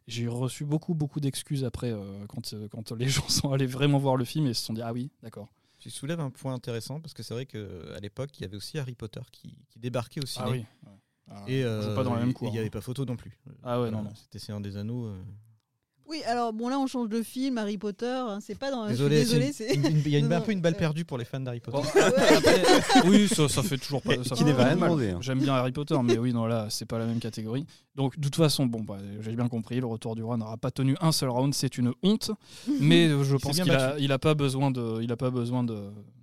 J'ai 0.08 0.28
reçu 0.28 0.66
beaucoup 0.66 0.94
beaucoup 0.96 1.20
d'excuses 1.22 1.64
après 1.64 1.92
euh, 1.94 2.26
quand 2.28 2.54
euh, 2.54 2.68
quand 2.70 2.92
les 2.92 3.08
gens 3.08 3.30
sont 3.30 3.54
allés 3.54 3.68
vraiment 3.68 4.00
voir 4.00 4.18
le 4.18 4.26
film 4.26 4.48
et 4.48 4.54
se 4.54 4.66
sont 4.66 4.74
dit 4.74 4.82
ah 4.82 4.92
oui 4.92 5.12
d'accord. 5.24 5.48
Tu 5.80 5.90
soulèves 5.90 6.20
un 6.20 6.30
point 6.30 6.54
intéressant 6.54 7.00
parce 7.00 7.14
que 7.14 7.24
c'est 7.24 7.34
vrai 7.34 7.46
qu'à 7.46 8.00
l'époque, 8.02 8.38
il 8.38 8.42
y 8.42 8.46
avait 8.46 8.58
aussi 8.58 8.78
Harry 8.78 8.96
Potter 8.96 9.22
qui, 9.32 9.58
qui 9.70 9.80
débarquait 9.80 10.22
au 10.22 10.26
ciné. 10.26 10.46
Ah 10.46 10.52
oui. 10.52 10.58
ouais. 10.86 10.94
Ah, 11.32 11.44
Et 11.48 11.64
euh, 11.64 11.96
pas 11.96 12.04
dans 12.04 12.14
la 12.16 12.20
même 12.22 12.32
et- 12.32 12.34
cour. 12.34 12.48
Il 12.48 12.52
n'y 12.52 12.58
hein. 12.58 12.62
avait 12.62 12.70
pas 12.70 12.82
photo 12.82 13.06
non 13.06 13.16
plus. 13.16 13.38
Ah 13.64 13.80
ouais, 13.82 13.92
non, 13.92 14.02
non. 14.04 14.14
C'était 14.16 14.40
Seigneur 14.40 14.62
des 14.62 14.78
Anneaux. 14.78 15.06
euh. 15.06 15.22
Oui, 16.10 16.24
alors 16.26 16.54
bon, 16.54 16.70
là 16.70 16.80
on 16.80 16.88
change 16.88 17.08
de 17.08 17.22
film, 17.22 17.60
Harry 17.60 17.78
Potter, 17.78 18.08
hein, 18.08 18.40
c'est 18.42 18.58
pas 18.58 18.72
dans. 18.72 18.84
je 18.90 18.94
suis 18.96 18.98
Désolé, 18.98 19.16
désolée, 19.20 19.52
c'est 19.54 19.68
c'est. 19.70 19.76
une- 19.76 19.86
une- 19.86 19.98
il 20.04 20.10
y 20.10 20.16
a 20.16 20.20
une- 20.20 20.28
Non, 20.30 20.36
un 20.38 20.40
non, 20.40 20.46
peu 20.46 20.52
une 20.54 20.62
balle 20.62 20.74
euh, 20.74 20.78
perdue 20.78 21.06
pour 21.06 21.20
les 21.20 21.26
fans 21.26 21.40
d'Harry 21.40 21.60
Potter. 21.60 21.78
Bon, 21.78 21.84
après- 22.02 23.08
oui, 23.08 23.28
ça, 23.28 23.48
ça 23.48 23.62
fait 23.62 23.78
toujours 23.78 24.02
pas. 24.02 24.24
Ça 24.24 24.34
Qui 24.36 24.44
n'est 24.44 24.54
pas 24.56 24.74
demandé, 24.74 25.12
hein. 25.12 25.20
J'aime 25.22 25.40
bien 25.40 25.54
Harry 25.54 25.72
Potter, 25.72 25.96
mais 26.04 26.18
oui, 26.18 26.34
non, 26.34 26.46
là, 26.48 26.66
c'est 26.72 26.86
pas 26.86 26.98
la 26.98 27.06
même 27.06 27.20
catégorie. 27.20 27.66
Donc, 27.96 28.18
de 28.18 28.24
toute 28.24 28.36
façon, 28.36 28.66
bon, 28.66 28.82
bah, 28.82 28.98
j'ai 29.22 29.36
bien 29.36 29.48
compris, 29.48 29.80
le 29.80 29.86
retour 29.86 30.16
du 30.16 30.24
roi 30.24 30.36
n'aura 30.38 30.58
pas 30.58 30.72
tenu 30.72 30.96
un 31.00 31.12
seul 31.12 31.30
round, 31.30 31.54
c'est 31.54 31.78
une 31.78 31.94
honte. 32.02 32.32
Mais 32.80 33.08
euh, 33.08 33.24
je 33.24 33.36
pense 33.36 33.60
qu'il 33.60 33.70
a, 33.72 33.90
battu. 33.90 34.04
il 34.04 34.12
a 34.12 34.18
pas 34.20 34.34
besoin 34.34 34.72
de, 34.72 35.02
il 35.04 35.12
a 35.12 35.18
pas 35.18 35.30
besoin 35.30 35.64
de, 35.64 35.78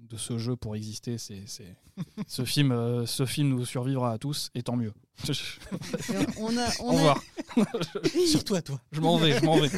de 0.08 0.16
ce 0.16 0.38
jeu 0.38 0.56
pour 0.56 0.76
exister. 0.76 1.18
C'est, 1.18 1.42
c'est... 1.46 1.76
ce 2.26 2.44
film, 2.44 2.72
euh, 2.72 3.06
ce 3.06 3.26
film 3.26 3.48
nous 3.48 3.64
survivra 3.64 4.12
à 4.12 4.18
tous, 4.18 4.50
et 4.54 4.62
tant 4.62 4.76
mieux. 4.76 4.92
On 6.38 6.56
a, 6.56 6.68
Au 6.80 6.90
a, 6.90 6.92
revoir. 6.92 7.22
Surtout 8.26 8.54
à 8.54 8.62
toi. 8.62 8.80
Je 8.92 9.00
m'en 9.00 9.16
vais, 9.16 9.38
je 9.38 9.44
m'en 9.44 9.58
vais. 9.58 9.70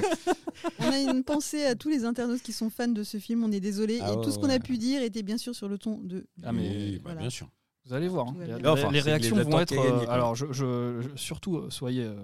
on 0.81 0.91
a 0.91 0.99
une 0.99 1.23
pensée 1.23 1.64
à 1.64 1.75
tous 1.75 1.88
les 1.88 2.05
internautes 2.05 2.43
qui 2.43 2.53
sont 2.53 2.71
fans 2.71 2.88
de 2.88 3.03
ce 3.03 3.19
film, 3.19 3.45
on 3.45 3.53
est 3.53 3.61
désolé. 3.61 4.01
Ah 4.03 4.12
et 4.12 4.17
ouais, 4.17 4.25
tout 4.25 4.31
ce 4.31 4.38
qu'on 4.38 4.49
ouais. 4.49 4.55
a 4.55 4.61
pu 4.61 4.79
dire 4.79 5.03
était 5.03 5.23
bien 5.23 5.38
sûr 5.38 5.55
sur 5.55 5.69
le 5.69 5.79
ton 5.79 5.99
de. 5.99 6.27
Ah, 6.43 6.53
mais 6.53 6.99
bah, 6.99 7.14
bien 7.14 7.31
sûr. 7.31 7.49
Vous 7.88 7.94
allez 7.94 8.09
voir. 8.09 8.29
hein. 8.29 8.35
Les-. 8.38 8.66
Enfin, 8.68 8.88
réactions 8.90 9.37
les 9.37 9.42
vont 9.44 9.59
être. 9.61 9.72
euh, 9.77 10.07
alors, 10.09 10.35
je, 10.37 10.46
je- 10.53 11.01
je- 11.01 11.16
surtout, 11.16 11.57
euh, 11.57 11.70
soyez, 11.70 12.05
euh, 12.05 12.14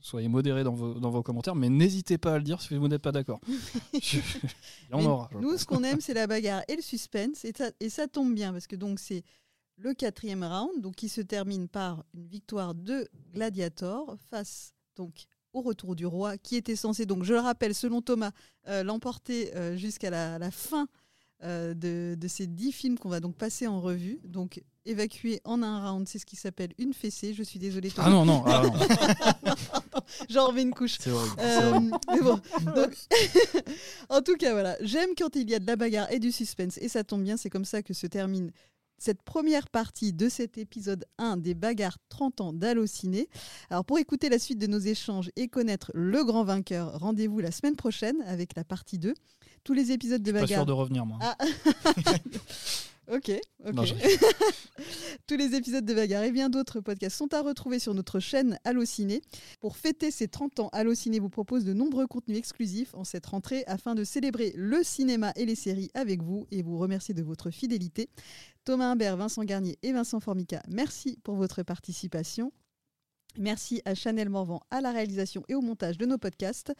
soyez 0.00 0.28
modérés 0.28 0.64
dans 0.64 0.74
vos, 0.74 0.94
dans 0.94 1.10
vos 1.10 1.22
commentaires, 1.22 1.54
mais 1.54 1.68
n'hésitez 1.68 2.18
pas 2.18 2.34
à 2.34 2.38
le 2.38 2.44
dire 2.44 2.60
si 2.60 2.76
vous 2.76 2.88
n'êtes 2.88 3.02
pas 3.02 3.12
d'accord. 3.12 3.40
Je- 4.02 4.18
Il 4.18 4.90
y 4.90 4.94
en 4.94 4.98
Mais 4.98 5.06
aura. 5.06 5.30
Nous, 5.40 5.56
ce 5.56 5.64
qu'on 5.64 5.84
aime, 5.84 6.00
c'est 6.00 6.14
la 6.14 6.26
bagarre 6.26 6.62
et 6.68 6.76
le 6.76 6.82
suspense. 6.82 7.44
Et 7.44 7.52
ça, 7.56 7.70
et 7.80 7.88
ça 7.88 8.08
tombe 8.08 8.34
bien 8.34 8.52
parce 8.52 8.66
que 8.66 8.76
donc 8.76 8.98
c'est 8.98 9.22
le 9.76 9.94
quatrième 9.94 10.44
round, 10.44 10.80
donc 10.80 10.96
qui 10.96 11.08
se 11.08 11.20
termine 11.20 11.68
par 11.68 12.04
une 12.14 12.26
victoire 12.26 12.74
de 12.74 13.08
Gladiator 13.32 14.16
face 14.30 14.74
donc 14.96 15.24
au 15.54 15.60
retour 15.60 15.94
du 15.96 16.06
roi, 16.06 16.38
qui 16.38 16.56
était 16.56 16.76
censé 16.76 17.04
donc, 17.04 17.24
je 17.24 17.34
le 17.34 17.40
rappelle, 17.40 17.74
selon 17.74 18.00
Thomas, 18.00 18.30
euh, 18.68 18.82
l'emporter 18.82 19.54
euh, 19.54 19.76
jusqu'à 19.76 20.08
la, 20.10 20.38
la 20.38 20.50
fin 20.50 20.86
euh, 21.44 21.74
de, 21.74 22.14
de 22.18 22.28
ces 22.28 22.46
dix 22.46 22.72
films 22.72 22.98
qu'on 22.98 23.08
va 23.08 23.20
donc 23.20 23.36
passer 23.36 23.66
en 23.66 23.80
revue. 23.80 24.20
Donc 24.24 24.62
évacué 24.84 25.40
en 25.44 25.62
un 25.62 25.90
round, 25.90 26.08
c'est 26.08 26.18
ce 26.18 26.26
qui 26.26 26.36
s'appelle 26.36 26.72
une 26.78 26.92
fessée. 26.92 27.34
Je 27.34 27.42
suis 27.42 27.58
désolée. 27.58 27.90
Thomas. 27.90 28.08
Ah 28.08 28.10
non, 28.10 28.24
non, 28.24 28.42
ah 28.46 28.62
non. 28.64 28.72
J'en 30.28 30.46
remets 30.48 30.62
une 30.62 30.74
couche. 30.74 30.98
c'est 31.00 31.10
Euh, 31.10 31.70
horrible. 31.70 31.96
mais 32.10 32.20
bon, 32.20 32.40
donc, 32.74 32.96
en 34.08 34.20
tout 34.22 34.36
cas, 34.36 34.52
voilà, 34.52 34.76
j'aime 34.80 35.10
quand 35.16 35.36
il 35.36 35.48
y 35.48 35.54
a 35.54 35.58
de 35.58 35.66
la 35.66 35.76
bagarre 35.76 36.10
et 36.10 36.18
du 36.18 36.32
suspense, 36.32 36.78
et 36.78 36.88
ça 36.88 37.04
tombe 37.04 37.22
bien, 37.22 37.36
c'est 37.36 37.50
comme 37.50 37.64
ça 37.64 37.82
que 37.82 37.94
se 37.94 38.06
termine 38.06 38.50
cette 38.98 39.22
première 39.22 39.68
partie 39.68 40.12
de 40.12 40.28
cet 40.28 40.58
épisode 40.58 41.04
1 41.18 41.36
des 41.38 41.54
bagarres 41.54 41.98
30 42.08 42.40
ans 42.40 42.52
d'Allociné. 42.52 43.28
Alors 43.68 43.84
pour 43.84 43.98
écouter 43.98 44.28
la 44.28 44.38
suite 44.38 44.58
de 44.58 44.68
nos 44.68 44.78
échanges 44.78 45.30
et 45.34 45.48
connaître 45.48 45.90
le 45.92 46.22
grand 46.24 46.44
vainqueur, 46.44 47.00
rendez-vous 47.00 47.40
la 47.40 47.50
semaine 47.50 47.74
prochaine 47.74 48.22
avec 48.26 48.54
la 48.54 48.62
partie 48.62 48.98
2. 48.98 49.12
Tous 49.64 49.72
les 49.74 49.92
épisodes 49.92 50.22
de 50.22 50.32
Pas 50.32 50.38
sûr 50.40 50.48
bagarre... 50.48 50.66
de 50.66 50.72
revenir, 50.72 51.06
moi. 51.06 51.18
Ah. 51.20 51.36
ok, 53.12 53.30
ok. 53.66 53.72
Non, 53.74 53.84
je- 53.84 53.94
Tous 55.26 55.36
les 55.36 55.54
épisodes 55.54 55.84
de 55.84 55.94
Bagarre 55.94 56.24
et 56.24 56.32
bien 56.32 56.48
d'autres 56.50 56.80
podcasts 56.80 57.16
sont 57.16 57.32
à 57.32 57.42
retrouver 57.42 57.78
sur 57.78 57.94
notre 57.94 58.18
chaîne 58.20 58.58
Allociné. 58.64 59.22
Pour 59.60 59.76
fêter 59.76 60.10
ses 60.10 60.28
30 60.28 60.60
ans, 60.60 60.68
Allociné 60.72 61.20
vous 61.20 61.28
propose 61.30 61.64
de 61.64 61.72
nombreux 61.72 62.06
contenus 62.06 62.38
exclusifs 62.38 62.94
en 62.94 63.04
cette 63.04 63.26
rentrée 63.26 63.62
afin 63.66 63.94
de 63.94 64.02
célébrer 64.04 64.52
le 64.56 64.82
cinéma 64.82 65.32
et 65.36 65.46
les 65.46 65.54
séries 65.54 65.90
avec 65.94 66.22
vous 66.22 66.46
et 66.50 66.62
vous 66.62 66.78
remercier 66.78 67.14
de 67.14 67.22
votre 67.22 67.50
fidélité. 67.50 68.08
Thomas 68.64 68.90
Imbert, 68.90 69.16
Vincent 69.16 69.44
Garnier 69.44 69.78
et 69.82 69.92
Vincent 69.92 70.20
Formica, 70.20 70.62
merci 70.68 71.18
pour 71.22 71.36
votre 71.36 71.62
participation. 71.62 72.52
Merci 73.38 73.80
à 73.84 73.94
Chanel 73.94 74.28
Morvan 74.28 74.60
à 74.70 74.80
la 74.80 74.92
réalisation 74.92 75.42
et 75.48 75.54
au 75.54 75.60
montage 75.60 75.98
de 75.98 76.06
nos 76.06 76.18
podcasts. 76.18 76.72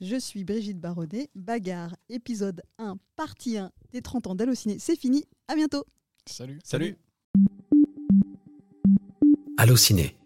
Je 0.00 0.16
suis 0.16 0.44
Brigitte 0.44 0.78
Baronnet. 0.78 1.30
Bagarre, 1.34 1.96
épisode 2.08 2.62
1, 2.78 2.96
partie 3.16 3.58
1 3.58 3.70
des 3.92 4.02
30 4.02 4.28
ans 4.28 4.34
d'Allociné. 4.34 4.78
C'est 4.78 4.98
fini. 4.98 5.24
À 5.48 5.54
bientôt. 5.54 5.84
Salut. 6.26 6.58
Salut. 6.64 6.96
Allociné, 9.56 10.16